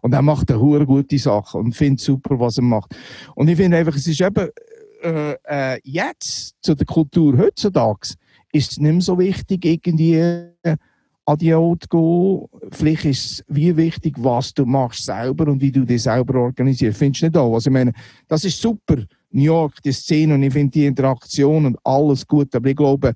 Und 0.00 0.14
er 0.14 0.22
macht 0.22 0.50
eine 0.50 0.60
hure 0.60 0.86
gute 0.86 1.18
Sache 1.18 1.58
und 1.58 1.74
findet 1.74 2.00
super, 2.00 2.38
was 2.38 2.58
er 2.58 2.64
macht. 2.64 2.96
Und 3.34 3.48
ich 3.48 3.56
finde 3.56 3.76
einfach, 3.76 3.96
es 3.96 4.06
ist 4.06 4.20
eben, 4.20 4.48
äh, 5.02 5.34
äh, 5.44 5.80
jetzt, 5.84 6.56
zu 6.62 6.74
der 6.74 6.86
Kultur 6.86 7.36
heutzutage, 7.38 8.14
ist 8.52 8.72
es 8.72 8.78
nicht 8.78 8.92
mehr 8.92 9.00
so 9.00 9.18
wichtig, 9.18 9.64
irgendwie 9.64 10.14
äh, 10.14 10.76
an 11.28 11.36
die 11.36 11.52
Ort 11.52 11.84
zu 11.90 12.48
gehen. 12.50 12.70
Vielleicht 12.72 13.04
ist 13.04 13.32
es 13.32 13.44
wie 13.48 13.76
wichtig, 13.76 14.14
was 14.18 14.54
du 14.54 14.64
machst 14.64 15.04
selber 15.04 15.46
und 15.48 15.60
wie 15.60 15.70
du 15.70 15.84
dich 15.84 16.02
selber 16.02 16.40
organisierst. 16.40 16.98
Findest 16.98 17.22
du 17.22 17.26
nicht 17.26 17.36
auch? 17.36 17.54
Also 17.54 17.68
ich 17.68 17.74
meine, 17.74 17.92
das 18.26 18.44
ist 18.44 18.60
super. 18.60 18.96
New 19.30 19.42
York, 19.42 19.82
die 19.82 19.92
Szene 19.92 20.34
und 20.34 20.42
ich 20.42 20.52
finde 20.54 20.70
die 20.70 20.86
Interaktion 20.86 21.66
und 21.66 21.78
alles 21.84 22.26
gut. 22.26 22.54
Aber 22.54 22.68
ich 22.68 22.76
glaube, 22.76 23.14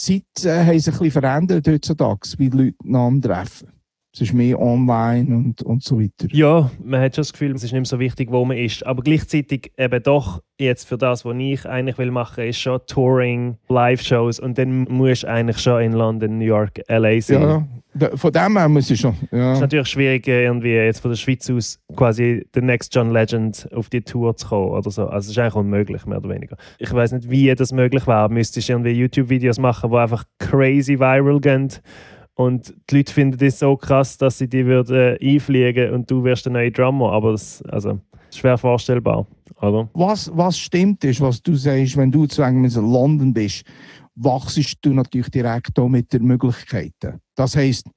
die 0.00 0.24
Zeit 0.34 0.44
äh, 0.44 0.64
hat 0.64 0.74
sich 0.74 0.88
ein 0.88 0.98
bisschen 0.98 1.10
verändert 1.12 1.68
heutzutage, 1.68 2.28
wie 2.38 2.50
die 2.50 2.56
Leute 2.56 2.76
einander 2.84 3.28
treffen. 3.28 3.68
Es 4.16 4.22
ist 4.22 4.32
mehr 4.32 4.58
online 4.58 5.36
und, 5.36 5.62
und 5.62 5.82
so 5.82 6.00
weiter. 6.00 6.26
Ja, 6.32 6.70
man 6.82 7.02
hat 7.02 7.14
schon 7.14 7.20
das 7.20 7.34
Gefühl, 7.34 7.54
es 7.54 7.62
ist 7.62 7.72
nicht 7.72 7.80
mehr 7.80 7.84
so 7.84 7.98
wichtig, 7.98 8.30
wo 8.30 8.46
man 8.46 8.56
ist. 8.56 8.86
Aber 8.86 9.02
gleichzeitig 9.02 9.72
eben 9.76 10.02
doch 10.02 10.42
jetzt 10.56 10.88
für 10.88 10.96
das, 10.96 11.26
was 11.26 11.36
ich 11.38 11.66
eigentlich 11.66 11.98
will 11.98 12.10
machen, 12.10 12.44
ist 12.44 12.58
schon 12.58 12.80
Touring, 12.86 13.58
Live-Shows 13.68 14.40
und 14.40 14.56
dann 14.56 14.84
musst 14.84 15.24
du 15.24 15.28
eigentlich 15.28 15.58
schon 15.58 15.82
in 15.82 15.92
London, 15.92 16.38
New 16.38 16.46
York, 16.46 16.80
LA 16.88 17.20
sein. 17.20 17.42
Ja, 17.42 17.68
da, 17.92 18.16
von 18.16 18.32
dem 18.32 18.56
her 18.56 18.70
muss 18.70 18.90
ich 18.90 19.00
schon. 19.00 19.16
Ja. 19.30 19.50
Es 19.50 19.58
ist 19.58 19.60
natürlich 19.60 19.88
schwierig, 19.88 20.26
irgendwie 20.26 20.72
jetzt 20.72 21.00
von 21.00 21.10
der 21.10 21.18
Schweiz 21.18 21.50
aus 21.50 21.78
quasi 21.94 22.46
der 22.54 22.62
Next 22.62 22.94
John 22.94 23.12
Legend 23.12 23.68
auf 23.74 23.90
die 23.90 24.00
Tour 24.00 24.34
zu 24.34 24.48
kommen 24.48 24.70
oder 24.70 24.90
so. 24.90 25.08
Also 25.08 25.26
es 25.26 25.36
ist 25.36 25.38
eigentlich 25.38 25.56
unmöglich, 25.56 26.06
mehr 26.06 26.16
oder 26.16 26.30
weniger. 26.30 26.56
Ich 26.78 26.90
weiß 26.90 27.12
nicht, 27.12 27.28
wie 27.28 27.54
das 27.54 27.70
möglich 27.70 28.06
wäre. 28.06 28.30
Müsstest 28.30 28.70
du 28.70 28.72
irgendwie 28.72 28.92
YouTube-Videos 28.92 29.58
machen, 29.58 29.90
die 29.90 29.96
einfach 29.98 30.24
crazy 30.38 30.98
viral 30.98 31.38
gehen 31.40 31.68
und 32.36 32.74
die 32.90 32.98
Leute 32.98 33.12
finden 33.12 33.38
das 33.38 33.58
so 33.58 33.76
krass, 33.76 34.18
dass 34.18 34.36
sie 34.36 34.46
die 34.46 34.66
würden 34.66 35.16
äh, 35.18 35.34
einfliegen 35.34 35.92
und 35.94 36.10
du 36.10 36.22
wirst 36.22 36.44
der 36.44 36.52
neue 36.52 36.70
Drummer. 36.70 37.12
Aber 37.12 37.32
das, 37.32 37.62
also, 37.62 37.98
ist 38.28 38.38
schwer 38.38 38.58
vorstellbar. 38.58 39.26
Oder? 39.62 39.88
Was, 39.94 40.30
was 40.34 40.58
stimmt 40.58 41.02
ist, 41.04 41.22
was 41.22 41.42
du 41.42 41.54
sagst, 41.54 41.96
wenn 41.96 42.12
du 42.12 42.26
zu 42.26 42.42
in 42.42 42.64
London 42.64 43.32
bist, 43.32 43.64
wachst 44.16 44.78
du 44.82 44.92
natürlich 44.92 45.30
direkt 45.30 45.78
auch 45.78 45.88
mit 45.88 46.12
den 46.12 46.24
Möglichkeiten. 46.24 47.20
Das 47.34 47.56
heisst, 47.56 47.88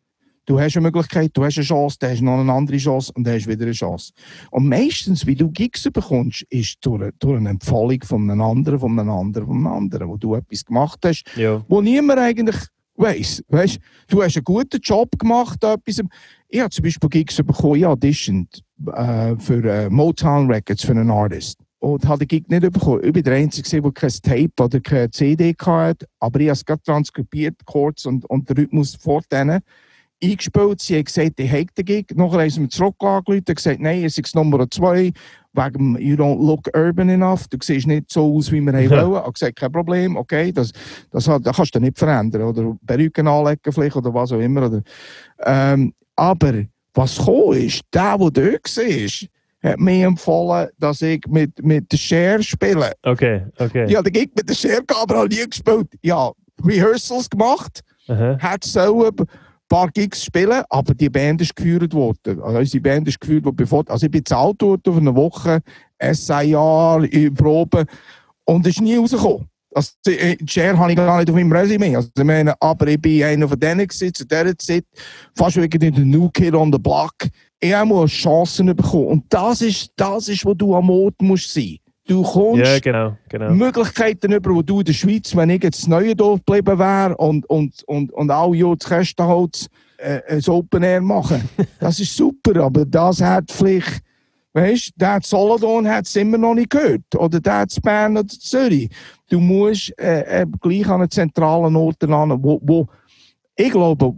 du 0.45 0.57
hast 0.57 0.77
eine 0.77 0.87
Möglichkeit, 0.87 1.31
du 1.33 1.43
hast 1.43 1.57
eine 1.57 1.65
Chance, 1.65 1.97
dann 1.99 2.11
hast 2.11 2.21
du 2.21 2.25
noch 2.25 2.39
eine 2.39 2.53
andere 2.53 2.77
Chance 2.77 3.11
und 3.13 3.25
dann 3.25 3.35
hast 3.35 3.45
du 3.45 3.49
wieder 3.49 3.63
eine 3.63 3.73
Chance. 3.73 4.13
Und 4.51 4.69
meistens, 4.69 5.25
wie 5.25 5.35
du 5.35 5.51
Gigs 5.51 5.83
bekommst, 5.83 6.43
ist 6.49 6.77
durch, 6.79 7.11
durch 7.19 7.37
eine 7.37 7.49
Empfehlung 7.49 8.03
von 8.05 8.31
einem 8.31 8.41
anderen, 8.41 8.79
von 8.79 8.97
einem 8.97 9.09
anderen, 9.09 9.47
von 9.47 9.57
einem 9.57 9.67
anderen, 9.67 10.07
wo 10.07 10.15
du 10.15 10.35
etwas 10.35 10.63
gemacht 10.63 10.99
hast, 11.03 11.25
ja. 11.35 11.61
wo 11.67 11.81
niemand 11.81 12.19
eigentlich 12.19 12.55
weiss. 12.99 13.43
Weißt, 13.47 13.79
du 14.07 14.21
hast 14.21 14.35
einen 14.35 14.43
guten 14.43 14.79
Job 14.81 15.09
gemacht. 15.17 15.63
Etwas. 15.63 16.01
Ich 16.49 16.59
habe 16.59 16.69
zum 16.69 16.83
Beispiel 16.83 17.09
Gigs 17.09 17.37
bekommen, 17.37 17.75
ich 17.75 17.85
auditioned 17.85 18.63
äh, 18.93 19.35
für 19.37 19.63
äh, 19.63 19.89
Motown 19.89 20.51
Records 20.51 20.83
für 20.83 20.91
einen 20.91 21.09
Artist. 21.09 21.59
Und 21.79 22.05
habe 22.05 22.25
den 22.25 22.27
Gig 22.27 22.49
nicht 22.49 22.61
bekommen. 22.61 23.01
Ich 23.03 23.15
war 23.15 23.21
der 23.21 23.35
Einzige, 23.35 23.81
der 23.81 23.91
kein 23.91 24.09
Tape 24.21 24.63
oder 24.63 24.79
keine 24.81 25.09
CD 25.11 25.55
hatte. 25.59 26.05
Aber 26.19 26.39
ich 26.39 26.47
habe 26.47 26.53
es 26.53 26.65
gerade 26.65 26.81
transkribiert, 26.83 27.55
kurz 27.65 28.05
und, 28.05 28.25
und 28.25 28.49
den 28.49 28.57
Rhythmus 28.57 28.95
vor 28.95 29.21
denen 29.31 29.61
eingespielt. 30.23 30.81
Sie 30.81 30.95
haben 30.95 31.05
gesagt, 31.05 31.39
ich 31.39 31.51
habe 31.51 31.65
den 31.77 31.85
Gig. 31.85 32.05
Nachher 32.15 32.39
haben 32.41 32.49
sie 32.49 32.59
mir 32.59 32.69
zurück 32.69 32.95
angerufen 32.99 33.43
und 33.47 33.55
gesagt, 33.55 33.79
nein, 33.79 34.03
es 34.03 34.17
ist 34.17 34.35
Nummer 34.35 34.69
zwei 34.69 35.13
wegen 35.53 35.97
you 35.99 36.15
don't 36.15 36.39
look 36.45 36.69
urban 36.75 37.09
enough, 37.09 37.47
du 37.47 37.57
siehst 37.61 37.87
nicht 37.87 38.11
so 38.11 38.35
aus, 38.35 38.51
wie 38.51 38.61
wir 38.61 38.79
ja. 38.79 38.89
wollen. 38.89 39.23
Ich 39.27 39.33
gesagt, 39.33 39.55
kein 39.57 39.71
Problem, 39.71 40.15
okay, 40.15 40.51
das, 40.51 40.71
das, 41.11 41.25
das 41.25 41.55
kannst 41.55 41.75
du 41.75 41.79
nicht 41.79 41.97
verändern. 41.97 42.43
Oder 42.43 42.77
Perücken 42.85 43.27
anlegen 43.27 43.71
vielleicht 43.71 43.95
oder 43.95 44.13
was 44.13 44.31
auch 44.31 44.39
immer. 44.39 44.67
Oder, 44.67 44.81
ähm, 45.45 45.93
aber 46.15 46.65
was 46.93 47.17
gekommen 47.17 47.57
ist, 47.57 47.81
der, 47.93 48.17
der 48.17 48.29
dort 48.31 48.77
war, 48.77 49.71
hat 49.71 49.79
mir 49.79 50.07
empfohlen, 50.07 50.69
dass 50.77 51.01
ich 51.01 51.21
mit, 51.27 51.63
mit 51.63 51.91
der 51.91 51.97
Share 51.97 52.43
spiele. 52.43 52.93
Okay, 53.03 53.43
okay. 53.57 53.91
Ja, 53.91 54.01
der 54.01 54.11
Gig 54.11 54.31
mit 54.35 54.49
der 54.49 54.55
Share 54.55 54.83
aber 55.01 55.27
nie 55.27 55.47
gespielt. 55.47 55.87
Ja, 56.01 56.31
Rehearsals 56.63 57.29
gemacht, 57.29 57.81
uh 58.09 58.37
hat 58.39 58.63
so 58.63 59.09
paar 59.69 59.89
Gigs 59.91 60.23
spielen, 60.23 60.63
aber 60.69 60.93
die 60.93 61.09
Band 61.09 61.41
ist 61.41 61.55
geführt 61.55 61.93
worden. 61.93 62.41
Also 62.41 62.57
unsere 62.57 62.81
Band 62.81 63.07
ist 63.07 63.21
geführt 63.21 63.45
worden, 63.45 63.55
bevor, 63.55 63.83
also 63.89 64.05
ich 64.05 64.11
bin 64.11 64.23
bezahlt 64.23 64.61
worden 64.61 64.81
für 64.83 64.99
eine 64.99 65.15
Woche, 65.15 65.61
SIA, 66.01 66.97
in 67.03 67.33
Probe 67.33 67.85
und 68.45 68.65
es 68.65 68.75
ist 68.75 68.81
nie 68.81 68.97
rausgekommen. 68.97 69.47
Also, 69.73 69.91
die 70.05 70.37
Share 70.47 70.77
habe 70.77 70.91
ich 70.91 70.97
gar 70.97 71.19
nicht 71.19 71.29
auf 71.29 71.35
meinem 71.35 71.51
Resümee. 71.51 71.95
Also, 71.95 72.09
ich 72.17 72.23
meine, 72.23 72.59
aber 72.59 72.87
ich 72.87 72.99
bin 72.99 73.23
einer 73.23 73.47
von 73.47 73.59
denen 73.59 73.87
gewesen, 73.87 74.13
zu 74.13 74.25
dieser 74.25 74.57
Zeit, 74.57 74.85
fast 75.35 75.57
in 75.57 75.69
der 75.69 75.91
New 75.91 76.29
Kid 76.29 76.55
on 76.55 76.73
the 76.73 76.79
Block. 76.79 77.13
Ich 77.59 77.73
habe 77.73 78.05
Chancen 78.07 78.75
bekommen. 78.75 79.05
Und 79.05 79.25
das 79.29 79.61
ist, 79.61 79.91
das 79.95 80.27
ist, 80.27 80.45
wo 80.45 80.53
du 80.53 80.75
am 80.75 80.89
Ort 80.89 81.21
musst 81.21 81.53
sein. 81.53 81.77
Du 82.09 82.23
kommst 82.23 82.65
ja, 82.65 82.79
genau, 82.79 83.15
genau. 83.29 83.51
Möglichkeiten 83.51 84.31
über, 84.31 84.49
wo 84.49 84.63
du 84.63 84.79
in 84.79 84.85
der 84.85 84.93
Schweiz, 84.93 85.35
wenn 85.35 85.51
ich 85.51 85.61
jetzt 85.61 85.87
neu 85.87 86.15
Dorf 86.15 86.39
geblieben 86.43 86.79
wäre 86.79 87.15
und, 87.15 87.47
und, 87.47 87.83
und, 87.83 88.11
und 88.11 88.31
alle 88.31 88.57
Jahr 88.57 88.75
das 88.75 88.89
Kästenholz 88.89 89.67
äh, 89.97 90.19
ein 90.27 90.43
Open 90.47 90.81
Air 90.81 91.01
machen. 91.01 91.47
das 91.79 91.99
ist 91.99 92.17
super, 92.17 92.63
aber 92.63 92.83
das 92.83 93.21
hat 93.21 93.51
vielleicht, 93.51 94.01
weißt 94.53 94.87
du, 94.87 94.91
der 94.95 95.19
Solothurn 95.21 95.87
hat 95.87 96.07
es 96.07 96.15
immer 96.15 96.39
noch 96.39 96.55
nicht 96.55 96.71
gehört. 96.71 97.15
Oder 97.15 97.39
der 97.39 97.67
Bern 97.83 98.17
oder 98.17 98.27
Zürich. 98.27 98.89
Du 99.29 99.39
musst 99.39 99.93
äh, 99.99 100.41
äh, 100.41 100.45
gleich 100.61 100.87
an 100.87 101.01
einen 101.01 101.11
zentralen 101.11 101.75
Ort 101.75 102.03
an, 102.05 102.41
wo, 102.41 102.59
wo 102.63 102.87
ich 103.55 103.69
glaube, 103.69 104.15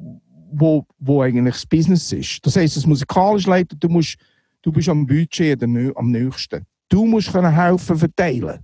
wo, 0.54 0.86
wo 0.98 1.22
eigentlich 1.22 1.56
das 1.56 1.66
Business 1.66 2.10
ist. 2.14 2.46
Das 2.46 2.56
heisst, 2.56 2.78
das 2.78 2.86
musikalisch 2.86 3.48
leiten, 3.48 3.78
du, 3.78 3.90
musst, 3.90 4.16
du 4.62 4.72
bist 4.72 4.88
am 4.88 5.06
Budget 5.06 5.62
am 5.62 6.10
nächsten. 6.10 6.66
Du 6.92 7.06
musst 7.06 7.32
können 7.32 7.56
helfen 7.56 7.98
verteilen. 7.98 8.60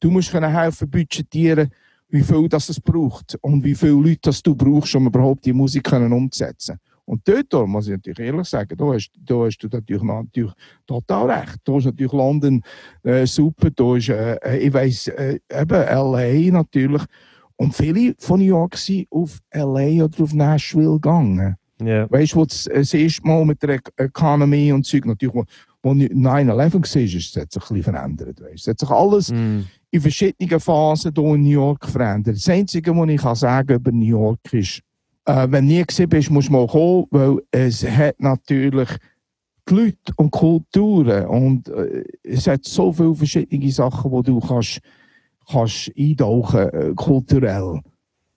Du 0.00 0.10
musst 0.10 0.32
können 0.32 0.50
helfen 0.50 0.90
budgetieren, 0.90 1.70
wie 2.08 2.22
viel 2.22 2.48
das 2.48 2.68
es 2.68 2.80
braucht 2.80 3.38
und 3.40 3.62
wie 3.62 3.74
viele 3.74 3.92
Leute 3.92 4.18
das 4.22 4.42
du 4.42 4.54
brauchst, 4.56 4.96
um 4.96 5.06
überhaupt 5.06 5.44
die 5.44 5.52
Musik 5.52 5.84
können 5.84 6.12
umzusetzen. 6.12 6.76
Und 7.04 7.22
dort 7.26 7.68
muss 7.68 7.86
ich 7.86 7.92
natürlich 7.92 8.18
ehrlich 8.18 8.48
sagen, 8.48 8.76
da 8.76 8.84
hast, 8.86 9.12
da 9.24 9.44
hast 9.44 9.58
du 9.58 9.68
natürlich, 9.70 10.02
natürlich 10.02 10.52
total 10.88 11.30
recht. 11.30 11.56
Da 11.64 11.76
ist 11.78 11.84
natürlich 11.84 12.12
London 12.12 12.62
äh, 13.04 13.24
super, 13.26 13.70
da 13.70 13.96
ist, 13.96 14.08
äh, 14.08 14.58
ich 14.58 14.72
weiss, 14.74 15.06
äh, 15.06 15.38
eben 15.48 15.70
LA 15.70 16.50
natürlich. 16.50 17.02
Und 17.56 17.76
viele 17.76 18.14
von 18.18 18.40
New 18.40 18.46
York 18.46 18.76
sind 18.76 19.06
auf 19.10 19.38
LA 19.54 20.04
oder 20.04 20.22
auf 20.24 20.34
Nashville 20.34 20.94
gegangen. 20.94 21.56
Yeah. 21.80 22.10
Weißt 22.10 22.32
du, 22.32 22.38
wo 22.38 22.44
das, 22.44 22.64
das 22.64 22.92
erste 22.92 23.26
Mal 23.26 23.44
mit 23.44 23.62
der 23.62 23.78
Economy 23.96 24.72
und 24.72 24.84
Zeug 24.84 25.06
natürlich, 25.06 25.34
wo 25.34 25.44
9-11 25.84 27.36
war, 27.36 27.42
hat 27.42 27.52
sich 27.52 27.70
ein 27.70 27.82
verändert. 27.82 28.40
Weißt. 28.40 28.54
Es 28.54 28.66
hat 28.66 28.80
sich 28.80 28.90
alles 28.90 29.30
mm. 29.30 29.60
in 29.90 30.00
verschiedenen 30.00 30.60
Phasen 30.60 31.12
hier 31.14 31.34
in 31.34 31.42
New 31.42 31.50
York 31.50 31.86
verändert. 31.86 32.36
Das 32.36 32.48
Einzige, 32.48 32.94
was 32.94 33.08
ich 33.08 33.20
kann 33.20 33.34
sagen 33.36 33.74
über 33.74 33.92
New 33.92 34.04
York 34.04 34.52
ist, 34.52 34.82
äh, 35.24 35.46
wenn 35.50 35.68
du 35.68 35.74
nie 35.74 35.84
gesehen 35.84 36.08
bist, 36.08 36.30
musst 36.30 36.48
du 36.48 36.52
mal 36.52 36.66
kommen, 36.66 37.06
weil 37.10 37.38
es 37.50 37.86
hat 37.86 38.18
natürlich 38.18 38.88
die 39.68 39.74
Leute 39.74 40.12
und 40.16 40.30
Kulturen 40.30 41.26
und 41.26 41.68
äh, 41.68 42.04
es 42.22 42.46
hat 42.46 42.64
so 42.64 42.92
viele 42.92 43.14
verschiedene 43.14 43.70
Sachen, 43.70 44.10
wo 44.10 44.22
du 44.22 44.40
kannst, 44.40 44.80
kannst 45.50 45.92
eintauchen 45.96 46.68
äh, 46.70 46.92
kulturell. 46.96 47.80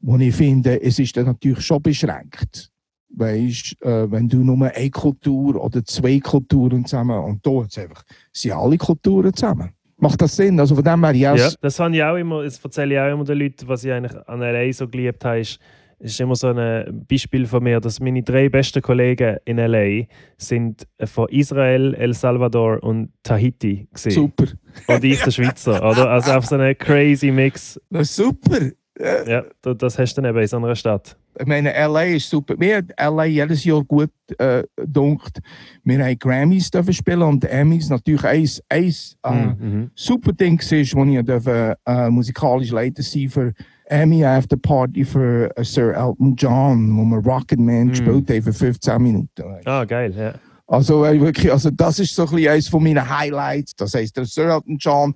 Wo 0.01 0.17
ich 0.17 0.35
finde, 0.35 0.81
es 0.81 0.99
ist 0.99 1.15
dann 1.15 1.27
natürlich 1.27 1.61
schon 1.61 1.81
beschränkt. 1.81 2.70
Weißt, 3.13 3.81
äh, 3.81 4.09
wenn 4.11 4.29
du 4.29 4.37
nur 4.37 4.67
eine 4.67 4.89
Kultur 4.89 5.61
oder 5.61 5.83
zwei 5.83 6.19
Kulturen 6.19 6.85
zusammen 6.85 7.19
und 7.19 7.45
da 7.45 7.61
jetzt 7.61 7.77
einfach 7.77 8.03
sind 8.31 8.53
alle 8.53 8.77
Kulturen 8.77 9.33
zusammen. 9.33 9.71
Macht 9.97 10.21
das 10.21 10.35
Sinn? 10.35 10.59
Also 10.59 10.73
von 10.73 10.83
dem 10.83 11.05
her, 11.05 11.13
yes. 11.13 11.39
Ja, 11.39 11.57
das 11.61 11.79
habe 11.79 11.95
ich 11.95 12.01
auch 12.01 12.15
immer, 12.15 12.43
das 12.43 12.63
erzähle 12.63 12.95
ich 12.95 12.99
auch 12.99 13.13
immer 13.13 13.23
den 13.23 13.37
Leuten, 13.37 13.67
was 13.67 13.83
ich 13.83 13.91
eigentlich 13.91 14.15
an 14.27 14.39
LA 14.39 14.73
so 14.73 14.87
geliebt 14.87 15.23
habe, 15.23 15.41
ist, 15.41 15.59
ist 15.99 16.19
immer 16.19 16.35
so 16.35 16.47
ein 16.47 17.05
Beispiel 17.07 17.45
von 17.45 17.61
mir, 17.61 17.79
dass 17.79 17.99
meine 17.99 18.23
drei 18.23 18.49
besten 18.49 18.81
Kollegen 18.81 19.37
in 19.45 19.57
LA 19.57 20.05
sind 20.37 20.87
von 21.03 21.29
Israel, 21.29 21.93
El 21.93 22.15
Salvador 22.15 22.81
und 22.81 23.11
Tahiti 23.21 23.87
gewesen. 23.93 24.11
Super. 24.11 24.45
Und 24.87 25.03
ich 25.03 25.21
der 25.21 25.29
Schweizer, 25.29 25.77
oder? 25.87 26.09
Also 26.09 26.31
auf 26.31 26.47
so 26.47 26.55
einen 26.55 26.75
crazy 26.75 27.29
Mix. 27.29 27.79
Das 27.91 28.09
ist 28.09 28.15
super. 28.15 28.71
Ja, 28.99 29.43
das 29.61 29.97
hast 29.97 30.15
du 30.15 30.21
dann 30.21 30.31
eben 30.31 30.41
in 30.41 30.47
so 30.47 30.57
einer 30.57 30.75
Stadt. 30.75 31.15
Ich 31.39 31.45
meine, 31.45 31.71
LA 31.71 32.03
ist 32.03 32.29
super. 32.29 32.55
Mir 32.57 32.77
hat 32.77 32.85
LA 32.99 33.25
jedes 33.25 33.63
Jahr 33.63 33.83
gut 33.83 34.11
äh, 34.37 34.63
dunkt. 34.85 35.39
Wir 35.83 36.03
haben 36.03 36.19
Grammys 36.19 36.69
dürfen 36.69 36.93
spielen 36.93 37.21
und 37.21 37.45
Emmys 37.45 37.89
natürlich 37.89 38.23
eins, 38.25 38.61
eins 38.67 39.17
äh, 39.23 39.31
mhm. 39.31 39.91
super 39.95 40.33
Ding 40.33 40.59
ist, 40.59 40.95
wo 40.95 41.05
ich 41.05 41.25
dürfen, 41.25 41.73
äh, 41.85 42.09
musikalisch 42.09 42.71
Leiter 42.71 43.01
sein 43.01 43.29
für 43.29 43.53
Emmy 43.91 44.23
After 44.23 44.57
Party 44.57 45.03
für 45.03 45.51
uh, 45.57 45.63
Sir 45.63 45.93
Elton 45.93 46.35
John, 46.35 46.97
wo 46.97 47.03
wir 47.03 47.17
Rocket 47.17 47.59
Man 47.59 47.87
mm. 47.87 47.89
gespielt 47.89 48.29
haben 48.29 48.41
für 48.41 48.53
15 48.53 49.01
Minuten. 49.01 49.43
Ah, 49.65 49.83
geil, 49.83 50.13
ja. 50.15 50.33
Also, 50.67 51.01
wirklich, 51.01 51.51
also 51.51 51.69
das 51.69 51.99
ist 51.99 52.15
so 52.15 52.23
ein 52.23 52.29
bisschen 52.29 52.51
eines 52.53 52.69
von 52.69 52.81
meinen 52.81 53.09
Highlights. 53.09 53.75
Das 53.75 53.93
heisst, 53.93 54.15
der 54.15 54.23
Sir 54.23 54.49
Elton 54.49 54.77
John 54.77 55.13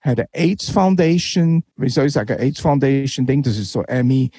hat 0.00 0.18
eine 0.18 0.28
AIDS 0.32 0.70
Foundation, 0.70 1.62
wie 1.76 1.88
soll 1.88 2.06
ich 2.06 2.12
sagen, 2.12 2.38
AIDS 2.38 2.60
Foundation 2.60 3.26
Ding, 3.26 3.42
das 3.42 3.58
ist 3.58 3.72
so 3.72 3.82
Emmy 3.82 4.30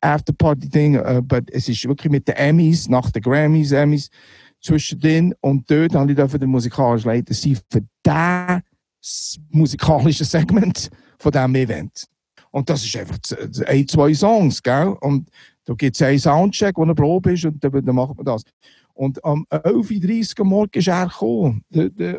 Afterparty-Ding, 0.00 0.96
uh, 0.96 1.04
aber 1.04 1.40
es 1.50 1.68
ist 1.68 1.86
wirklich 1.86 2.10
mit 2.10 2.28
den 2.28 2.36
Emmys, 2.36 2.88
nach 2.88 3.10
den 3.10 3.22
Grammys, 3.22 3.72
Emmys, 3.72 4.10
zwischendrin 4.60 5.34
und 5.40 5.70
dort 5.70 5.94
habe 5.94 6.10
ich 6.10 6.16
dafür 6.16 6.38
den 6.38 6.50
musikalischen 6.50 7.10
Leiter 7.10 7.34
sein 7.34 7.58
für 7.70 7.82
das 8.02 9.38
musikalische 9.50 10.24
Segment 10.24 10.90
von 11.18 11.32
diesem 11.32 11.54
Event. 11.54 12.06
Und 12.50 12.70
das 12.70 12.84
ist 12.84 12.96
einfach 12.96 13.18
ein, 13.66 13.88
zwei 13.88 14.14
Songs, 14.14 14.62
gell? 14.62 14.96
Und 15.00 15.28
da 15.64 15.74
gibt 15.74 15.96
es 15.96 16.02
einen 16.02 16.18
Soundcheck, 16.18 16.76
wo 16.76 16.82
eine 16.82 16.94
Probe 16.94 17.32
ist 17.32 17.44
und 17.44 17.62
dann 17.62 17.94
macht 17.94 18.16
man 18.16 18.24
das. 18.24 18.42
Und 18.96 19.22
am 19.24 19.44
11.30 19.50 20.38
Uhr 20.38 20.44
am 20.44 20.48
Morgen 20.48 20.78
ist 20.78 20.86
er 20.86 21.06
gekommen 21.06 21.64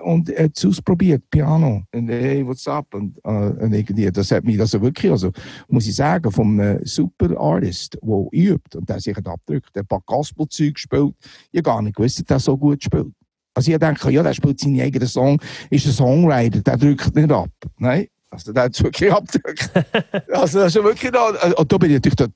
und 0.04 0.30
er 0.30 0.44
hat 0.44 0.58
es 0.58 0.66
ausprobiert, 0.66 1.24
Piano. 1.30 1.84
Und 1.94 2.10
hey, 2.10 2.46
what's 2.46 2.68
up? 2.68 2.94
Und, 2.94 3.18
äh, 3.24 3.30
und 3.30 3.74
irgendwie, 3.74 4.12
das 4.12 4.32
hat 4.32 4.44
mich 4.44 4.60
also 4.60 4.82
wirklich, 4.82 5.10
also, 5.10 5.32
muss 5.70 5.88
ich 5.88 5.96
sagen, 5.96 6.30
vom 6.30 6.60
äh, 6.60 6.86
super 6.86 7.40
Artist, 7.40 7.98
der 8.02 8.28
übt 8.34 8.78
und 8.78 8.90
der 8.90 9.00
sich 9.00 9.16
hat 9.16 9.26
abgedrückt, 9.26 9.74
der 9.74 9.84
ein 9.84 9.88
paar 9.88 10.02
Gospel-Zeug 10.06 10.74
gespielt. 10.74 11.16
Ich 11.52 11.64
gar 11.64 11.82
nicht 11.82 11.96
gewusst, 11.96 12.20
dass 12.20 12.26
der 12.26 12.40
so 12.40 12.58
gut 12.58 12.84
spielt. 12.84 13.08
Also 13.54 13.72
ich 13.72 13.78
denke, 13.78 14.12
ja, 14.12 14.22
der 14.22 14.34
spielt 14.34 14.60
seinen 14.60 14.82
eigenen 14.82 15.08
Song, 15.08 15.42
ist 15.70 15.86
ein 15.86 15.94
Songwriter, 15.94 16.60
der 16.60 16.76
drückt 16.76 17.16
nicht 17.16 17.32
ab. 17.32 17.50
Nein, 17.78 18.08
also 18.30 18.52
der 18.52 18.64
hat 18.64 18.74
es 18.74 18.84
wirklich 18.84 19.10
abgedrückt. 19.10 19.72
also 20.34 20.60
das 20.60 20.76
ist 20.76 20.84
wirklich 20.84 21.12
da, 21.12 21.54
und 21.56 21.72
da 21.72 21.78
bin 21.78 21.92
ich 21.92 22.02
natürlich 22.04 22.32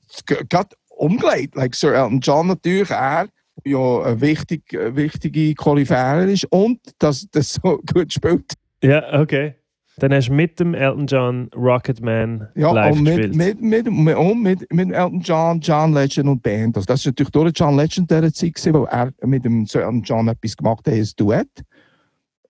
gerade 0.47 0.69
umgelegt, 0.87 1.55
like 1.55 1.75
Sir 1.75 1.93
Elton 1.93 2.21
John 2.21 2.47
natürlich, 2.47 2.89
er, 2.89 3.27
ja 3.65 4.03
ein 4.03 4.21
wichtig, 4.21 4.73
äh, 4.73 4.95
wichtige 4.95 5.53
Qualifierer 5.55 6.25
ist 6.25 6.45
und 6.51 6.79
dass 6.99 7.27
das 7.31 7.53
so 7.53 7.79
gut 7.93 8.13
spielt. 8.13 8.53
Ja, 8.83 9.19
okay. 9.19 9.55
Dann 9.97 10.13
hast 10.13 10.29
du 10.29 10.33
mit 10.33 10.59
dem 10.59 10.73
Elton 10.73 11.07
John 11.07 11.49
Rocketman 11.55 12.47
Ja, 12.55 12.71
live 12.71 12.95
und 12.95 13.05
gespielt. 13.05 13.35
mit, 13.35 13.61
mit, 13.61 13.85
mit, 13.85 13.93
mit, 13.93 14.15
und 14.15 14.41
mit, 14.41 14.73
mit 14.73 14.91
Elton 14.91 15.19
John, 15.19 15.59
John 15.59 15.93
Legend 15.93 16.29
und 16.29 16.41
Band. 16.41 16.77
Also 16.77 16.85
das 16.85 17.01
ist 17.01 17.07
natürlich 17.07 17.31
durch 17.31 17.51
John 17.55 17.75
Legend 17.75 18.09
dieser 18.09 18.33
Zeit, 18.33 18.53
gewesen, 18.53 18.73
weil 18.73 18.85
er 18.85 19.27
mit 19.27 19.43
dem 19.43 19.65
Elton 19.71 20.01
John 20.03 20.27
etwas 20.29 20.55
gemacht 20.55 20.87
hat, 20.87 20.93
ein 20.93 21.07
Duett, 21.17 21.63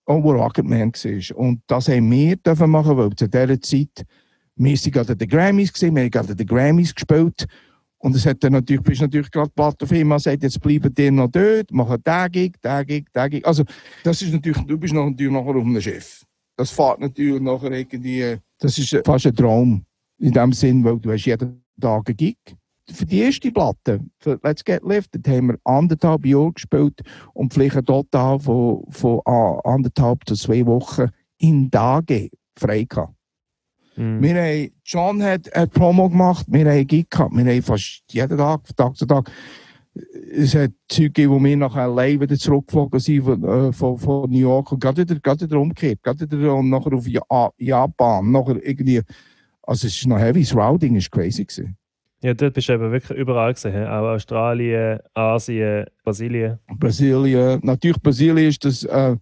und 0.04 0.24
wo 0.24 0.32
Rocketman 0.32 0.92
war. 0.92 1.36
Und 1.36 1.62
das 1.66 1.88
haben 1.88 2.10
wir 2.10 2.36
dürfen 2.36 2.70
machen, 2.70 2.96
weil 2.96 3.10
zu 3.16 3.28
dieser 3.28 3.60
Zeit, 3.60 4.04
wir 4.56 4.76
sind 4.76 4.92
gerade 4.92 5.12
an 5.12 5.18
den 5.18 5.28
Grammys 5.28 5.72
wir 5.80 5.88
haben 5.88 6.10
gerade 6.10 6.30
an 6.30 6.36
den 6.36 6.46
Grammys 6.46 6.94
gespielt. 6.94 7.46
Und 8.02 8.16
es 8.16 8.24
hat 8.24 8.42
dann 8.42 8.52
natürlich, 8.52 8.82
bist 8.82 9.02
natürlich 9.02 9.30
gerade 9.30 9.48
die 9.48 9.54
Plattenfirma 9.54 10.18
sagt, 10.18 10.42
jetzt 10.42 10.60
bleiben 10.60 10.92
die 10.94 11.10
noch 11.10 11.28
dort, 11.28 11.70
machen 11.70 12.02
den 12.02 12.32
Gig, 12.32 12.60
den 12.62 12.86
Gig, 12.86 13.12
den 13.14 13.30
Gig. 13.30 13.46
Also, 13.46 13.64
das 14.02 14.22
ist 14.22 14.32
natürlich, 14.32 14.62
du 14.64 14.78
bist 14.78 14.94
natürlich 14.94 15.30
nachher 15.30 15.56
auf 15.56 15.64
einem 15.64 15.80
Schiff. 15.80 16.24
Das 16.56 16.70
fährt 16.70 17.00
natürlich 17.00 17.42
nachher 17.42 17.72
irgendwie, 17.72 18.38
das 18.58 18.78
ist 18.78 18.98
fast 19.04 19.26
ein 19.26 19.36
Traum. 19.36 19.84
In 20.18 20.32
dem 20.32 20.52
Sinn, 20.52 20.84
weil 20.84 20.98
du 20.98 21.12
hast 21.12 21.24
jeden 21.24 21.62
Tag 21.80 22.08
einen 22.08 22.16
Gig. 22.16 22.36
Für 22.90 23.06
die 23.06 23.20
erste 23.20 23.52
Platte, 23.52 24.00
für 24.18 24.40
Let's 24.42 24.64
Get 24.64 24.82
Lifted, 24.82 25.26
haben 25.28 25.48
wir 25.48 25.58
anderthalb 25.64 26.26
Jahre 26.26 26.52
gespielt 26.52 27.00
und 27.34 27.52
vielleicht 27.54 27.76
ein 27.76 27.84
Total 27.84 28.38
von, 28.38 28.82
von 28.90 29.20
anderthalb 29.26 30.26
zu 30.26 30.34
zwei 30.34 30.64
Wochen 30.66 31.08
in 31.38 31.70
Tage 31.70 32.30
frei 32.58 32.84
gehabt. 32.84 33.14
Mhm. 34.00 34.22
Wir 34.22 34.34
haben, 34.34 34.70
John 34.82 35.22
hat 35.22 35.54
eine 35.54 35.66
Promo 35.66 36.08
gemacht, 36.08 36.46
wir 36.48 36.64
haben 36.70 36.86
Gig 36.86 37.10
gehabt, 37.10 37.36
wir 37.36 37.44
haben 37.44 37.62
fast 37.62 38.02
jeden 38.10 38.38
Tag, 38.38 38.60
Tag 38.74 38.96
zu 38.96 39.04
Tag. 39.04 39.30
Es 40.32 40.54
hat 40.54 40.70
Zeug 40.88 41.12
gegeben, 41.12 41.32
wo 41.34 41.44
wir 41.44 41.56
nach 41.56 41.74
LA 41.74 42.18
wieder 42.18 42.36
zurückgeflogen 42.36 42.98
sind 42.98 43.24
von, 43.24 43.44
äh, 43.44 43.72
von, 43.74 43.98
von 43.98 44.30
New 44.30 44.38
York 44.38 44.72
und 44.72 44.80
gerade 44.80 45.02
wieder, 45.02 45.20
gerade 45.20 45.44
wieder 45.44 45.60
umgekehrt, 45.60 46.02
gerade 46.02 46.30
wieder 46.30 46.54
und 46.54 46.70
nachher 46.70 46.94
auf 46.94 47.06
ja 47.06 47.20
Japan, 47.58 48.30
nachher 48.30 48.64
irgendwie, 48.64 49.02
also 49.64 49.86
es 49.86 49.96
ist 49.96 50.06
noch 50.06 50.18
heavy, 50.18 50.40
das 50.40 50.56
Routing 50.56 50.96
ist 50.96 51.10
crazy 51.10 51.44
gewesen. 51.44 51.76
Ja, 52.22 52.32
dort 52.32 52.54
bist 52.54 52.70
du 52.70 52.72
eben 52.72 52.92
wirklich 52.92 53.18
überall 53.18 53.52
gesehen. 53.52 53.86
Auch 53.86 54.14
Australien, 54.14 55.00
Asien, 55.12 55.84
Brasilien. 56.04 56.58
Brasilien, 56.78 57.60
natürlich 57.62 58.00
Brasilien 58.00 58.48
ist 58.48 58.64
das, 58.64 58.84
äh, 58.84 59.16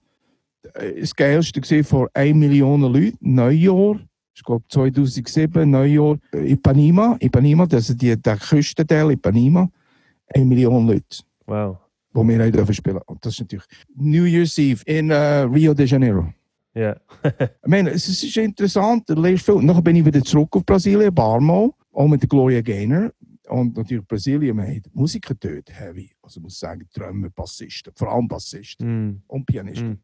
das 1.00 1.16
geilste 1.16 1.60
gewesen 1.60 1.84
vor 1.84 2.08
1 2.14 2.36
Million 2.36 2.82
Leuten, 2.82 3.16
Neujahr, 3.20 3.98
ich 4.38 4.44
glaube 4.44 4.64
2007, 4.68 5.68
Neujahr, 5.70 6.16
Ipanema, 6.32 7.16
Ipanema, 7.20 7.66
das 7.66 7.90
ist 7.90 8.00
die, 8.00 8.16
der 8.20 8.36
Küstenteil 8.36 9.10
Ipanema, 9.12 9.68
1 10.34 10.46
Million 10.46 10.86
Leute, 10.86 11.18
Wow. 11.46 11.78
wo 12.12 12.22
wir 12.26 12.38
haben 12.38 12.52
dürfen 12.52 12.74
spielen. 12.74 13.00
Und 13.06 13.24
das 13.24 13.34
ist 13.34 13.40
natürlich 13.40 13.64
New 13.94 14.24
Year's 14.24 14.56
Eve 14.58 14.82
in 14.86 15.10
äh, 15.10 15.40
Rio 15.42 15.74
de 15.74 15.86
Janeiro. 15.86 16.32
Ja. 16.74 16.96
Ich 17.64 17.68
meine, 17.70 17.90
es 17.90 18.08
ist 18.08 18.36
interessant, 18.36 19.08
du 19.08 19.14
lernst 19.14 19.44
viel. 19.44 19.56
Nachher 19.62 19.82
bin 19.82 19.96
ich 19.96 20.04
wieder 20.04 20.22
zurück 20.22 20.54
auf 20.56 20.64
Brasilien, 20.64 21.12
Barmo, 21.14 21.74
auch 21.92 22.06
mit 22.08 22.22
der 22.22 22.28
Gloria 22.28 22.60
Gaynor. 22.60 23.10
Und 23.48 23.76
natürlich 23.76 24.06
Brasilien, 24.06 24.56
wir 24.56 24.62
haben 24.64 24.82
Musiker 24.92 25.34
dort, 25.34 25.68
heavy. 25.72 26.10
Also 26.22 26.38
ich 26.38 26.44
muss 26.44 26.58
sagen, 26.58 26.86
Drummer, 26.94 27.30
Bassisten, 27.30 27.92
vor 27.96 28.12
allem 28.12 28.28
Bassisten 28.28 28.86
Mhm. 29.06 29.22
und 29.26 29.46
Pianisten. 29.46 29.98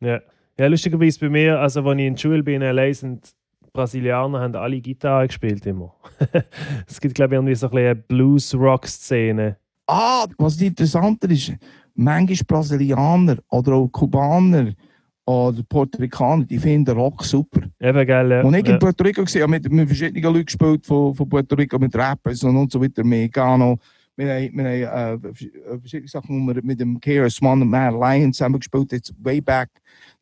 Mhm. 0.00 0.06
Ja. 0.06 0.20
ja, 0.58 0.66
lustigerweise 0.66 1.20
bei 1.20 1.28
mir, 1.28 1.60
also 1.60 1.82
als 1.82 1.98
ich 1.98 2.06
in 2.06 2.14
der 2.14 2.20
Schule 2.20 2.42
bin 2.42 2.60
in 2.62 2.74
LA, 2.74 2.92
sind 2.94 3.30
Brasilianer 3.76 4.40
haben 4.40 4.54
alle 4.54 4.80
Gitarre 4.80 5.26
gespielt 5.26 5.66
immer. 5.66 5.94
es 6.88 6.98
gibt, 6.98 7.14
glaube 7.14 7.34
ich, 7.34 7.36
irgendwie 7.36 7.54
so 7.54 7.70
ein 7.70 7.76
eine 7.76 7.94
Blues-Rock-Szene. 7.94 9.58
Ah, 9.86 10.26
was 10.38 10.60
interessanter 10.62 11.30
ist, 11.30 11.52
manchmal 11.94 12.38
Brasilianer 12.46 13.36
oder 13.50 13.74
auch 13.74 13.88
Kubaner 13.88 14.72
oder 15.26 15.62
Puerto 15.68 15.98
Ricaner, 15.98 16.44
die 16.44 16.58
finden 16.58 16.96
Rock 16.96 17.22
super. 17.22 17.60
Eben, 17.78 18.06
gell? 18.06 18.30
Ja. 18.30 18.42
Und 18.42 18.54
ich 18.54 18.64
in 18.64 18.72
ja. 18.72 18.78
Puerto 18.78 19.04
Rico 19.04 19.22
gesehen, 19.22 19.50
mit, 19.50 19.70
mit 19.70 19.88
verschiedenen 19.88 20.22
Leuten 20.22 20.46
gespielt 20.46 20.86
von, 20.86 21.14
von 21.14 21.28
Puerto 21.28 21.54
Rico, 21.54 21.78
mit 21.78 21.94
Rappers 21.94 22.42
und, 22.44 22.56
und 22.56 22.72
so 22.72 22.80
weiter, 22.80 23.04
Mexicano. 23.04 23.78
Wir 24.16 24.34
haben, 24.34 24.56
wir 24.56 24.64
haben 24.88 25.22
äh, 25.22 25.26
äh, 25.26 25.78
verschiedene 25.80 26.08
Sachen, 26.08 26.48
wo 26.48 26.54
wir 26.54 26.62
mit 26.64 26.80
dem 26.80 26.98
KRS 26.98 27.42
One 27.42 27.62
und 27.62 27.68
Mad 27.68 27.94
Lion 27.94 28.32
zusammen 28.32 28.58
gespielt 28.58 28.90
Jetzt 28.92 29.12
way 29.22 29.42
back 29.42 29.68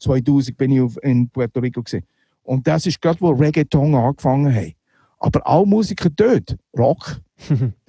2000 0.00 0.56
bin 0.56 0.72
ich 0.72 0.80
auf, 0.80 0.96
in 1.04 1.28
Puerto 1.28 1.60
Rico 1.60 1.80
gesehen. 1.80 2.04
Und 2.44 2.66
das 2.66 2.86
ist 2.86 3.00
gerade, 3.00 3.20
wo 3.20 3.30
Reggaeton 3.30 3.94
angefangen 3.94 4.54
hat. 4.54 4.72
Aber 5.18 5.46
alle 5.46 5.66
Musiker 5.66 6.10
dort, 6.10 6.56
Rock. 6.76 7.20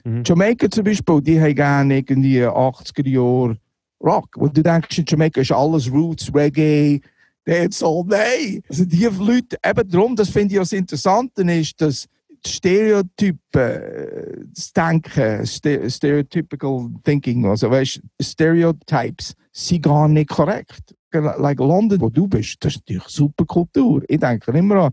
Mhm. 0.05 0.23
Jamaika 0.23 0.69
zum 0.69 0.83
Beispiel, 0.83 1.21
die 1.21 1.41
haben 1.41 1.55
gerne 1.55 1.97
irgendwie 1.97 2.41
80er 2.43 3.09
Jahre 3.09 3.57
Rock. 4.01 4.29
Wo 4.35 4.47
du 4.47 4.61
denkst, 4.61 4.99
in 4.99 5.05
Jamaika 5.07 5.41
ist 5.41 5.51
alles 5.51 5.91
Roots, 5.91 6.31
Reggae, 6.33 7.01
Dancehall. 7.45 8.03
Nein! 8.07 8.61
Also 8.69 8.85
die 8.85 9.05
Leute, 9.05 9.57
eben 9.65 9.89
darum, 9.89 10.15
das 10.15 10.29
finde 10.29 10.53
ich 10.53 10.59
das 10.59 10.73
Interessante, 10.73 11.41
ist, 11.51 11.79
dass 11.81 12.07
Stereotypen, 12.45 13.61
äh, 13.61 14.37
das 14.53 14.71
Denken, 14.73 15.45
Ste 15.45 15.89
Stereotypical 15.89 16.89
Thinking, 17.03 17.45
also 17.45 17.69
weißt 17.69 18.01
Stereotypes, 18.21 19.33
sind 19.51 19.83
gar 19.83 20.07
nicht 20.07 20.29
korrekt. 20.29 20.95
Like 21.19 21.59
London, 21.59 21.99
wo 22.01 22.09
du 22.09 22.27
bist, 22.27 22.57
das 22.63 22.73
ist 22.75 22.81
natürlich 22.81 23.07
super 23.07 23.45
Kultur. 23.45 24.03
Ich 24.07 24.19
denke 24.19 24.51
immer 24.51 24.75
an, 24.85 24.91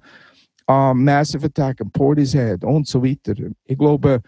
an 0.67 1.05
Massive 1.05 1.47
Attack 1.47 1.81
und 1.81 1.93
Portishead 1.93 2.65
und 2.65 2.87
so 2.87 3.03
weiter. 3.03 3.35
Ich 3.65 3.79
glaube, 3.79 4.21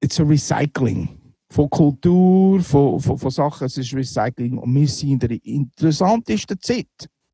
it's 0.00 0.20
a 0.20 0.24
recycling 0.24 1.08
von 1.50 1.70
Kultur, 1.70 2.60
von, 2.60 3.00
von, 3.00 3.18
von 3.18 3.30
Sachen. 3.30 3.66
Es 3.66 3.78
ist 3.78 3.94
Recycling 3.94 4.58
und 4.58 4.74
wir 4.74 4.86
sind 4.88 5.10
in 5.24 5.28
der 5.28 5.44
interessantesten 5.44 6.60
Zeit, 6.60 6.86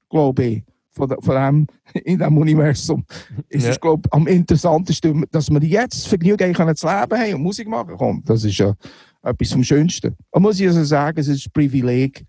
glaube 0.08 0.44
ich, 0.44 0.62
von, 0.92 1.08
von 1.20 1.34
dem, 1.34 1.66
in 2.04 2.18
diesem 2.18 2.38
Universum. 2.38 3.04
Es 3.48 3.64
Ja. 3.64 3.70
ist, 3.70 3.80
glaube 3.80 4.02
ich, 4.06 4.12
am 4.12 4.26
interessantesten, 4.28 5.24
dass 5.32 5.50
wir 5.50 5.62
jetzt 5.62 6.06
Vergnügen 6.06 6.52
können 6.52 6.76
zu 6.76 6.86
leben 6.86 7.18
haben 7.18 7.34
und 7.34 7.42
Musik 7.42 7.66
machen 7.68 7.96
können. 7.98 8.22
Das 8.24 8.44
ist 8.44 8.56
ja 8.58 8.72
etwas 9.22 9.52
vom 9.52 9.64
Schönsten. 9.64 10.14
Und 10.30 10.42
muss 10.42 10.60
ich 10.60 10.66
also 10.68 10.84
sagen, 10.84 11.18
es 11.18 11.28
ist 11.28 11.46
ein 11.48 11.52
Privileg, 11.52 12.24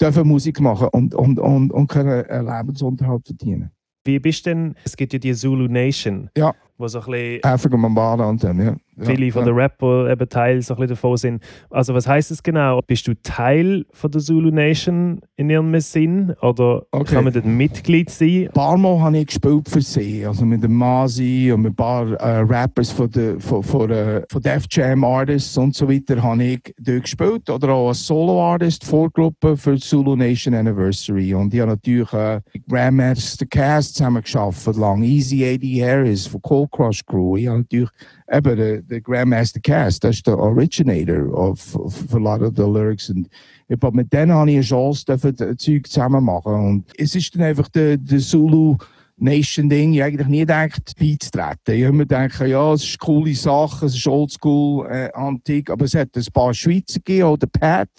dürfen 0.00 0.26
Musik 0.26 0.60
machen 0.60 0.88
und, 0.92 1.14
und, 1.14 1.38
und, 1.38 1.72
und 1.72 1.86
können 1.88 2.24
einen 2.26 2.46
Lebensunterhalt 2.46 3.26
verdienen. 3.26 3.70
Wie 4.04 4.18
bist 4.18 4.46
du 4.46 4.50
denn? 4.50 4.74
Es 4.84 4.96
gibt 4.96 5.12
ja 5.12 5.18
die 5.18 5.34
Zulu 5.34 5.68
Nation, 5.68 6.30
Ja. 6.36 6.54
wo 6.78 6.88
so 6.88 7.00
ein 7.00 7.06
bisschen 7.10 7.44
Afrika 7.44 7.76
Mambada 7.76 8.24
und 8.28 8.42
dann, 8.42 8.58
ja. 8.60 8.76
Ja. 9.00 9.14
viele 9.14 9.32
von 9.32 9.42
ja. 9.42 9.52
den 9.52 9.54
Rapper 9.54 10.10
eben 10.10 10.28
Teil 10.28 10.62
so 10.62 10.74
ein 10.74 10.80
bisschen 10.80 10.94
davon 10.94 11.16
sind. 11.16 11.42
Also 11.70 11.94
was 11.94 12.06
heißt 12.06 12.30
das 12.30 12.42
genau? 12.42 12.80
Bist 12.86 13.06
du 13.06 13.14
Teil 13.22 13.84
von 13.92 14.10
der 14.10 14.20
Zulu 14.20 14.50
Nation 14.50 15.20
in 15.36 15.50
ihrem 15.50 15.78
Sinn 15.80 16.34
oder 16.42 16.82
Okay. 16.92 17.14
kann 17.14 17.24
man 17.24 17.32
dort 17.32 17.46
Mitglied 17.46 18.10
sein? 18.10 18.46
Ein 18.46 18.52
paar 18.52 18.76
Mal 18.76 19.00
habe 19.00 19.18
ich 19.18 19.26
gespielt 19.26 19.68
für 19.68 19.80
sie, 19.80 20.26
also 20.26 20.44
mit 20.44 20.62
dem 20.62 20.74
Masi 20.74 21.50
und 21.52 21.62
mit 21.62 21.72
ein 21.72 21.76
paar 21.76 22.12
äh, 22.12 22.38
Rappers 22.40 22.90
von, 22.90 23.10
der, 23.10 23.40
von, 23.40 23.62
von, 23.62 23.90
äh, 23.90 24.22
von 24.30 24.42
Def 24.42 24.66
Jam 24.70 25.04
Artists 25.04 25.56
und 25.56 25.74
so 25.74 25.88
weiter 25.88 26.22
habe 26.22 26.42
ich 26.42 26.74
dort 26.78 27.02
gespielt. 27.02 27.48
Oder 27.48 27.70
auch 27.70 27.88
als 27.88 28.06
Solo-Artist, 28.06 28.84
Vorgruppe 28.84 29.56
für 29.56 29.76
Zulu 29.76 30.16
Nation 30.16 30.54
Anniversary. 30.54 31.34
Und 31.34 31.54
ich 31.54 31.60
habe 31.60 31.72
natürlich 31.72 32.12
äh, 32.12 32.40
Grandmaster 32.68 33.46
Cast 33.46 33.96
zusammen 33.96 34.22
geschafft, 34.22 34.66
lang 34.76 35.02
Easy 35.02 35.44
80 35.44 35.82
Harris 35.82 36.26
von 36.26 36.42
Cold 36.42 36.70
Crush 36.70 37.04
Crew. 37.06 37.36
Ich 37.36 37.46
habe 37.46 37.58
natürlich 37.58 37.90
eben 38.32 38.86
der 38.90 39.00
Grandmaster 39.00 39.60
Cast, 39.60 40.04
das 40.04 40.16
ist 40.16 40.26
der 40.26 40.38
Originator 40.38 41.32
of, 41.32 41.76
of 41.76 42.14
a 42.14 42.18
lot 42.18 42.42
of 42.42 42.54
the 42.56 42.62
lyrics. 42.62 43.08
Und 43.08 43.28
ich 43.68 43.78
hab 43.80 43.94
mit 43.94 44.12
denen 44.12 44.32
habe 44.32 44.50
ich 44.50 44.56
eine 44.56 44.64
Chance, 44.64 45.04
dürfen, 45.04 45.58
Zeug 45.58 45.86
zusammen 45.86 46.24
machen. 46.24 46.54
Und 46.54 46.84
es 46.98 47.14
ist 47.14 47.34
dann 47.34 47.42
einfach 47.42 47.68
der, 47.68 47.96
der 47.96 48.18
Zulu 48.18 48.76
Nation-Ding 49.20 49.92
ich 49.92 50.02
eigentlich 50.02 50.28
nie 50.28 50.40
gedacht, 50.40 50.94
beizutreten. 50.98 51.74
Ich 51.74 51.84
habe 51.84 51.94
immer 51.94 52.04
gedacht, 52.04 52.40
ja, 52.40 52.72
es 52.72 52.84
ist 52.84 52.98
coole 52.98 53.34
Sache, 53.34 53.86
es 53.86 53.94
ist 53.94 54.06
oldschool, 54.06 54.86
äh, 54.90 55.10
antik, 55.12 55.68
aber 55.70 55.84
es 55.84 55.94
hat 55.94 56.16
ein 56.16 56.24
paar 56.32 56.54
Schweizer 56.54 57.00
gegeben, 57.00 57.24
auch 57.24 57.36
der 57.36 57.48
Pat, 57.48 57.90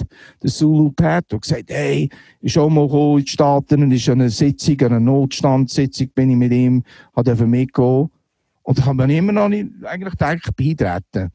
der 0.41 0.49
Zulu 0.49 0.91
Pat, 0.91 1.31
der 1.31 1.39
gesagt, 1.39 1.69
hey, 1.69 2.09
ich 2.41 2.57
auch 2.57 2.69
mal 2.69 2.89
in 3.19 3.25
die 3.25 3.31
Staaten 3.31 3.83
und 3.83 3.91
ist 3.91 4.09
an 4.09 4.21
einer 4.21 4.31
Sitzung, 4.31 4.79
an 4.81 4.87
einer 4.87 4.99
Notstandssitzung 4.99 6.09
bin 6.15 6.31
ich 6.31 6.37
mit 6.37 6.51
ihm, 6.51 6.83
hat 7.15 7.27
er 7.27 7.35
mitgehen. 7.45 8.09
Und 8.63 8.77
da 8.77 8.83
kann 8.83 8.97
man 8.97 9.09
immer 9.09 9.31
noch 9.31 9.49
nicht 9.49 9.69
eigentlich 9.83 10.13
gedacht, 10.13 10.55
beitreten. 10.55 11.31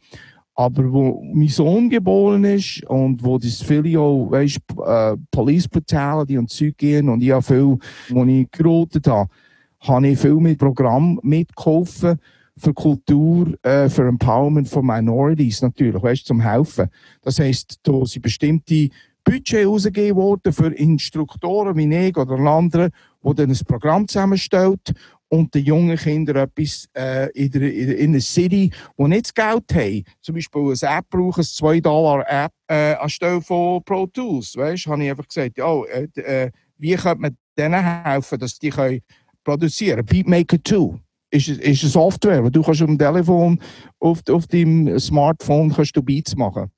Aber 0.55 0.91
wo 0.91 1.23
mein 1.35 1.49
Sohn 1.49 1.91
geboren 1.91 2.45
ist 2.45 2.83
und 2.87 3.23
wo 3.23 3.39
das 3.39 3.61
viele 3.61 4.01
auch, 4.01 4.31
weißt, 4.31 4.59
äh, 4.87 5.17
Police 5.31 5.69
Brutality 5.69 6.39
und 6.39 6.49
Zeug 6.51 6.79
gehen 6.79 7.11
und 7.11 7.23
ich 7.23 7.31
habe 7.31 7.43
viel, 7.43 7.79
wo 8.09 8.25
ich 8.25 8.51
gerotet 8.51 9.07
habe, 9.07 9.29
habe 9.81 10.09
ich 10.09 10.19
viel 10.19 10.37
mit 10.37 10.59
Programm 10.59 11.21
mitgeholfen 11.23 12.19
für 12.57 12.73
Kultur, 12.73 13.53
äh, 13.63 13.89
für 13.91 14.09
Empowerment 14.09 14.69
von 14.69 14.87
Minorities 14.87 15.61
natürlich, 15.61 16.03
weißt, 16.03 16.27
zum 16.27 16.41
Helfen. 16.41 16.89
Das 17.21 17.39
heisst, 17.39 17.79
da 17.83 18.05
sind 18.07 18.23
bestimmte 18.23 18.89
Budget 19.25 19.67
ausgegeben 19.67 20.17
worden 20.17 20.53
für 20.53 20.73
Instruktoren 20.73 21.77
wie 21.77 21.93
ich 21.95 22.17
oder 22.17 22.39
andere, 22.39 22.91
die 23.23 23.35
dann 23.35 23.51
ein 23.51 23.59
Programm 23.67 24.09
zusammenstellt 24.09 24.95
und 25.29 25.55
den 25.55 25.65
jungen 25.65 25.97
Kindern 25.97 26.37
etwas 26.37 26.89
äh, 26.97 27.31
in, 27.33 27.51
der, 27.51 27.73
in 27.73 28.11
einer 28.11 28.21
City, 28.21 28.71
die 28.99 29.05
nicht 29.05 29.27
das 29.27 29.35
Geld 29.35 29.65
haben, 29.75 30.05
zum 30.23 30.35
Beispiel 30.35 30.63
eine 30.63 30.99
App 30.99 31.05
brauchen, 31.11 31.41
eine 31.41 31.45
2 31.45 31.81
Dollar 31.81 32.25
App 32.29 32.53
äh, 32.69 32.95
anstelle 32.95 33.41
von 33.41 33.83
Pro 33.85 34.07
Tools, 34.07 34.57
weißt, 34.57 34.87
habe 34.87 35.05
ich 35.05 35.11
einfach 35.11 35.27
gesagt, 35.27 35.59
ja, 35.59 35.83
äh, 35.85 36.09
äh, 36.21 36.51
wie 36.79 36.95
könnte 36.95 37.21
man 37.21 37.37
denen 37.59 38.05
helfen, 38.05 38.39
dass 38.39 38.59
die 38.59 38.71
können 38.71 39.01
produzieren. 39.45 40.05
Beatmaker 40.05 40.59
2 40.63 41.01
ist, 41.31 41.49
ist 41.49 41.83
eine 41.83 41.91
Software, 41.91 42.45
wo 42.45 42.51
du 42.51 42.63
kannst 42.63 42.83
auf 42.83 42.89
dem 42.89 42.99
Telefon, 42.99 43.59
auf, 44.01 44.21
auf 44.29 44.47
deinem 44.47 44.99
Smartphone 44.99 45.73
kannst 45.73 45.97
du 45.97 46.03
Beats 46.03 46.37
machen. 46.37 46.71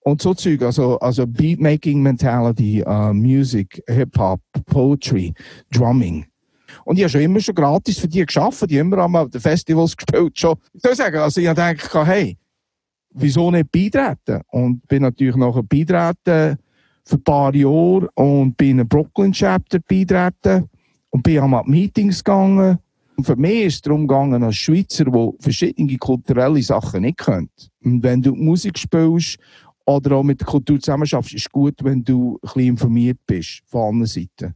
Und 0.00 0.22
so 0.22 0.34
Zeug, 0.34 0.62
also, 0.62 0.98
also 1.00 1.26
Beatmaking 1.26 2.00
Mentality, 2.00 2.82
uh, 2.86 3.12
Music, 3.12 3.82
Hip-Hop, 3.88 4.40
Poetry, 4.66 5.34
Drumming. 5.72 6.24
Und 6.84 6.96
ich 6.96 7.02
habe 7.02 7.10
schon 7.10 7.20
immer 7.20 7.40
schon 7.40 7.54
gratis 7.54 7.98
für 7.98 8.08
die 8.08 8.24
geschafft, 8.24 8.68
die 8.68 8.78
immer 8.78 8.98
an 8.98 9.30
den 9.30 9.40
Festivals 9.40 9.96
gespielt. 9.96 10.38
Schon. 10.38 10.56
Ich 10.72 10.82
soll 10.82 10.94
sagen, 10.94 11.18
also 11.18 11.40
ich 11.40 11.48
habe 11.48 11.74
gedacht, 11.74 12.06
hey, 12.06 12.36
wieso 13.10 13.50
nicht 13.50 13.70
beitreten? 13.70 14.42
Und 14.50 14.86
bin 14.88 15.02
natürlich 15.02 15.36
nachher 15.36 15.62
beitreten 15.62 16.58
für 17.04 17.16
ein 17.16 17.24
paar 17.24 17.54
Jahre 17.54 18.08
und 18.14 18.56
bin 18.56 18.70
in 18.70 18.80
einem 18.80 18.88
Brooklyn 18.88 19.32
Chapter 19.32 19.78
beitreten 19.80 20.68
und 21.10 21.22
bin 21.22 21.38
an 21.38 21.62
Meetings 21.66 22.22
gegangen. 22.22 22.78
Und 23.16 23.24
für 23.24 23.36
mich 23.36 23.62
ist 23.62 23.74
es 23.76 23.82
darum 23.82 24.06
gegangen, 24.06 24.42
als 24.42 24.56
Schweizer, 24.56 25.04
der 25.04 25.32
verschiedene 25.40 25.96
kulturelle 25.96 26.62
Sachen 26.62 27.02
nicht 27.02 27.18
kennt. 27.18 27.70
Und 27.82 28.02
wenn 28.02 28.20
du 28.20 28.34
Musik 28.34 28.78
spielst 28.78 29.38
oder 29.86 30.16
auch 30.16 30.22
mit 30.22 30.40
der 30.40 30.46
Kultur 30.46 30.78
zusammenschaffst, 30.78 31.32
ist 31.32 31.46
es 31.46 31.50
gut, 31.50 31.74
wenn 31.82 32.04
du 32.04 32.34
ein 32.34 32.38
bisschen 32.42 32.62
informiert 32.62 33.18
bist 33.26 33.62
von 33.66 33.94
allen 33.94 34.06
Seiten. 34.06 34.54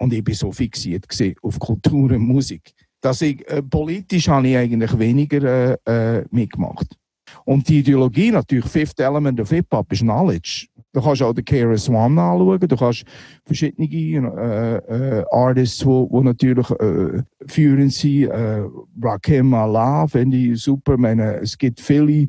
Und 0.00 0.12
ich 0.14 0.26
war 0.26 0.34
so 0.34 0.50
fixiert 0.50 1.06
auf 1.42 1.58
Kultur 1.58 2.10
und 2.10 2.20
Musik, 2.20 2.72
dass 3.02 3.20
ich 3.20 3.46
äh, 3.48 3.62
politisch 3.62 4.28
habe 4.28 4.48
ich 4.48 4.56
eigentlich 4.56 4.98
weniger 4.98 5.76
äh, 5.86 6.18
äh, 6.18 6.24
mitgemacht. 6.30 6.96
Und 7.44 7.68
die 7.68 7.80
Ideologie 7.80 8.30
natürlich, 8.30 8.66
Fifth 8.66 8.98
Element 8.98 9.40
of 9.40 9.50
Hip-Hop 9.50 9.92
ist 9.92 10.00
Knowledge. 10.00 10.66
Du 10.92 11.00
kannst 11.00 11.22
auch 11.22 11.32
den 11.32 11.44
KRS 11.44 11.88
One 11.88 12.20
anschauen, 12.20 12.58
du 12.58 12.76
kannst 12.76 13.04
verschiedene 13.44 13.86
äh, 13.88 15.18
äh, 15.20 15.24
Artists, 15.30 15.78
die 15.78 16.20
natürlich 16.20 16.70
äh, 16.70 17.22
führend 17.46 17.92
sind. 17.92 18.30
Äh, 18.30 18.64
Rakim 19.00 19.54
Allah 19.54 20.08
finde 20.08 20.36
ich 20.36 20.62
super. 20.62 20.96
Ich 20.98 21.18
es 21.42 21.58
gibt 21.58 21.80
viele, 21.80 22.26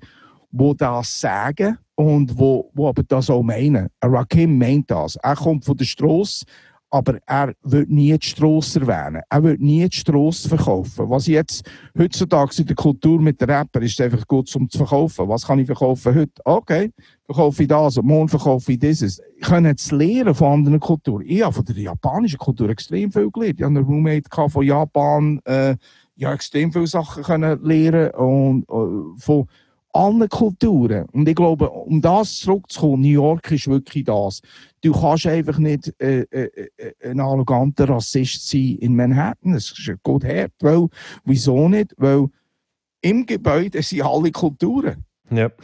die 0.51 0.73
das 0.77 1.19
sagen 1.19 1.77
und 1.95 2.37
wo, 2.37 2.69
wo 2.73 2.89
aber 2.89 3.03
das 3.03 3.29
auch 3.29 3.41
meinen. 3.41 3.87
Rakim 4.03 4.57
meint 4.57 4.91
das. 4.91 5.15
Er 5.15 5.35
kommt 5.35 5.65
von 5.65 5.77
der 5.77 5.85
Straße, 5.85 6.45
aber 6.91 7.19
er 7.25 7.53
wird 7.63 7.89
nie 7.89 8.17
die 8.17 8.27
Strasse 8.27 8.81
erwähnen. 8.81 9.21
Er 9.29 9.43
wird 9.43 9.61
nie 9.61 9.87
die 9.87 9.97
Strasse 9.97 10.49
verkaufen. 10.49 11.09
Was 11.09 11.25
jetzt 11.25 11.63
heutzutage 11.97 12.59
in 12.59 12.67
der 12.67 12.75
Kultur 12.75 13.19
mit 13.19 13.39
den 13.39 13.49
Rapper 13.49 13.81
ist, 13.81 13.99
einfach 14.01 14.27
gut 14.27 14.53
um 14.55 14.69
zu 14.69 14.79
verkaufen. 14.79 15.27
Was 15.29 15.47
kann 15.47 15.59
ich 15.59 15.65
verkaufen 15.65 16.13
heute? 16.13 16.41
Okay, 16.43 16.91
verkaufe 17.25 17.63
ich 17.63 17.69
das 17.69 17.97
und 17.97 18.05
morgen 18.05 18.27
verkaufe 18.27 18.73
ich 18.73 18.79
dieses. 18.79 19.21
Ich 19.37 19.43
kann 19.43 19.65
jetzt 19.65 19.91
lernen 19.91 20.35
von 20.35 20.51
anderen 20.51 20.81
Kulturen. 20.81 21.23
Ich 21.25 21.41
habe 21.41 21.53
von 21.53 21.65
der 21.65 21.77
japanischen 21.77 22.37
Kultur 22.37 22.69
extrem 22.69 23.09
viel 23.09 23.31
gelernt. 23.31 23.59
Ich 23.59 23.65
hatte 23.65 23.77
einen 23.77 23.85
Roommate 23.85 24.49
von 24.49 24.65
Japan, 24.65 25.39
äh, 25.45 25.77
ich 26.17 26.25
habe 26.25 26.35
extrem 26.35 26.73
viele 26.73 26.87
Sachen 26.87 27.23
können 27.23 27.63
lernen 27.63 28.11
und 28.11 28.63
äh, 28.63 29.19
von 29.19 29.47
allen 29.93 30.29
Kulturen. 30.29 31.05
Und 31.11 31.27
ich 31.27 31.35
glaube, 31.35 31.69
um 31.69 32.01
das 32.01 32.37
zurückzukommen, 32.37 33.01
New 33.01 33.09
York 33.09 33.51
ist 33.51 33.67
wirklich 33.67 34.05
das. 34.05 34.41
Du 34.81 34.91
kannst 34.93 35.27
einfach 35.27 35.57
nicht 35.57 35.93
äh, 36.01 36.21
äh, 36.31 36.49
äh 36.77 37.09
ein 37.09 37.19
arroganter 37.19 37.89
Rassist 37.89 38.49
sein 38.49 38.77
in 38.79 38.95
Manhattan. 38.95 39.53
Das 39.53 39.71
ist 39.71 39.91
gut 40.03 40.23
hart. 40.23 40.53
Weil, 40.59 40.87
wieso 41.25 41.69
nicht? 41.69 41.93
Weil 41.97 42.27
im 43.01 43.25
Gebäude 43.25 43.81
sind 43.81 44.03
alle 44.03 44.31
Kulturen. 44.31 45.05
Ja. 45.29 45.49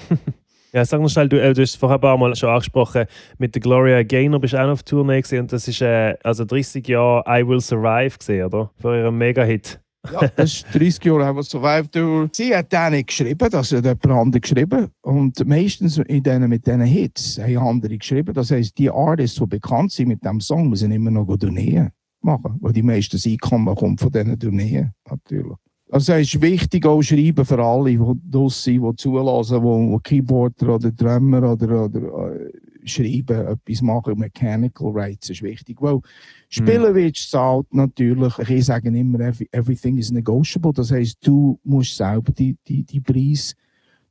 Ja, 0.73 0.83
sag 0.83 0.99
mal 0.99 1.09
schnell, 1.09 1.29
du, 1.29 1.41
äh, 1.41 1.53
du 1.53 1.61
hast 1.61 1.77
vorher 1.77 1.97
ein 1.97 2.01
paar 2.01 2.17
Mal 2.17 2.35
schon 2.35 2.49
angesprochen, 2.49 3.05
mit 3.37 3.55
der 3.55 3.61
Gloria 3.61 4.03
Gaynor 4.03 4.39
bist 4.39 4.53
du 4.53 4.57
auch 4.57 4.65
noch 4.65 4.73
auf 4.73 4.83
Tournee 4.83 5.21
gesehen 5.21 5.39
und 5.39 5.53
das 5.53 5.67
ist 5.67 5.81
äh, 5.81 6.15
also 6.23 6.43
30 6.43 6.85
Jahre 6.87 7.23
I 7.25 7.47
Will 7.47 7.61
Survive 7.61 8.17
gesehen, 8.17 8.45
oder? 8.45 8.69
Für 8.79 8.95
ihren 8.95 9.17
Mega-Hit. 9.17 9.79
Ja, 10.11 10.27
das 10.35 10.53
ist 10.53 10.65
30 10.73 11.03
Jahre 11.03 11.25
haben 11.25 11.37
wir 11.37 11.43
Survive 11.43 11.89
Tour. 11.89 12.29
Sie 12.31 12.55
hat 12.55 12.71
den 12.71 12.91
nicht 12.93 13.07
geschrieben, 13.07 13.49
das 13.49 13.71
hat 13.71 13.83
jemand 13.83 14.05
anderes 14.05 14.41
geschrieben. 14.41 14.87
Und 15.01 15.45
meistens 15.47 15.97
in 15.97 16.23
denen, 16.23 16.49
mit 16.49 16.65
diesen 16.65 16.81
Hits 16.81 17.39
haben 17.39 17.57
andere 17.57 17.97
geschrieben. 17.97 18.33
Das 18.33 18.51
heisst, 18.51 18.77
die 18.77 18.89
Artists, 18.89 19.39
die 19.39 19.45
bekannt 19.45 19.91
sind 19.91 20.09
mit 20.09 20.23
diesem 20.23 20.39
Song, 20.39 20.69
müssen 20.69 20.91
immer 20.91 21.11
noch 21.11 21.25
Tourneen 21.37 21.91
machen. 22.21 22.57
Weil 22.61 22.73
die 22.73 22.83
meisten 22.83 23.19
Einkommen 23.29 23.75
kommt 23.75 23.99
von 23.99 24.11
diesen 24.11 24.39
Tourneen, 24.39 24.93
natürlich. 25.09 25.57
Also 25.89 26.13
es 26.13 26.33
ist 26.33 26.41
wichtig 26.41 26.85
auch 26.85 27.01
schreiben 27.01 27.45
für 27.45 27.63
alle, 27.63 27.91
die 27.91 27.97
draussen 28.29 28.73
sind, 28.73 28.83
die 28.83 28.95
zulassen, 28.97 29.61
die 29.61 29.99
Keyboarder 30.03 30.75
oder 30.75 30.91
Drummer 30.91 31.53
oder, 31.53 31.85
oder 31.85 32.33
äh, 32.33 32.51
schreiben, 32.87 33.47
etwas 33.47 33.81
machen. 33.81 34.19
Mechanical 34.19 34.91
Rights 34.91 35.29
ist 35.29 35.41
wichtig. 35.41 35.81
Weil 35.81 35.99
spielen 36.49 36.95
willst, 36.95 37.29
zahlt 37.31 37.73
natürlich, 37.73 38.37
ich 38.39 38.65
sage 38.65 38.89
immer, 38.89 39.31
everything 39.51 39.97
is 39.97 40.11
negotiable. 40.11 40.73
Das 40.73 40.91
heisst, 40.91 41.17
du 41.21 41.59
musst 41.63 41.97
selber 41.97 42.31
die, 42.31 42.57
die, 42.67 42.83
die 42.83 43.01
Preise 43.01 43.53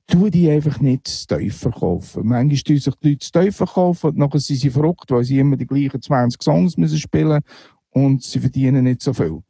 tu 0.06 0.30
die 0.30 0.48
einfach 0.50 0.80
nicht 0.80 1.08
zu 1.08 1.26
tief 1.26 1.56
verkaufen. 1.56 2.26
Manchmal 2.26 2.58
tun 2.58 2.78
sich 2.78 2.94
die 2.94 3.08
Leute 3.08 3.18
zu 3.18 3.32
tief 3.32 3.56
verkaufen 3.56 4.10
und 4.10 4.18
nachher 4.18 4.38
sind 4.38 4.60
sie 4.60 4.70
verrückt, 4.70 5.10
weil 5.10 5.24
sie 5.24 5.38
immer 5.38 5.56
die 5.56 5.66
gleichen 5.66 6.00
20 6.00 6.42
Songs 6.42 6.76
müssen 6.76 6.98
spielen 6.98 7.40
und 7.90 8.22
sie 8.22 8.40
verdienen 8.40 8.84
nicht 8.84 9.02
so 9.02 9.12
viel. 9.12 9.40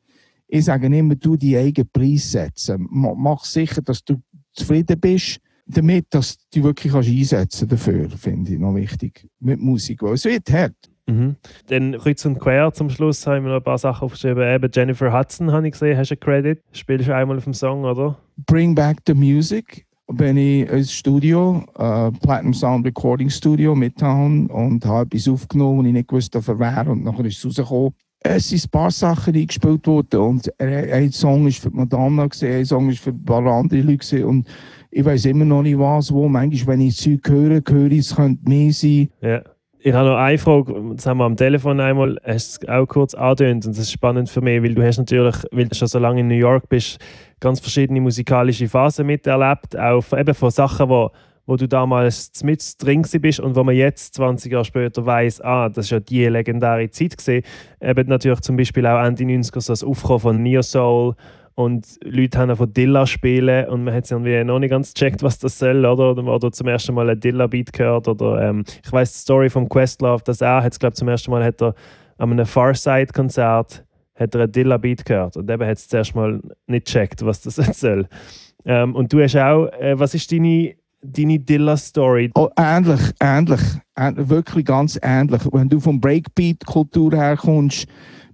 Ich 0.49 0.65
sage 0.65 0.87
immer, 0.87 1.17
du 1.17 1.37
die 1.37 1.57
eigenen 1.57 1.91
Preis 1.93 2.31
setzen. 2.31 2.87
Mach 2.91 3.45
sicher, 3.45 3.83
dass 3.83 4.03
du 4.05 4.23
zufrieden 4.53 4.99
bist 4.99 5.41
damit, 5.67 6.07
dass 6.11 6.37
du 6.53 6.63
wirklich 6.65 6.93
kannst 6.93 7.09
einsetzen 7.09 7.69
dafür, 7.69 8.09
finde 8.11 8.53
ich 8.53 8.59
noch 8.59 8.75
wichtig. 8.75 9.29
Mit 9.41 9.61
Musik, 9.61 10.03
weil 10.03 10.15
es 10.15 10.25
wird 10.25 10.51
hart. 10.53 10.75
Mhm. 11.07 11.37
Dann 11.69 11.97
kreuz 11.99 12.25
und 12.25 12.39
quer 12.39 12.73
zum 12.73 12.91
Schluss 12.91 13.27
haben 13.27 13.45
wir 13.45 13.51
noch 13.51 13.59
ein 13.59 13.65
paar 13.65 13.79
Sachen 13.79 14.05
aufgeschrieben. 14.05 14.43
Eben 14.43 14.71
Jennifer 14.73 15.17
Hudson 15.17 15.53
habe 15.53 15.67
ich 15.67 15.73
gesehen, 15.73 15.97
hast 15.97 16.11
du 16.11 16.15
einen 16.15 16.21
Credit? 16.21 16.63
Spielst 16.73 17.09
du 17.09 17.15
einmal 17.15 17.37
auf 17.37 17.45
dem 17.45 17.55
Song, 17.55 17.85
oder? 17.85 18.19
Bring 18.47 18.75
Back 18.75 18.99
the 19.07 19.15
Music 19.15 19.87
bin 20.09 20.37
ich 20.37 20.69
ins 20.69 20.93
Studio, 20.93 21.65
äh, 21.77 22.11
Platinum 22.13 22.55
Sound 22.55 22.87
Recording 22.87 23.31
Studio, 23.31 23.75
Midtown, 23.75 24.47
und 24.47 24.85
habe 24.85 25.07
etwas 25.07 25.29
aufgenommen, 25.29 25.81
und 25.81 25.87
ich 25.87 25.93
nicht 25.93 26.13
wusste, 26.13 26.47
wer 26.47 26.59
wäre. 26.59 26.91
Und 26.91 27.05
nachher 27.05 27.25
ist 27.25 27.39
es 27.39 27.47
rausgekommen. 27.47 27.95
Es 28.21 28.49
sind 28.49 28.65
ein 28.65 28.71
paar 28.71 28.91
Sachen 28.91 29.35
eingespielt 29.35 29.87
worden. 29.87 30.21
Und 30.21 30.61
ein 30.61 31.13
Song 31.13 31.47
ist 31.47 31.61
für 31.61 31.71
Madonna, 31.71 32.29
ein 32.41 32.65
Song 32.65 32.91
ist 32.91 33.01
für 33.01 33.11
ein 33.11 33.25
paar 33.25 33.45
andere 33.47 33.81
Leute. 33.81 34.27
Und 34.27 34.49
ich 34.91 35.05
weiß 35.05 35.27
immer 35.27 35.45
noch 35.45 35.63
nicht 35.63 35.79
was, 35.79 36.13
wo. 36.13 36.29
Manchmal, 36.29 36.75
wenn 36.75 36.87
ich 36.87 36.97
Zeug 36.97 37.29
höre, 37.29 37.63
höre 37.69 37.91
ich, 37.91 37.99
es 37.99 38.17
könnte 38.17 38.49
mehr 38.49 38.73
sein. 38.73 39.09
Ja. 39.21 39.43
Ich 39.87 39.93
habe 39.93 40.09
noch 40.09 40.17
eine 40.17 40.37
Frage, 40.37 40.75
das 40.97 41.07
haben 41.07 41.19
wir 41.19 41.25
am 41.27 41.37
Telefon 41.37 41.79
einmal 41.79 42.19
hast 42.25 42.69
auch 42.69 42.87
kurz 42.87 43.15
angedeutet 43.15 43.67
und 43.67 43.77
das 43.77 43.79
ist 43.79 43.93
spannend 43.93 44.29
für 44.29 44.41
mich, 44.41 44.61
weil 44.61 44.75
du 44.75 44.83
hast 44.83 44.99
natürlich, 44.99 45.37
weil 45.53 45.69
du 45.69 45.77
schon 45.77 45.87
so 45.87 46.01
lange 46.01 46.21
in 46.21 46.27
New 46.27 46.35
York 46.35 46.69
bist, 46.69 46.99
ganz 47.39 47.61
verschiedene 47.61 48.01
musikalische 48.01 48.69
Phasen 48.69 49.07
miterlebt, 49.07 49.79
auch 49.79 50.03
eben 50.13 50.35
von 50.35 50.51
Sachen, 50.51 50.89
wo, 50.89 51.11
wo 51.47 51.55
du 51.55 51.69
damals 51.69 52.33
mit 52.43 52.65
drin 52.83 53.03
bist 53.21 53.39
und 53.39 53.55
wo 53.55 53.63
man 53.63 53.77
jetzt, 53.77 54.15
20 54.15 54.51
Jahre 54.51 54.65
später, 54.65 55.07
weiß, 55.07 55.43
ah, 55.43 55.69
das 55.69 55.85
ist 55.85 55.91
ja 55.93 56.01
die 56.01 56.27
legendäre 56.27 56.91
Zeit 56.91 57.17
gesehen. 57.17 57.45
Eben 57.81 58.09
natürlich 58.09 58.41
zum 58.41 58.57
Beispiel 58.57 58.87
auch 58.87 59.05
Ende 59.05 59.23
90er 59.23 59.61
so 59.61 59.73
das 59.73 59.85
Aufkommen 59.85 60.21
von 60.21 60.43
Neo 60.43 60.63
Soul 60.63 61.15
und 61.57 61.99
Leute 62.05 62.39
haben 62.39 62.55
von 62.55 62.71
Dilla 62.71 63.07
spielen 63.07 63.67
und 63.69 63.85
man 63.85 63.95
hat 63.95 64.11
irgendwie 64.11 64.45
noch 64.45 64.59
nicht 64.59 64.71
ganz 64.71 64.93
gecheckt, 64.93 65.23
was 65.23 65.39
das 65.39 65.59
soll, 65.59 65.87
oder? 65.87 66.17
Oder, 66.17 66.53
zum 66.53 66.69
ersten 66.69 66.95
Mal 66.95 67.09
ein 67.09 67.19
Dilla-Beat 67.19 67.73
gehört. 67.73 68.09
Oder 68.09 68.43
ähm, 68.43 68.63
ich 68.85 68.93
weiß 68.93 69.13
die 69.15 69.19
Story 69.21 69.49
von 69.49 69.67
Questlove, 69.67 70.23
dass 70.23 70.43
er, 70.43 70.63
hat, 70.63 70.79
glaube 70.79 70.95
zum 70.95 71.09
ersten 71.09 71.31
Mal 71.31 71.43
hat 71.43 71.63
er 71.63 71.75
an 72.19 72.31
einem 72.31 72.45
Farside-Konzert 72.45 73.85
hat 74.17 74.35
er 74.35 74.43
einen 74.43 74.53
Dilla-Beat 74.53 75.05
gehört 75.07 75.37
und 75.39 75.51
eben 75.51 75.67
hat 75.67 75.79
es 75.79 75.89
zuerst 75.89 76.15
mal 76.15 76.41
nicht 76.67 76.87
gecheckt, 76.87 77.25
was 77.25 77.41
das 77.41 77.57
soll. 77.81 78.07
Ähm, 78.67 78.95
und 78.95 79.13
du 79.13 79.23
hast 79.23 79.37
auch, 79.37 79.67
äh, 79.81 79.99
was 79.99 80.13
ist 80.13 80.31
deine, 80.31 80.75
deine 81.01 81.39
Dilla-Story? 81.39 82.33
Oh, 82.35 82.49
ähnlich, 82.59 83.01
ähnlich, 83.21 83.61
ähnlich, 83.97 84.29
wirklich 84.29 84.67
ganz 84.67 84.99
ähnlich. 85.03 85.41
Wenn 85.51 85.71
du 85.71 85.81
vom 85.81 86.01
Breakbeat-Kultur 86.01 87.13
herkommst, 87.17 87.87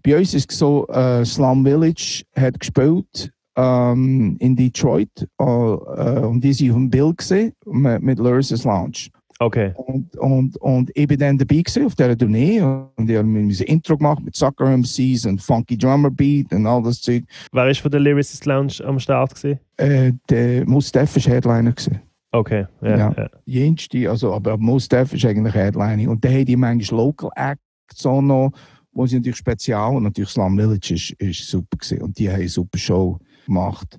bei 0.02 0.18
uns 0.18 0.34
ist 0.34 0.50
es 0.50 0.58
so, 0.58 0.86
äh, 0.88 1.24
Slum 1.24 1.64
Village 1.64 2.22
hat 2.36 2.58
gespielt 2.58 3.30
ähm, 3.56 4.36
in 4.38 4.56
Detroit 4.56 5.28
äh, 5.38 5.44
und 5.44 6.42
die 6.42 6.52
sind 6.52 6.70
auf 6.70 6.76
dem 6.76 6.90
Bild 6.90 7.18
gesehen 7.18 7.52
mit, 7.66 8.02
mit 8.02 8.18
Lurses 8.18 8.64
Lounge. 8.64 9.08
Okay. 9.38 9.72
Und, 9.74 10.16
und, 10.18 10.56
und 10.58 10.90
ich 10.94 11.06
bin 11.08 11.18
dann 11.18 11.36
dabei 11.36 11.62
gewesen 11.62 11.86
auf 11.86 11.96
dieser 11.96 12.16
Tournee 12.16 12.60
und 12.60 13.10
ich 13.10 13.16
habe 13.16 13.26
ein 13.26 13.50
Intro 13.50 13.96
gemacht 13.96 14.22
mit 14.22 14.36
Sucker 14.36 14.76
MCs 14.76 15.26
und 15.26 15.42
Funky 15.42 15.76
Drummer 15.76 16.10
Beat 16.10 16.52
und 16.52 16.64
all 16.64 16.82
das 16.82 17.00
Zeug. 17.00 17.24
Wer 17.50 17.68
ist 17.68 17.80
von 17.80 17.90
der 17.90 18.00
Lyricist 18.00 18.46
Lounge 18.46 18.74
am 18.84 19.00
Start 19.00 19.34
gewesen? 19.34 19.58
Äh, 19.78 20.12
der 20.30 20.64
Mustaf 20.68 21.16
war 21.16 21.34
Headliner 21.34 21.72
gewesen. 21.72 22.00
Okay, 22.30 22.66
ja. 22.82 22.96
Ja. 22.96 23.14
ja. 23.16 23.28
Jenste, 23.44 24.08
also, 24.08 24.32
aber 24.32 24.56
Mustaf 24.56 25.12
ist 25.12 25.24
eigentlich 25.24 25.54
Headliner. 25.54 26.10
Und 26.10 26.24
dann 26.24 26.32
haben 26.32 26.44
die 26.44 26.56
manchmal 26.56 27.00
Local 27.00 27.30
Acts 27.34 28.06
auch 28.06 28.22
noch, 28.22 28.52
wo 28.92 29.06
sie 29.06 29.16
natürlich 29.16 29.38
spezial 29.38 29.96
und 29.96 30.02
natürlich 30.04 30.30
Slum 30.30 30.56
Village 30.58 30.94
ist, 30.94 31.10
ist 31.12 31.48
super 31.48 31.76
gewesen. 31.78 32.02
Und 32.02 32.18
die 32.18 32.28
haben 32.28 32.36
eine 32.40 32.48
super 32.48 32.78
Show 32.78 33.18
gemacht. 33.46 33.98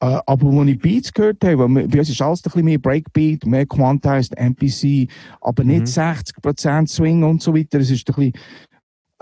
Äh, 0.00 0.18
aber 0.26 0.50
als 0.60 0.68
ich 0.68 0.78
Beats 0.78 1.12
gehört 1.12 1.42
habe, 1.42 1.58
weil 1.74 1.88
bei 1.88 1.98
uns 2.00 2.10
ist 2.10 2.20
alles 2.20 2.40
ein 2.40 2.42
bisschen 2.44 2.64
mehr 2.66 2.78
Breakbeat, 2.78 3.46
mehr 3.46 3.64
Quantized 3.66 4.36
MPC, 4.36 5.08
aber 5.40 5.64
nicht 5.64 5.80
Mhm. 5.80 5.86
60% 5.86 6.86
Swing 6.86 7.22
und 7.24 7.42
so 7.42 7.54
weiter. 7.54 7.78
Es 7.80 7.90
ist 7.90 8.06
ein 8.10 8.14
bisschen, 8.14 8.32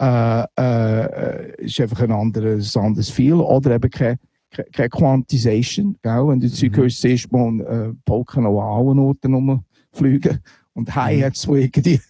äh, 0.00 0.44
äh, 0.58 1.64
ist 1.64 1.80
einfach 1.80 2.00
ein 2.00 2.10
anderes, 2.10 2.76
anderes 2.76 3.08
Feel. 3.10 3.34
Oder 3.34 3.76
eben 3.76 3.88
keine, 3.90 4.18
keine, 4.50 4.68
keine 4.70 4.88
Quantization. 4.88 5.96
Gell? 6.02 6.26
Wenn 6.28 6.40
du 6.40 6.50
Zeug 6.50 6.72
Mhm. 6.72 6.76
hörst, 6.76 7.00
siehst 7.00 7.28
du 7.30 7.36
mal 7.36 7.60
äh, 7.90 7.92
Polken 8.04 8.44
an 8.44 8.56
allen 8.56 8.98
Orten 8.98 9.34
rumfliegen. 9.34 10.40
Und 10.74 10.92
Hi-Hats, 10.92 11.42
die 11.42 11.52
irgendwie 11.52 12.00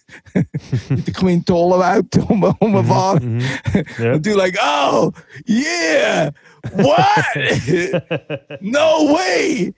mit 0.89 1.05
der 1.07 1.13
Quintolenwelt 1.13 2.17
um, 2.29 2.43
rumfahren. 2.43 3.37
Mhm. 3.37 3.41
Ja. 3.99 4.13
Und 4.13 4.25
du 4.25 4.35
like, 4.35 4.57
oh, 4.61 5.11
yeah, 5.47 6.31
what? 6.73 7.25
no 8.61 9.13
way, 9.13 9.73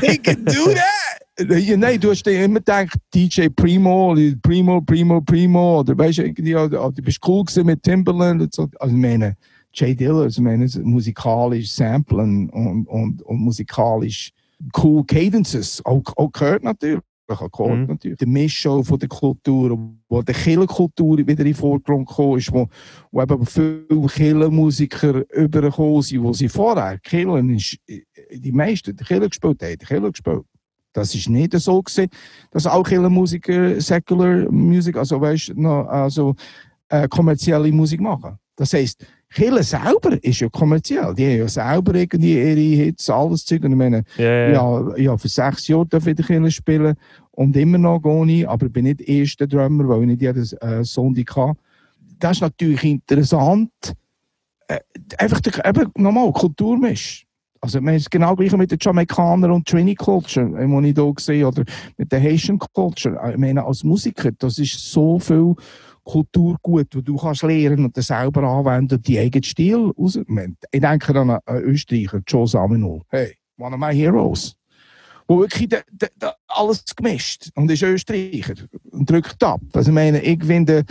they 0.00 0.16
can 0.16 0.44
do 0.44 0.72
that. 0.72 1.78
Nein, 1.78 2.00
du 2.00 2.10
hast 2.10 2.24
dir 2.24 2.44
immer 2.44 2.60
gedacht, 2.60 2.98
DJ 3.14 3.48
Primo, 3.48 4.16
Primo, 4.42 4.80
Primo, 4.80 5.20
Primo, 5.20 5.80
oder 5.80 5.96
weißt 5.96 6.18
du, 6.18 6.64
oder, 6.64 6.92
du 6.92 7.02
bist 7.02 7.18
cool 7.26 7.44
gewesen 7.44 7.66
mit 7.66 7.82
Timberland 7.82 8.42
und 8.42 8.54
so. 8.54 8.68
Also, 8.78 8.94
ich 8.94 9.00
meine, 9.00 9.36
Jay 9.72 9.94
Diller, 9.94 10.26
ich 10.26 10.38
meine, 10.40 10.66
musikalisch 10.82 11.72
samplen 11.72 12.50
und, 12.50 12.86
und, 12.86 13.22
und 13.22 13.38
musikalisch 13.38 14.32
cool 14.82 15.04
Cadences, 15.04 15.84
auch, 15.84 16.02
auch 16.16 16.32
gehört 16.32 16.64
natürlich. 16.64 17.00
Akkord 17.38 17.78
Mhm. 17.78 17.86
natürlich. 17.86 18.18
Die 18.18 18.26
Mischung 18.26 18.84
von 18.84 18.98
der 18.98 19.08
Kultur, 19.08 19.78
wo 20.08 20.22
die 20.22 20.32
Killerkultur 20.32 21.18
wieder 21.18 21.30
in 21.30 21.36
den 21.36 21.54
Vordergrund 21.54 22.08
gekommen 22.08 22.38
ist, 22.38 22.52
wo, 22.52 22.68
wo 23.10 23.22
eben 23.22 23.46
viele 23.46 24.06
Killermusiker 24.08 25.24
übergekommen 25.34 26.02
sind, 26.02 26.22
wo 26.22 26.32
sie 26.32 26.48
vorher 26.48 26.98
Killen 26.98 27.54
ist, 27.54 27.76
die 28.32 28.52
meisten 28.52 28.96
die 28.96 29.04
Killer 29.04 29.28
gespielt 29.28 29.62
haben, 29.62 29.78
die 29.78 29.84
Killer 29.86 30.10
gespielt. 30.10 30.44
Das 30.92 31.14
ist 31.14 31.28
nicht 31.28 31.52
so 31.52 31.82
gewesen, 31.82 32.08
dass 32.50 32.66
auch 32.66 32.82
Killermusiker 32.82 33.80
Secular 33.80 34.50
Music, 34.50 34.96
also 34.96 35.20
weißt, 35.20 35.52
also 35.58 36.34
äh, 36.88 37.06
kommerzielle 37.08 37.70
Musik 37.70 38.00
machen. 38.00 38.36
Das 38.56 38.72
heisst, 38.72 39.06
Killer 39.32 39.62
selber 39.62 40.22
ist 40.22 40.40
ja 40.40 40.48
kommerziell. 40.48 41.14
Die 41.14 41.24
haben 41.24 41.38
ja 41.38 41.48
selber 41.48 41.94
irgendwie 41.94 42.34
ihre 42.34 42.84
Hits, 42.84 43.08
alles 43.08 43.44
Zeug. 43.44 43.62
Und 43.64 43.72
ich 43.72 43.78
meine, 43.78 44.02
Ja, 44.16 44.48
ja. 44.48 44.96
ja, 44.96 45.16
für 45.16 45.28
sechs 45.28 45.68
Jahre 45.68 45.86
darf 45.86 46.06
ich 46.06 46.30
in 46.30 46.42
der 46.42 46.50
spielen 46.50 46.96
und 47.30 47.56
immer 47.56 47.78
noch 47.78 48.00
gehe 48.00 48.26
ich, 48.40 48.48
aber 48.48 48.66
ich 48.66 48.72
bin 48.72 48.84
nicht 48.84 49.00
der 49.00 49.08
erste 49.08 49.46
Drummer, 49.46 49.88
weil 49.88 50.00
ich 50.02 50.06
nicht 50.08 50.22
jeden 50.22 50.42
äh, 50.60 50.84
Sonntag 50.84 51.36
habe. 51.36 51.58
Das 52.18 52.32
ist 52.32 52.40
natürlich 52.42 52.82
interessant. 52.84 53.70
Äh, 54.66 54.80
einfach 55.16 55.40
der, 55.40 55.64
eben, 55.64 55.90
nochmal, 55.96 56.32
Kulturmisch. 56.32 57.24
Also, 57.62 57.78
es 57.78 57.96
ist 57.96 58.10
genau 58.10 58.34
gleich 58.34 58.52
mit 58.56 58.70
den 58.70 58.78
Jamaikanern 58.80 59.50
und 59.50 59.68
Trini 59.68 59.94
Culture, 59.94 60.46
äh, 60.58 60.66
die 60.66 60.88
ich 60.90 60.94
hier 60.96 61.14
gesehen 61.14 61.44
oder 61.44 61.62
mit 61.96 62.10
der 62.10 62.20
Haitian 62.20 62.58
Culture. 62.58 63.16
Äh, 63.22 63.32
Ich 63.32 63.38
meine, 63.38 63.64
als 63.64 63.84
Musiker, 63.84 64.30
das 64.38 64.58
ist 64.58 64.90
so 64.90 65.18
viel 65.18 65.54
Kulturgut, 66.04 66.94
wo 66.94 67.00
du 67.00 67.16
kannst 67.16 67.42
lernen 67.42 67.86
und 67.86 67.96
das 67.96 68.06
selber 68.06 68.42
anwenden 68.42 68.96
und 68.96 69.06
die 69.06 69.18
eigenen 69.18 69.42
Stil 69.42 69.92
raus. 69.96 70.18
Ich 70.70 70.80
denke 70.80 71.20
an 71.20 71.30
einen 71.30 71.64
Österreicher, 71.64 72.20
Joe 72.26 72.46
Saminol. 72.46 73.02
Hey, 73.08 73.36
one 73.58 73.74
of 73.74 73.80
my 73.80 73.94
heroes. 73.94 74.56
Wo 75.28 75.38
wirklich 75.38 75.68
de, 75.68 75.82
de, 75.92 76.08
de, 76.20 76.30
alles 76.48 76.84
gemischt 76.96 77.50
und 77.54 77.70
ist 77.70 77.82
Österreicher 77.82 78.54
und 78.90 79.08
drückt 79.08 79.42
ab. 79.44 79.60
Also 79.74 79.90
ich 79.90 79.94
meine, 79.94 80.20
ich 80.20 80.42
finde, 80.44 80.84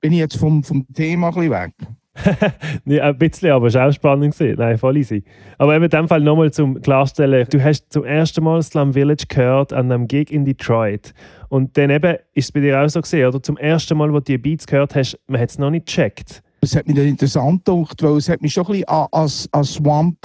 bin 0.00 0.12
ich 0.12 0.18
jetzt 0.20 0.36
vom, 0.36 0.62
vom 0.62 0.86
Thema 0.94 1.28
ein 1.28 1.34
bisschen 1.34 1.50
weg. 1.50 1.74
Ja, 2.84 3.04
ein 3.04 3.18
bisschen, 3.18 3.50
aber 3.50 3.68
es 3.68 3.74
war 3.74 3.88
auch 3.88 3.92
spannend. 3.92 4.34
Gewesen. 4.34 4.56
Nein, 4.58 4.78
voll 4.78 4.96
easy. 4.96 5.22
Aber 5.58 5.74
eben 5.74 5.84
in 5.84 5.90
dem 5.90 6.08
Fall 6.08 6.20
nochmal 6.20 6.52
zum 6.52 6.80
Klarstellen: 6.80 7.46
Du 7.50 7.62
hast 7.62 7.92
zum 7.92 8.04
ersten 8.04 8.44
Mal 8.44 8.62
Slum 8.62 8.92
Village 8.92 9.24
gehört 9.28 9.72
an 9.72 9.90
einem 9.90 10.06
Gig 10.06 10.30
in 10.30 10.44
Detroit. 10.44 11.14
Und 11.48 11.76
dann 11.76 11.90
eben 11.90 12.16
ist 12.34 12.46
es 12.46 12.52
bei 12.52 12.60
dir 12.60 12.80
auch 12.80 12.88
so 12.88 13.00
gesehen, 13.00 13.28
oder? 13.28 13.42
Zum 13.42 13.56
ersten 13.56 13.96
Mal, 13.96 14.12
wo 14.12 14.18
du 14.18 14.24
die 14.24 14.38
Beats 14.38 14.66
gehört 14.66 14.94
hast, 14.94 15.18
man 15.26 15.40
hat 15.40 15.50
es 15.50 15.58
noch 15.58 15.70
nicht 15.70 15.86
gecheckt. 15.86 16.42
Das 16.60 16.76
hat 16.76 16.86
mich 16.86 16.96
dann 16.96 17.06
interessant 17.06 17.64
gedacht, 17.64 18.02
weil 18.02 18.16
es 18.16 18.28
hat 18.28 18.42
mich 18.42 18.52
schon 18.52 18.66
ein 18.66 18.72
bisschen 18.72 18.88
an, 18.88 19.06
an, 19.12 19.30
an 19.52 19.64
Swamp 19.64 20.18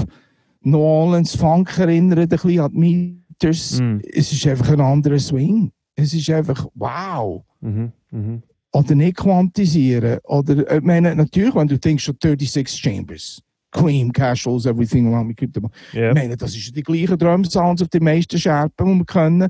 New 0.62 0.80
Orleans 0.80 1.36
Funk 1.36 1.78
erinnert, 1.78 2.20
ein 2.20 2.28
bisschen 2.28 2.60
an 2.60 2.72
die 2.72 2.78
Meters. 2.78 3.80
Mm. 3.80 4.00
Es 4.12 4.32
ist 4.32 4.46
einfach 4.48 4.70
ein 4.72 4.82
anderer 4.82 5.20
Swing. 5.20 5.72
Es 5.96 6.14
ist 6.14 6.30
einfach 6.30 6.66
wow. 6.74 7.44
Mhm. 7.62 7.92
Mhm. 8.12 8.44
Oder 8.76 8.94
nicht 8.94 9.16
quantisieren. 9.16 10.20
Oder, 10.26 10.70
ich 10.70 10.84
meine, 10.84 11.16
natürlich, 11.16 11.56
wenn 11.56 11.68
du 11.68 11.80
denkst, 11.80 12.04
schon 12.04 12.18
36 12.22 12.78
Chambers, 12.78 13.42
Cream, 13.72 14.12
Casuals, 14.12 14.66
Everything 14.66 15.08
Around 15.08 15.30
Me, 15.30 15.34
Keep 15.34 15.54
them 15.54 15.70
Ja. 15.94 16.10
Ich 16.10 16.14
meine, 16.14 16.36
das 16.36 16.54
ist 16.58 16.76
die 16.76 16.84
gleichen 16.84 17.18
Drum-Sounds 17.18 17.82
auf 17.82 17.88
den 17.88 18.04
meisten 18.04 18.38
Scherpen, 18.38 18.86
die 18.86 19.00
wir 19.00 19.06
können. 19.06 19.48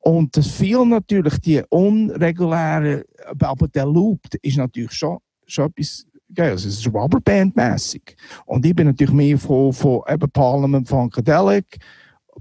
Und 0.00 0.36
das 0.36 0.48
viel 0.48 0.84
natürlich, 0.84 1.38
die 1.38 1.62
unreguläre, 1.70 3.06
aber 3.40 3.68
der 3.68 3.86
Loop 3.86 4.20
ist 4.42 4.58
natürlich 4.58 4.92
schon, 4.92 5.16
schon 5.46 5.70
etwas 5.70 6.06
Geiles. 6.34 6.66
Es 6.66 6.78
ist 6.80 6.92
Rubberband-mässig. 6.92 8.16
Und 8.44 8.66
ich 8.66 8.74
bin 8.74 8.88
natürlich 8.88 9.14
mehr 9.14 9.38
von, 9.38 9.72
von 9.72 10.02
eben 10.06 10.30
Parliament 10.30 10.86
Funkadelic, 10.86 11.78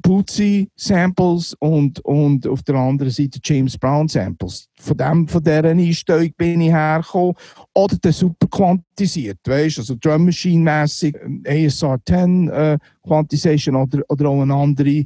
Bootsy 0.01 0.69
Samples 0.75 1.55
und, 1.59 1.99
und 2.05 2.47
auf 2.47 2.61
der 2.63 2.75
anderen 2.75 3.11
Seite 3.11 3.39
James 3.43 3.77
Brown 3.77 4.07
Samples. 4.07 4.67
Von, 4.79 4.97
dem, 4.97 5.27
von 5.27 5.43
dieser 5.43 5.63
Einstellung 5.65 6.31
bin 6.37 6.61
ich 6.61 6.71
hergekommen. 6.71 7.33
Oder 7.73 7.97
der 7.97 8.13
super 8.13 8.47
quantisiert, 8.47 9.39
weißt 9.45 9.79
also 9.79 9.95
Drum 9.99 10.25
Machine 10.25 10.63
mässig, 10.63 11.15
ASR 11.45 11.99
10 12.05 12.49
äh, 12.49 12.77
Quantization 13.05 13.75
oder, 13.75 14.03
oder 14.09 14.29
auch 14.29 14.41
eine 14.41 14.53
andere. 14.53 15.05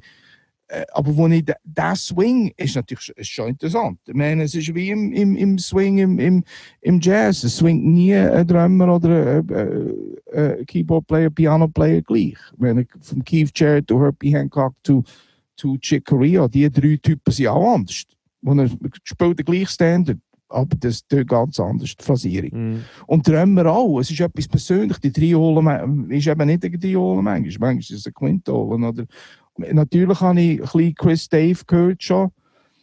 Äh, 0.72 0.86
aber 0.94 1.30
ich, 1.30 1.46
der 1.64 1.96
Swing 1.98 2.54
ist 2.56 2.76
natürlich 2.76 3.12
schon 3.24 3.50
interessant. 3.50 4.00
Ich 4.08 4.14
meine, 4.14 4.44
es 4.44 4.56
ist 4.56 4.74
wie 4.74 4.90
im, 4.90 5.12
im, 5.12 5.36
im 5.36 5.58
Swing 5.58 5.98
im, 5.98 6.18
im, 6.18 6.44
im 6.80 7.00
Jazz. 7.02 7.44
Es 7.44 7.58
swingt 7.58 7.84
nie 7.84 8.16
ein 8.16 8.48
Drummer 8.48 8.96
oder 8.96 9.40
ein 9.40 9.50
äh, 9.50 10.60
äh, 10.60 10.66
Keyboard-Player, 10.66 11.30
Piano-Player 11.30 12.02
gleich. 12.04 12.38
Ich 12.54 12.60
meine, 12.60 12.88
vom 13.02 13.22
Keith 13.24 13.52
Jarrett 13.54 13.90
zu 13.90 14.00
Herbie 14.00 14.34
Hancock 14.34 14.74
zu, 14.84 15.04
zu 15.58 15.78
Chick 15.80 16.06
Corea, 16.06 16.48
die 16.48 16.72
drei 16.72 16.98
Typen 17.02 17.34
sind 17.34 17.48
auch 17.48 17.74
anders. 17.74 18.04
Und 18.42 18.60
er 18.60 18.70
spielt 19.04 19.40
den 19.40 19.46
gleichen 19.46 19.68
Standard, 19.68 20.20
aber 20.48 20.76
das 20.78 21.02
ist 21.10 21.28
ganz 21.28 21.60
anders, 21.60 21.96
die 21.98 22.04
Phasierung. 22.04 22.50
Mhm. 22.54 22.84
Und 23.08 23.28
Drummer 23.28 23.66
auch. 23.68 24.00
Es 24.00 24.10
ist 24.10 24.20
etwas 24.20 24.48
persönlich. 24.48 24.98
Die 25.00 25.12
Triolen 25.12 26.10
ist 26.10 26.28
eben 26.28 26.48
nicht 26.48 26.64
eine 26.64 26.80
Triole 26.80 27.22
manchmal. 27.22 27.74
Manchmal 27.74 27.78
ist 27.80 27.92
es 27.92 28.06
eine 28.06 28.14
Quintolen. 28.14 28.84
Oder 28.84 29.06
Natürlich 29.58 30.20
habe 30.22 30.42
ich 30.42 30.60
ein 30.60 30.64
bisschen 30.64 30.96
Chris 30.96 31.30
Dave 31.30 31.60
gehört 31.68 32.04
schon. 32.04 32.32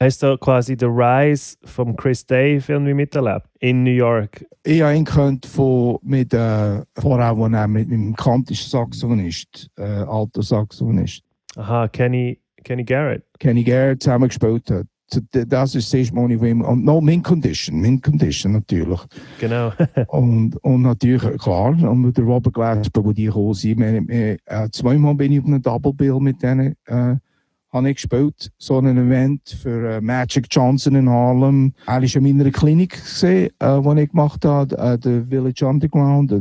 Hast 0.01 0.23
du 0.23 0.39
quasi 0.39 0.77
den 0.77 0.91
Rise 0.91 1.57
von 1.65 1.97
Chris 1.97 2.25
Dave 2.25 2.63
irgendwie 2.69 2.95
miterlebt? 2.95 3.47
In 3.59 3.83
New 3.83 3.91
York. 3.91 4.45
Ich 4.63 4.81
habe 4.81 4.95
ihn 4.95 5.05
gehört 5.05 5.45
von, 5.45 5.99
mit, 6.03 6.33
äh, 6.33 6.83
vorher, 6.95 7.37
wo 7.37 7.47
er 7.47 7.67
mit 7.67 7.89
meinem 7.89 8.15
kantischen 8.15 8.71
Saxophonist, 8.71 9.69
äh, 9.77 9.83
alter 9.83 10.43
Saxophonist, 10.43 11.25
Aha, 11.57 11.89
Kenny, 11.89 12.41
Kenny 12.63 12.85
Garrett. 12.85 13.25
Kenny 13.41 13.65
Garrett 13.65 14.03
zusammen 14.03 14.29
gespielt 14.29 14.71
hat. 14.71 14.87
So, 15.11 15.21
Das 15.31 15.75
ist 15.75 15.93
wo 16.15 16.29
ich 16.29 16.43
ihm- 16.43 16.61
und 16.63 16.85
no, 16.85 17.01
Min 17.01 17.23
Condition, 17.23 17.81
Min 17.81 18.01
Condition 18.01 18.53
natürlich. 18.53 19.01
Genau. 19.41 19.73
Und, 20.09 20.57
und 20.63 20.83
natürlich, 20.83 21.23
klar, 21.39 21.71
und 21.71 22.03
mit 22.03 22.17
der 22.19 22.25
Robert 22.25 22.53
Glasper, 22.55 23.05
wo 23.05 23.13
die 23.13 23.25
gekommen 23.25 23.55
sind. 23.55 23.79
Wir, 23.81 24.37
äh, 24.45 24.69
zweimal 24.71 25.15
bin 25.15 25.33
ich 25.33 25.41
auf 25.41 25.47
einem 25.47 25.63
Double 25.63 25.93
Bill 25.95 26.21
mit 26.21 26.43
denen 26.43 26.75
äh, 26.87 27.17
habe 27.71 27.91
ich 27.91 27.97
gespielt, 27.97 28.51
so 28.57 28.79
ein 28.79 28.87
Event 28.97 29.47
für 29.63 29.97
äh, 29.97 30.01
Magic 30.01 30.47
Johnson 30.51 30.95
in 30.95 31.09
Harlem. 31.09 31.75
Er 31.87 32.01
war 32.03 32.03
in 32.03 32.23
meiner 32.39 32.51
Klinik, 32.51 32.93
gesehen, 32.93 33.51
äh, 33.59 33.81
die 33.83 34.01
ich 34.03 34.11
gemacht 34.11 34.43
habe, 34.47 34.77
äh, 34.79 34.99
der 34.99 35.27
Village 35.27 35.67
Underground, 35.67 36.33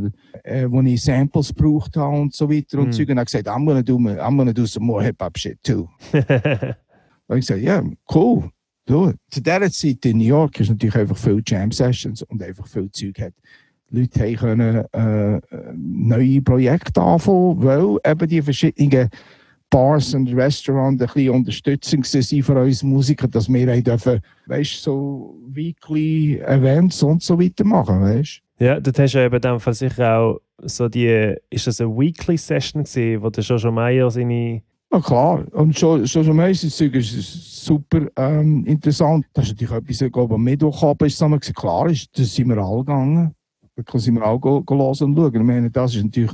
äh, 0.44 0.72
wo 0.72 0.82
ich 0.82 1.04
Samples 1.04 1.54
gebraucht 1.54 1.98
habe 1.98 2.18
und 2.18 2.34
so 2.34 2.50
weiter. 2.50 2.80
Und, 2.80 2.90
Mm. 2.90 2.92
Zeug. 2.94 3.10
und 3.10 3.18
er 3.18 3.22
hat 3.22 3.28
gesagt, 3.28 3.48
I'm 3.50 3.66
gonna 3.66 3.82
do, 3.82 3.98
I'm 3.98 4.38
gonna 4.38 4.54
do 4.54 4.66
some 4.66 4.86
more 4.86 5.04
Hip-Hop 5.04 5.38
shit 5.38 5.62
too. 5.64 5.88
Und 7.28 7.40
ich 7.40 7.50
ja, 7.50 7.84
cool, 8.16 8.50
it. 8.90 9.18
Zu 9.30 9.42
dieser 9.42 9.72
Zeit 9.72 10.06
in 10.06 10.18
New 10.18 10.26
York 10.26 10.60
ist 10.60 10.70
natürlich 10.70 10.96
einfach 10.96 11.18
viel 11.18 11.42
Jam-Sessions 11.46 12.24
und 12.24 12.42
einfach 12.42 12.68
viel 12.68 12.90
Zeug 12.92 13.20
hat. 13.20 13.34
Leute 13.90 14.20
haben 14.20 14.36
können, 14.36 14.86
äh, 14.92 15.42
neue 15.76 16.42
Projekte 16.42 17.02
anfangen, 17.02 17.64
weil 17.64 17.98
eben 18.06 18.28
die 18.28 18.42
verschiedenen 18.42 19.10
Bars 19.70 20.14
und 20.14 20.34
Restaurants 20.34 21.02
ein 21.02 21.08
bisschen 21.08 21.30
Unterstützung 21.30 22.04
waren 22.04 22.44
für 22.44 22.62
uns 22.62 22.84
Musiker, 22.84 23.28
dass 23.28 23.48
wir 23.50 23.82
dürfen, 23.82 24.20
weißt, 24.48 24.84
so 24.84 25.38
weekly 25.48 26.40
Events 26.40 27.04
und 27.04 27.22
so 27.22 27.40
weiter 27.40 27.64
machen, 27.66 28.02
weißt? 28.02 28.42
ja, 28.60 28.80
dort 28.80 29.00
hast 29.00 29.14
du 29.14 29.24
eben 29.24 29.42
dem 29.42 29.60
Fall 29.60 29.74
sicher 29.74 30.18
auch 30.18 30.40
so 30.64 30.90
die, 30.90 31.36
ist 31.50 31.68
das 31.68 31.80
eine 31.80 31.96
Weekly 31.96 32.38
Session 32.38 32.84
gewesen, 32.84 33.22
wo 33.22 33.30
der 33.30 33.44
Jojo 33.44 33.72
Meyer 33.72 34.10
seine, 34.10 34.62
Na 34.90 35.02
klar, 35.02 35.46
und 35.52 35.78
schon, 35.78 36.08
schon, 36.08 36.24
schon 36.24 36.36
meistens 36.36 36.80
ist 36.80 37.66
super 37.66 38.08
ähm, 38.16 38.66
interessant. 38.66 39.26
Das 39.34 39.46
ist 39.46 39.52
natürlich 39.52 39.74
etwas, 39.74 40.02
ich 40.02 40.12
glaube, 40.12 40.36
am 40.36 40.44
Mittwochabend 40.44 41.12
ist 41.12 41.22
es 41.22 41.54
klar, 41.54 41.90
ist, 41.90 42.18
das 42.18 42.34
sind 42.34 42.48
wir 42.48 42.58
alle 42.58 42.80
gegangen. 42.80 43.36
Da 43.76 44.00
sind 44.00 44.16
wir 44.16 44.26
auch 44.26 44.40
go, 44.40 44.64
und 44.66 44.66
schauen. 44.98 45.36
Ich 45.36 45.42
meine, 45.42 45.70
das 45.70 45.94
ist 45.94 46.06
natürlich 46.06 46.32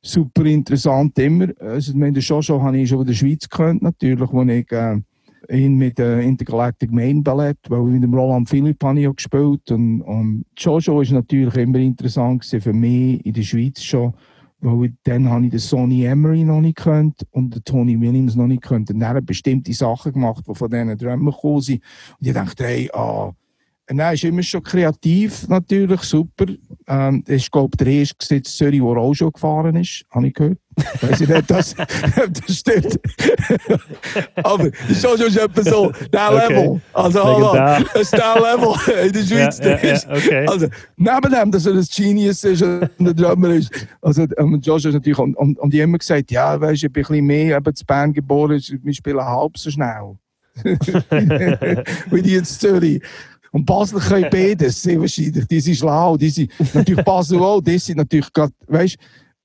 super 0.00 0.44
interessant 0.44 1.18
immer. 1.18 1.48
Also, 1.58 1.92
ich 1.92 1.98
meine, 1.98 2.22
schon 2.22 2.42
schon 2.42 2.62
habe 2.62 2.78
ich 2.78 2.88
schon 2.88 3.00
in 3.00 3.06
der 3.06 3.14
Schweiz 3.14 3.48
gekannt, 3.48 3.82
natürlich, 3.82 4.32
wo 4.32 4.42
ich 4.42 4.70
äh, 4.70 5.00
ihn 5.50 5.76
mit 5.76 5.98
der 5.98 6.20
Intergalactic 6.20 6.92
Main 6.92 7.22
Ballett, 7.22 7.58
weil 7.68 7.82
mit 7.82 8.02
dem 8.02 8.14
Roland 8.14 8.48
Philipp 8.48 8.82
habe 8.84 9.00
ich 9.00 9.08
auch 9.08 9.16
gespielt. 9.16 9.70
Und, 9.70 10.02
und 10.02 10.44
Jojo 10.56 11.00
ist 11.00 11.10
natürlich 11.10 11.54
immer 11.56 11.78
interessant 11.78 12.42
gewesen 12.42 12.60
für 12.60 12.72
mich 12.72 13.26
in 13.26 13.32
der 13.32 13.42
Schweiz 13.42 13.82
schon. 13.82 14.14
Weil 14.64 14.94
dann 15.02 15.28
habe 15.28 15.44
ich 15.44 15.50
den 15.50 15.58
Sonny 15.58 16.04
Emery 16.04 16.44
noch 16.44 16.60
nicht 16.60 16.76
gekannt 16.76 17.26
und 17.32 17.52
den 17.52 17.64
Tony 17.64 18.00
Williams 18.00 18.36
noch 18.36 18.46
nicht 18.46 18.62
gekannt. 18.62 18.90
Und 18.90 19.00
dann 19.00 19.08
hat 19.08 19.16
er 19.16 19.22
bestimmte 19.22 19.72
Sachen 19.74 20.12
gemacht, 20.12 20.44
die 20.48 20.54
von 20.54 20.70
diesen 20.70 20.96
Drömmen 20.96 21.26
gekommen 21.26 21.60
sind. 21.60 21.82
Und 22.20 22.26
ich 22.28 22.32
dachte, 22.32 22.64
hey, 22.64 22.90
ah. 22.92 23.32
Dann 23.86 24.14
ist 24.14 24.22
immer 24.24 24.42
schon 24.42 24.62
kreativ, 24.62 25.48
natürlich, 25.48 26.00
super. 26.02 26.46
Ähm, 26.86 27.24
ist, 27.26 27.50
glaube 27.50 27.70
ich, 27.74 27.78
der 27.78 27.86
erste 27.88 28.36
in 28.36 28.44
Zürich, 28.44 28.80
der 28.80 28.88
auch 28.88 29.12
schon 29.12 29.32
gefahren 29.32 29.74
ist, 29.76 30.04
habe 30.10 30.28
ich 30.28 30.34
gehört. 30.34 30.58
Weiß 31.02 31.20
ich 31.20 31.28
nicht, 31.28 31.50
das, 31.50 31.74
das 32.46 32.56
stimmt. 32.56 32.98
Aber 34.42 34.70
das 34.70 34.90
ist 34.90 35.02
schon 35.02 35.18
schon 35.18 35.36
etwa 35.36 35.62
so, 35.62 35.92
der 36.12 36.32
Okay. 36.32 36.48
Level. 36.54 36.80
Also, 36.92 37.24
hallo, 37.24 37.54
das 37.92 38.02
ist 38.02 38.12
der 38.12 38.34
Level 38.36 39.06
in 39.06 39.12
der 39.12 39.22
ja, 39.22 39.26
Schweiz. 39.52 39.58
ja, 39.58 39.74
ist- 39.74 40.06
ja, 40.06 40.14
okay. 40.16 40.46
also, 40.46 40.66
neben 40.96 41.32
dem, 41.32 41.50
dass 41.50 41.66
er 41.66 41.74
ein 41.74 41.86
Genius 41.94 42.44
ist 42.44 42.62
und 42.62 42.88
ein 42.98 43.16
Drummer 43.16 43.50
ist, 43.50 43.70
also 44.00 44.26
ähm, 44.38 44.60
Josh 44.62 44.84
ist 44.84 44.94
natürlich, 44.94 45.18
und, 45.18 45.36
und, 45.36 45.58
und 45.58 45.74
ich 45.74 45.80
habe 45.80 45.88
immer 45.90 45.98
gesagt, 45.98 46.30
ja, 46.30 46.58
weißt 46.58 46.82
du, 46.82 46.86
ich 46.86 46.92
bin 46.92 47.02
ein 47.04 47.08
bisschen 47.08 47.26
mehr 47.26 47.56
eben 47.58 47.74
zu 47.74 47.84
Bern 47.84 48.12
geboren, 48.12 48.62
wir 48.82 48.94
spielen 48.94 49.20
halb 49.20 49.58
so 49.58 49.70
schnell. 49.70 50.16
Wie 52.10 52.22
die 52.22 52.34
in 52.36 52.44
Zürich. 52.44 53.02
Und 53.52 53.66
Basel 53.66 54.00
können 54.00 54.28
beides, 54.30 54.82
sehr 54.82 55.00
wahrscheinlich. 55.00 55.46
Die 55.46 55.60
sind 55.60 55.76
schlau, 55.76 56.16
die 56.16 56.30
sind 56.30 56.50
natürlich 56.74 57.04
Basel 57.04 57.38
auch, 57.40 57.60
die 57.60 57.78
sind 57.78 57.98
natürlich 57.98 58.32
gerade, 58.32 58.52
weißt 58.66 58.96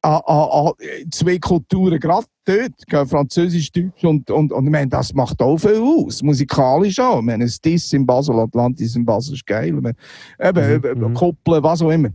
an- 0.01 0.22
an- 0.26 0.49
an 0.68 0.74
zwei 1.12 1.38
Kulturen 1.38 1.99
gerade 1.99 2.26
dort, 2.45 3.10
Französisch, 3.10 3.72
Deutsch 3.72 4.03
und, 4.03 4.30
und, 4.32 4.53
und 4.53 4.66
ich 4.66 4.72
meine, 4.72 4.88
das 4.89 5.14
macht 5.14 5.41
auch 5.41 5.58
viel 5.58 5.82
aus, 5.82 6.24
musikalisch 6.24 6.99
auch. 6.99 7.20
Ich 7.20 7.26
meine, 7.26 7.43
das 7.45 7.60
Diss 7.60 7.91
in 7.93 8.05
Basel, 8.05 8.39
Atlantis 8.39 8.95
in 8.95 9.03
Basel 9.05 9.34
ist 9.34 9.45
geil. 9.45 9.76
Ich 9.76 9.82
meine, 9.82 9.95
eben, 10.39 10.68
Mhm, 10.70 10.76
eben, 10.89 11.01
mhm. 11.10 11.14
koppeln, 11.14 11.62
was 11.64 11.82
auch 11.82 11.91
immer. 11.91 12.10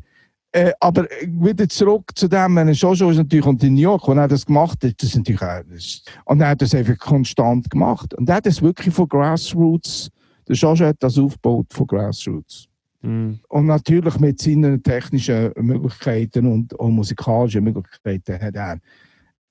Äh, 0.55 0.73
aber 0.81 1.07
wieder 1.27 1.69
zurück 1.69 2.11
zu 2.15 2.29
dem, 2.29 2.57
wenn 2.57 2.73
Jojo 2.73 3.11
ist 3.11 3.17
natürlich 3.17 3.47
und 3.47 3.63
in 3.65 3.75
New 3.75 3.81
York, 3.81 4.07
wo 4.07 4.13
er 4.13 4.29
das 4.29 4.45
gemacht 4.47 4.85
hat, 4.85 4.95
das 5.03 5.09
ist 5.11 5.17
natürlich 5.17 5.43
auch, 5.43 5.61
das, 5.71 6.03
und 6.27 6.41
er 6.41 6.49
hat 6.49 6.63
das 6.63 6.75
einfach 6.75 6.99
konstant 6.99 7.69
gemacht. 7.71 8.13
Und 8.15 8.29
er 8.29 8.37
hat 8.37 8.47
das 8.47 8.61
wirklich 8.63 8.95
von 8.95 9.09
Grassroots, 9.09 10.11
der 10.49 10.57
Jojo 10.57 10.87
hat 10.87 10.97
das 11.01 11.19
aufgebaut 11.19 11.67
von 11.73 11.87
Grassroots. 11.87 12.69
Mm, 13.03 13.33
Und 13.49 13.67
natürlich 13.67 14.19
mit 14.19 14.41
seinen 14.41 14.83
technischen 14.83 15.53
Möglichkeiten 15.57 16.47
und 16.47 16.79
auch 16.79 16.89
musikalischen 16.89 17.65
Möglichkeiten 17.65 18.41
hat 18.41 18.55
er 18.55 18.79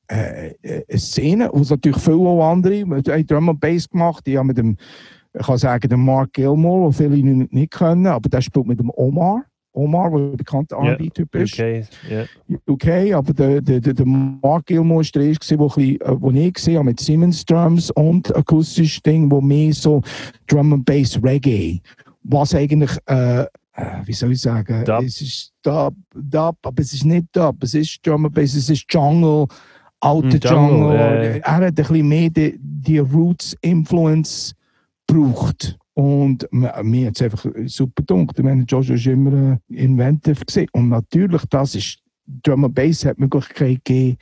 äh, 0.07 0.53
eine 0.63 0.99
Szene, 0.99 1.49
wo 1.53 1.61
es 1.61 1.69
natürlich 1.69 2.01
viele 2.01 2.17
auch 2.17 2.51
andere, 2.51 2.85
wir 2.85 3.13
haben 3.13 3.27
Drum 3.27 3.49
and 3.49 3.59
Bass 3.59 3.89
gemacht, 3.89 4.25
die 4.25 4.37
haben 4.37 4.47
mit 4.47 4.57
dem, 4.57 4.77
ich 5.33 5.45
kann 5.45 5.57
sagen, 5.57 5.87
dem 5.87 6.03
Mark 6.03 6.33
Gilmore, 6.33 6.91
den 6.91 7.11
viele 7.11 7.23
nicht, 7.23 7.53
nicht 7.53 7.71
kennen, 7.71 8.07
aber 8.07 8.29
der 8.29 8.41
spielt 8.41 8.67
mit 8.67 8.79
dem 8.79 8.91
Omar. 8.91 9.45
Omar, 9.74 10.09
der 10.11 10.19
ein 10.19 10.38
bekannter 10.38 10.78
Ja, 10.84 10.91
R&B-Typ 10.91 11.34
ist. 11.36 11.53
okay, 11.53 11.86
ja. 12.09 12.26
UK, 12.67 13.13
aber 13.13 13.34
der, 13.34 13.61
der, 13.61 13.80
der, 13.80 13.93
der 13.93 14.05
Mark 14.05 14.65
Gilmore 14.65 15.03
war 15.05 15.11
der 15.22 15.30
erste, 15.30 15.57
wo, 15.57 15.67
bisschen, 15.67 15.99
wo 16.22 16.32
ich 16.32 16.53
gesehen 16.53 16.76
habe, 16.76 16.86
mit 16.86 16.99
Siemens 16.99 17.45
Drums 17.45 17.89
und 17.91 18.36
akustisch 18.36 19.01
Ding, 19.01 19.32
wo 19.32 19.39
mehr 19.41 19.74
so 19.74 20.01
Drum 20.47 20.74
and 20.74 20.86
Bass 20.86 21.17
Reggae, 21.24 21.82
was 22.24 22.53
eigentlich, 22.53 22.91
äh, 23.07 23.41
äh, 23.43 23.47
wie 24.05 24.13
soll 24.13 24.34
ich 24.34 24.41
sagen, 24.41 24.84
Dub. 24.84 25.03
es 25.03 25.22
ist 25.22 25.53
Dub, 25.63 25.93
Dub, 26.13 26.57
aber 26.63 26.82
es 26.82 26.93
ist 26.93 27.05
nicht 27.05 27.28
Dub, 27.32 27.55
es 27.63 27.74
ist 27.74 28.05
Drum 28.05 28.26
and 28.26 28.34
Bass, 28.36 28.53
es 28.55 28.69
ist 28.69 28.86
Jungle, 28.89 29.47
alter 30.01 30.28
Mm, 30.28 30.53
Jungle, 30.55 30.80
Jungle. 30.80 30.95
ja. 30.95 31.22
Er 31.45 31.55
hat 31.55 31.63
ein 31.63 31.74
bisschen 31.76 32.07
mehr 32.09 32.30
die, 32.30 32.59
die 32.59 32.97
Roots-Influence 32.97 34.53
gebraucht. 35.07 35.78
Und 35.93 36.47
mir 36.51 36.73
mir 36.83 37.07
hat 37.07 37.15
es 37.15 37.21
einfach 37.21 37.45
super 37.65 38.03
gedacht. 38.03 38.39
Ich 38.39 38.43
meine, 38.43 38.63
Joshua 38.63 38.95
ist 38.95 39.05
immer 39.07 39.59
inventive 39.67 40.45
gewesen. 40.45 40.67
Und 40.71 40.89
natürlich, 40.89 41.43
das 41.49 41.75
ist, 41.75 41.99
Drum 42.43 42.65
and 42.65 42.75
Bass 42.75 43.03
hat 43.03 43.17
die 43.17 43.21
Möglichkeit 43.21 43.83
gegeben, 43.83 44.17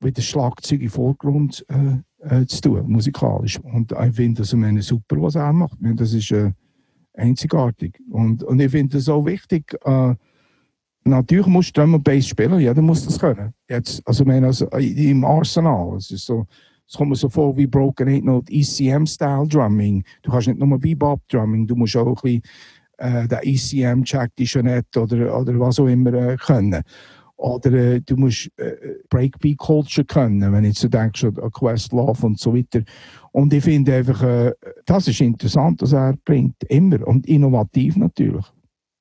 wieder 0.00 0.20
Schlagzeug 0.20 0.82
im 0.82 0.90
Vordergrund 0.90 1.64
äh, 1.68 2.40
äh, 2.40 2.46
zu 2.46 2.60
tun, 2.60 2.90
musikalisch. 2.90 3.58
Und 3.60 3.92
ich 3.92 4.14
finde 4.14 4.42
das 4.42 4.52
meine, 4.52 4.82
super, 4.82 5.16
was 5.22 5.36
er 5.36 5.52
macht. 5.52 5.80
Meine, 5.80 5.96
das 5.96 6.12
ist 6.12 6.30
äh, 6.32 6.52
einzigartig. 7.14 7.98
Und, 8.10 8.42
und 8.42 8.60
ich 8.60 8.70
finde 8.70 8.96
das 8.96 9.08
auch 9.08 9.24
wichtig. 9.24 9.74
Äh, 9.84 10.14
natürlich 11.04 11.46
muss 11.46 11.72
Drum 11.72 11.94
and 11.94 12.04
Bass 12.04 12.26
spielen, 12.26 12.60
jeder 12.60 12.82
muss 12.82 13.06
das 13.06 13.18
können. 13.18 13.54
Jetzt, 13.68 14.06
also 14.06 14.22
ich 14.22 14.28
meine, 14.28 14.48
also, 14.48 14.66
im 14.66 15.24
Arsenal. 15.24 15.96
Es 15.96 16.10
ist 16.10 16.26
so, 16.26 16.46
wie 16.88 17.66
Broken 17.66 18.08
Ain't 18.08 18.24
No 18.24 18.42
ECM-Style 18.48 19.48
Drumming. 19.48 20.04
Du 20.22 20.30
kannst 20.30 20.48
nicht 20.48 20.58
nur 20.58 20.78
Bebop 20.78 21.20
Drumming, 21.28 21.66
du 21.66 21.74
musst 21.74 21.96
auch 21.96 22.22
bisschen 22.22 22.42
äh, 22.98 23.28
den 23.28 23.38
ECM 23.42 24.02
Jack 24.04 24.34
DeJohnette 24.36 25.02
oder, 25.02 25.38
oder 25.38 25.58
was 25.60 25.78
auch 25.78 25.86
immer 25.86 26.12
äh, 26.14 26.36
können. 26.36 26.82
Oder 27.36 28.00
du 28.00 28.16
musst 28.16 28.50
äh, 28.56 28.72
Breakbeat 29.10 29.58
Culture 29.58 30.06
können, 30.06 30.52
wenn 30.52 30.64
ich 30.64 30.78
so 30.78 30.88
denke, 30.88 31.26
an 31.26 31.52
Questlove 31.52 32.24
und 32.24 32.38
so 32.38 32.54
weiter. 32.54 32.82
Und 33.32 33.52
ich 33.52 33.64
finde 33.64 33.94
einfach, 33.96 34.52
das 34.86 35.08
ist 35.08 35.20
interessant, 35.20 35.82
was 35.82 35.92
er 35.92 36.14
bringt. 36.24 36.56
Immer. 36.70 37.06
Und 37.06 37.26
innovativ 37.26 37.96
natürlich. 37.96 38.46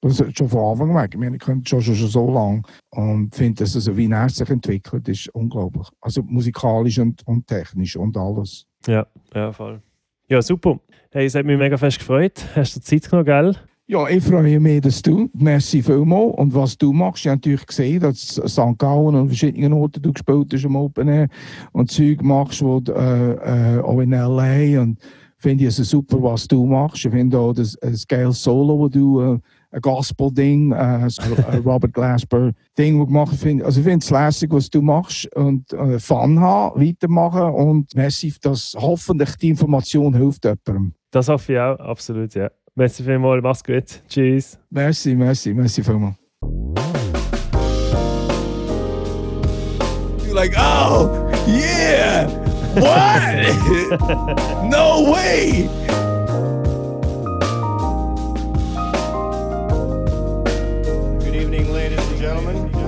Das 0.02 0.20
ist 0.20 0.38
schon 0.38 0.50
von 0.50 0.72
Anfang 0.72 0.96
weg. 0.96 1.12
Ich 1.14 1.20
meine, 1.20 1.38
ich 1.38 1.42
kenne 1.42 1.62
schon, 1.66 1.82
schon, 1.82 1.96
schon 1.96 2.08
so 2.08 2.32
lange 2.32 2.62
und 2.92 3.34
finde, 3.34 3.64
dass 3.64 3.76
es 3.76 3.96
wie 3.96 4.10
er 4.10 4.30
sich 4.30 4.50
entwickelt, 4.50 5.08
ist 5.08 5.30
unglaublich. 5.30 5.88
Also 6.02 6.22
musikalisch 6.24 7.00
und, 7.00 7.26
und 7.26 7.48
technisch 7.48 7.96
und 7.96 8.16
alles. 8.16 8.66
Ja, 8.86 9.08
ja, 9.34 9.52
voll. 9.52 9.82
Ja, 10.30 10.42
super. 10.42 10.80
Hey, 11.12 11.26
es 11.26 11.36
hat 11.36 11.46
mich 11.46 11.58
mega 11.58 11.78
fest 11.78 12.00
gefreut. 12.00 12.46
Hast 12.56 12.76
du 12.76 12.82
Zeit 12.82 13.10
genommen, 13.10 13.26
gell? 13.26 13.56
Ja, 13.88 14.10
ich 14.10 14.24
freue 14.24 14.60
mich, 14.60 14.82
dass 14.82 15.04
du, 15.04 15.30
merci 15.34 15.84
vielmals. 15.84 16.34
Und 16.38 16.56
was 16.56 16.76
du 16.76 16.92
machst, 16.92 17.24
ich 17.24 17.30
habe 17.30 17.38
natürlich 17.38 17.68
gesehen, 17.68 18.00
dass 18.00 18.42
St. 18.48 18.80
Gallen 18.80 19.14
und 19.14 19.28
verschiedenen 19.28 19.74
Orten 19.74 20.02
du 20.02 20.12
gespielt 20.12 20.52
hast 20.52 20.66
am 20.66 20.76
Open 20.76 21.08
Air 21.08 21.28
und 21.72 21.92
Zeug 21.92 22.24
machst, 22.24 22.64
wo, 22.64 22.80
äh, 22.80 23.78
äh, 23.78 23.82
auch 23.82 24.00
in 24.00 24.14
L.A. 24.14 24.82
Und 24.82 24.98
finde 25.38 25.66
ich 25.66 25.78
es 25.78 25.88
super, 25.88 26.22
was 26.24 26.48
du 26.48 26.66
machst. 26.66 27.06
Ich 27.06 27.12
finde 27.12 27.38
auch 27.38 27.54
das, 27.54 27.78
das 27.80 28.08
geile 28.08 28.32
Solo, 28.32 28.80
wo 28.80 28.88
du, 28.88 29.22
äh, 29.22 29.40
ein 29.76 29.82
Gospel-Ding, 29.82 30.72
äh, 30.72 31.10
so 31.10 31.22
ein 31.22 31.62
Robert 31.66 31.94
Glasper-Ding, 31.94 32.96
wo 32.96 33.02
du 33.02 33.08
gemacht 33.08 33.34
hast. 33.34 33.46
Also 33.64 33.80
ich 33.82 33.86
finde 33.86 34.04
es 34.04 34.10
lässig, 34.10 34.52
was 34.52 34.70
du 34.70 34.82
machst 34.82 35.28
und 35.36 35.72
äh, 35.74 36.00
Fun 36.00 36.40
haben, 36.40 36.82
weitermachen 36.82 37.54
und 37.54 37.94
merci, 37.96 38.34
dass 38.42 38.76
hoffentlich 38.80 39.36
die 39.36 39.50
Information 39.50 40.14
hilft 40.16 40.46
jemandem. 40.46 40.94
Das 41.12 41.28
hoffe 41.28 41.54
ich 41.54 41.60
auch, 41.60 41.80
absolut, 41.80 42.34
ja. 42.34 42.50
Merci 42.76 43.04
vielmals, 43.04 43.42
mach's 43.44 43.64
gut. 43.64 44.02
Tschüss. 44.08 44.58
Merci, 44.70 45.16
merci, 45.16 45.54
merci 45.54 45.84
vielmals. 45.84 46.16
You're 50.26 50.36
like, 50.36 50.54
oh, 50.58 51.32
yeah, 51.48 52.28
what? 52.76 54.66
no 54.70 55.12
way. 55.12 55.70
Gentlemen. 62.46 62.86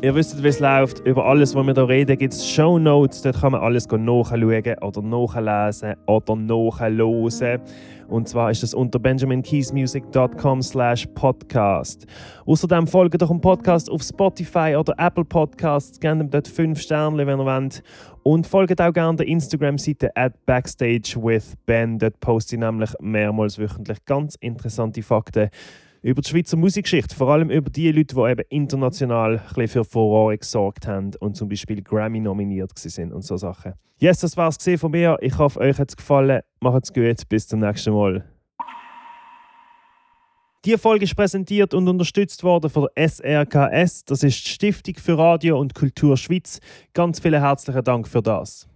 Ihr 0.00 0.14
wisst, 0.14 0.40
wie 0.44 0.48
es 0.48 0.60
läuft. 0.60 1.00
Über 1.00 1.26
alles, 1.26 1.56
was 1.56 1.66
wir 1.66 1.74
hier 1.74 1.88
reden, 1.88 2.16
gibt 2.16 2.32
es 2.32 2.48
Show 2.48 2.78
Notes. 2.78 3.22
Dort 3.22 3.40
kann 3.40 3.50
man 3.50 3.60
alles 3.60 3.88
nachschauen 3.88 4.76
oder 4.80 5.02
nachlesen 5.02 5.94
oder 6.06 6.36
nachhören. 6.36 7.60
Und 8.08 8.28
zwar 8.28 8.50
ist 8.50 8.62
das 8.62 8.74
unter 8.74 8.98
benjaminkeysmusic.com 8.98 10.62
slash 10.62 11.06
podcast. 11.14 12.06
Außerdem 12.46 12.86
folgt 12.86 13.20
doch 13.20 13.28
dem 13.28 13.40
Podcast 13.40 13.90
auf 13.90 14.02
Spotify 14.02 14.76
oder 14.78 14.94
Apple 14.96 15.24
Podcasts. 15.24 16.00
Gebt 16.00 16.20
ihm 16.20 16.30
dort 16.30 16.48
5 16.48 16.80
Sterne, 16.80 17.26
wenn 17.26 17.38
ihr 17.38 17.44
wollt. 17.44 17.82
Und 18.22 18.46
folgt 18.46 18.80
auch 18.80 18.92
gerne 18.92 19.16
der 19.16 19.26
Instagram-Seite 19.26 20.16
at 20.16 20.34
backstagewithben. 20.46 21.98
Dort 21.98 22.18
poste 22.20 22.56
ich 22.56 22.60
nämlich 22.60 22.90
mehrmals 23.00 23.58
wöchentlich 23.58 24.04
ganz 24.06 24.34
interessante 24.36 25.02
Fakten 25.02 25.50
über 26.02 26.22
die 26.22 26.28
Schweizer 26.28 26.56
Musikgeschichte, 26.56 27.14
vor 27.14 27.28
allem 27.28 27.50
über 27.50 27.70
die 27.70 27.90
Leute, 27.92 28.14
die 28.14 28.30
eben 28.30 28.44
international 28.48 29.38
für 29.66 29.84
Furore 29.84 30.38
gesorgt 30.38 30.86
haben 30.86 31.10
und 31.20 31.36
zum 31.36 31.48
Beispiel 31.48 31.82
Grammy 31.82 32.20
nominiert 32.20 32.78
sind 32.78 33.12
und 33.12 33.22
so 33.22 33.36
Sachen. 33.36 33.74
Yes, 33.98 34.20
das 34.20 34.36
war 34.36 34.48
es 34.48 34.80
von 34.80 34.90
mir. 34.90 35.16
Ich 35.20 35.36
hoffe, 35.38 35.58
euch 35.60 35.78
hat 35.78 35.88
es 35.90 35.96
gefallen. 35.96 36.42
Macht's 36.60 36.92
gut, 36.92 37.28
bis 37.28 37.48
zum 37.48 37.60
nächsten 37.60 37.92
Mal. 37.92 38.24
Die 40.64 40.76
Folge 40.76 41.04
ist 41.04 41.14
präsentiert 41.14 41.72
und 41.72 41.88
unterstützt 41.88 42.42
worden 42.42 42.68
von 42.68 42.88
der 42.94 43.08
SRKS, 43.08 44.04
das 44.04 44.24
ist 44.24 44.44
die 44.44 44.50
Stiftung 44.50 44.96
für 44.96 45.16
Radio 45.16 45.58
und 45.58 45.74
Kultur 45.74 46.16
Schweiz. 46.16 46.60
Ganz 46.94 47.20
vielen 47.20 47.40
herzlichen 47.40 47.84
Dank 47.84 48.08
für 48.08 48.22
das. 48.22 48.68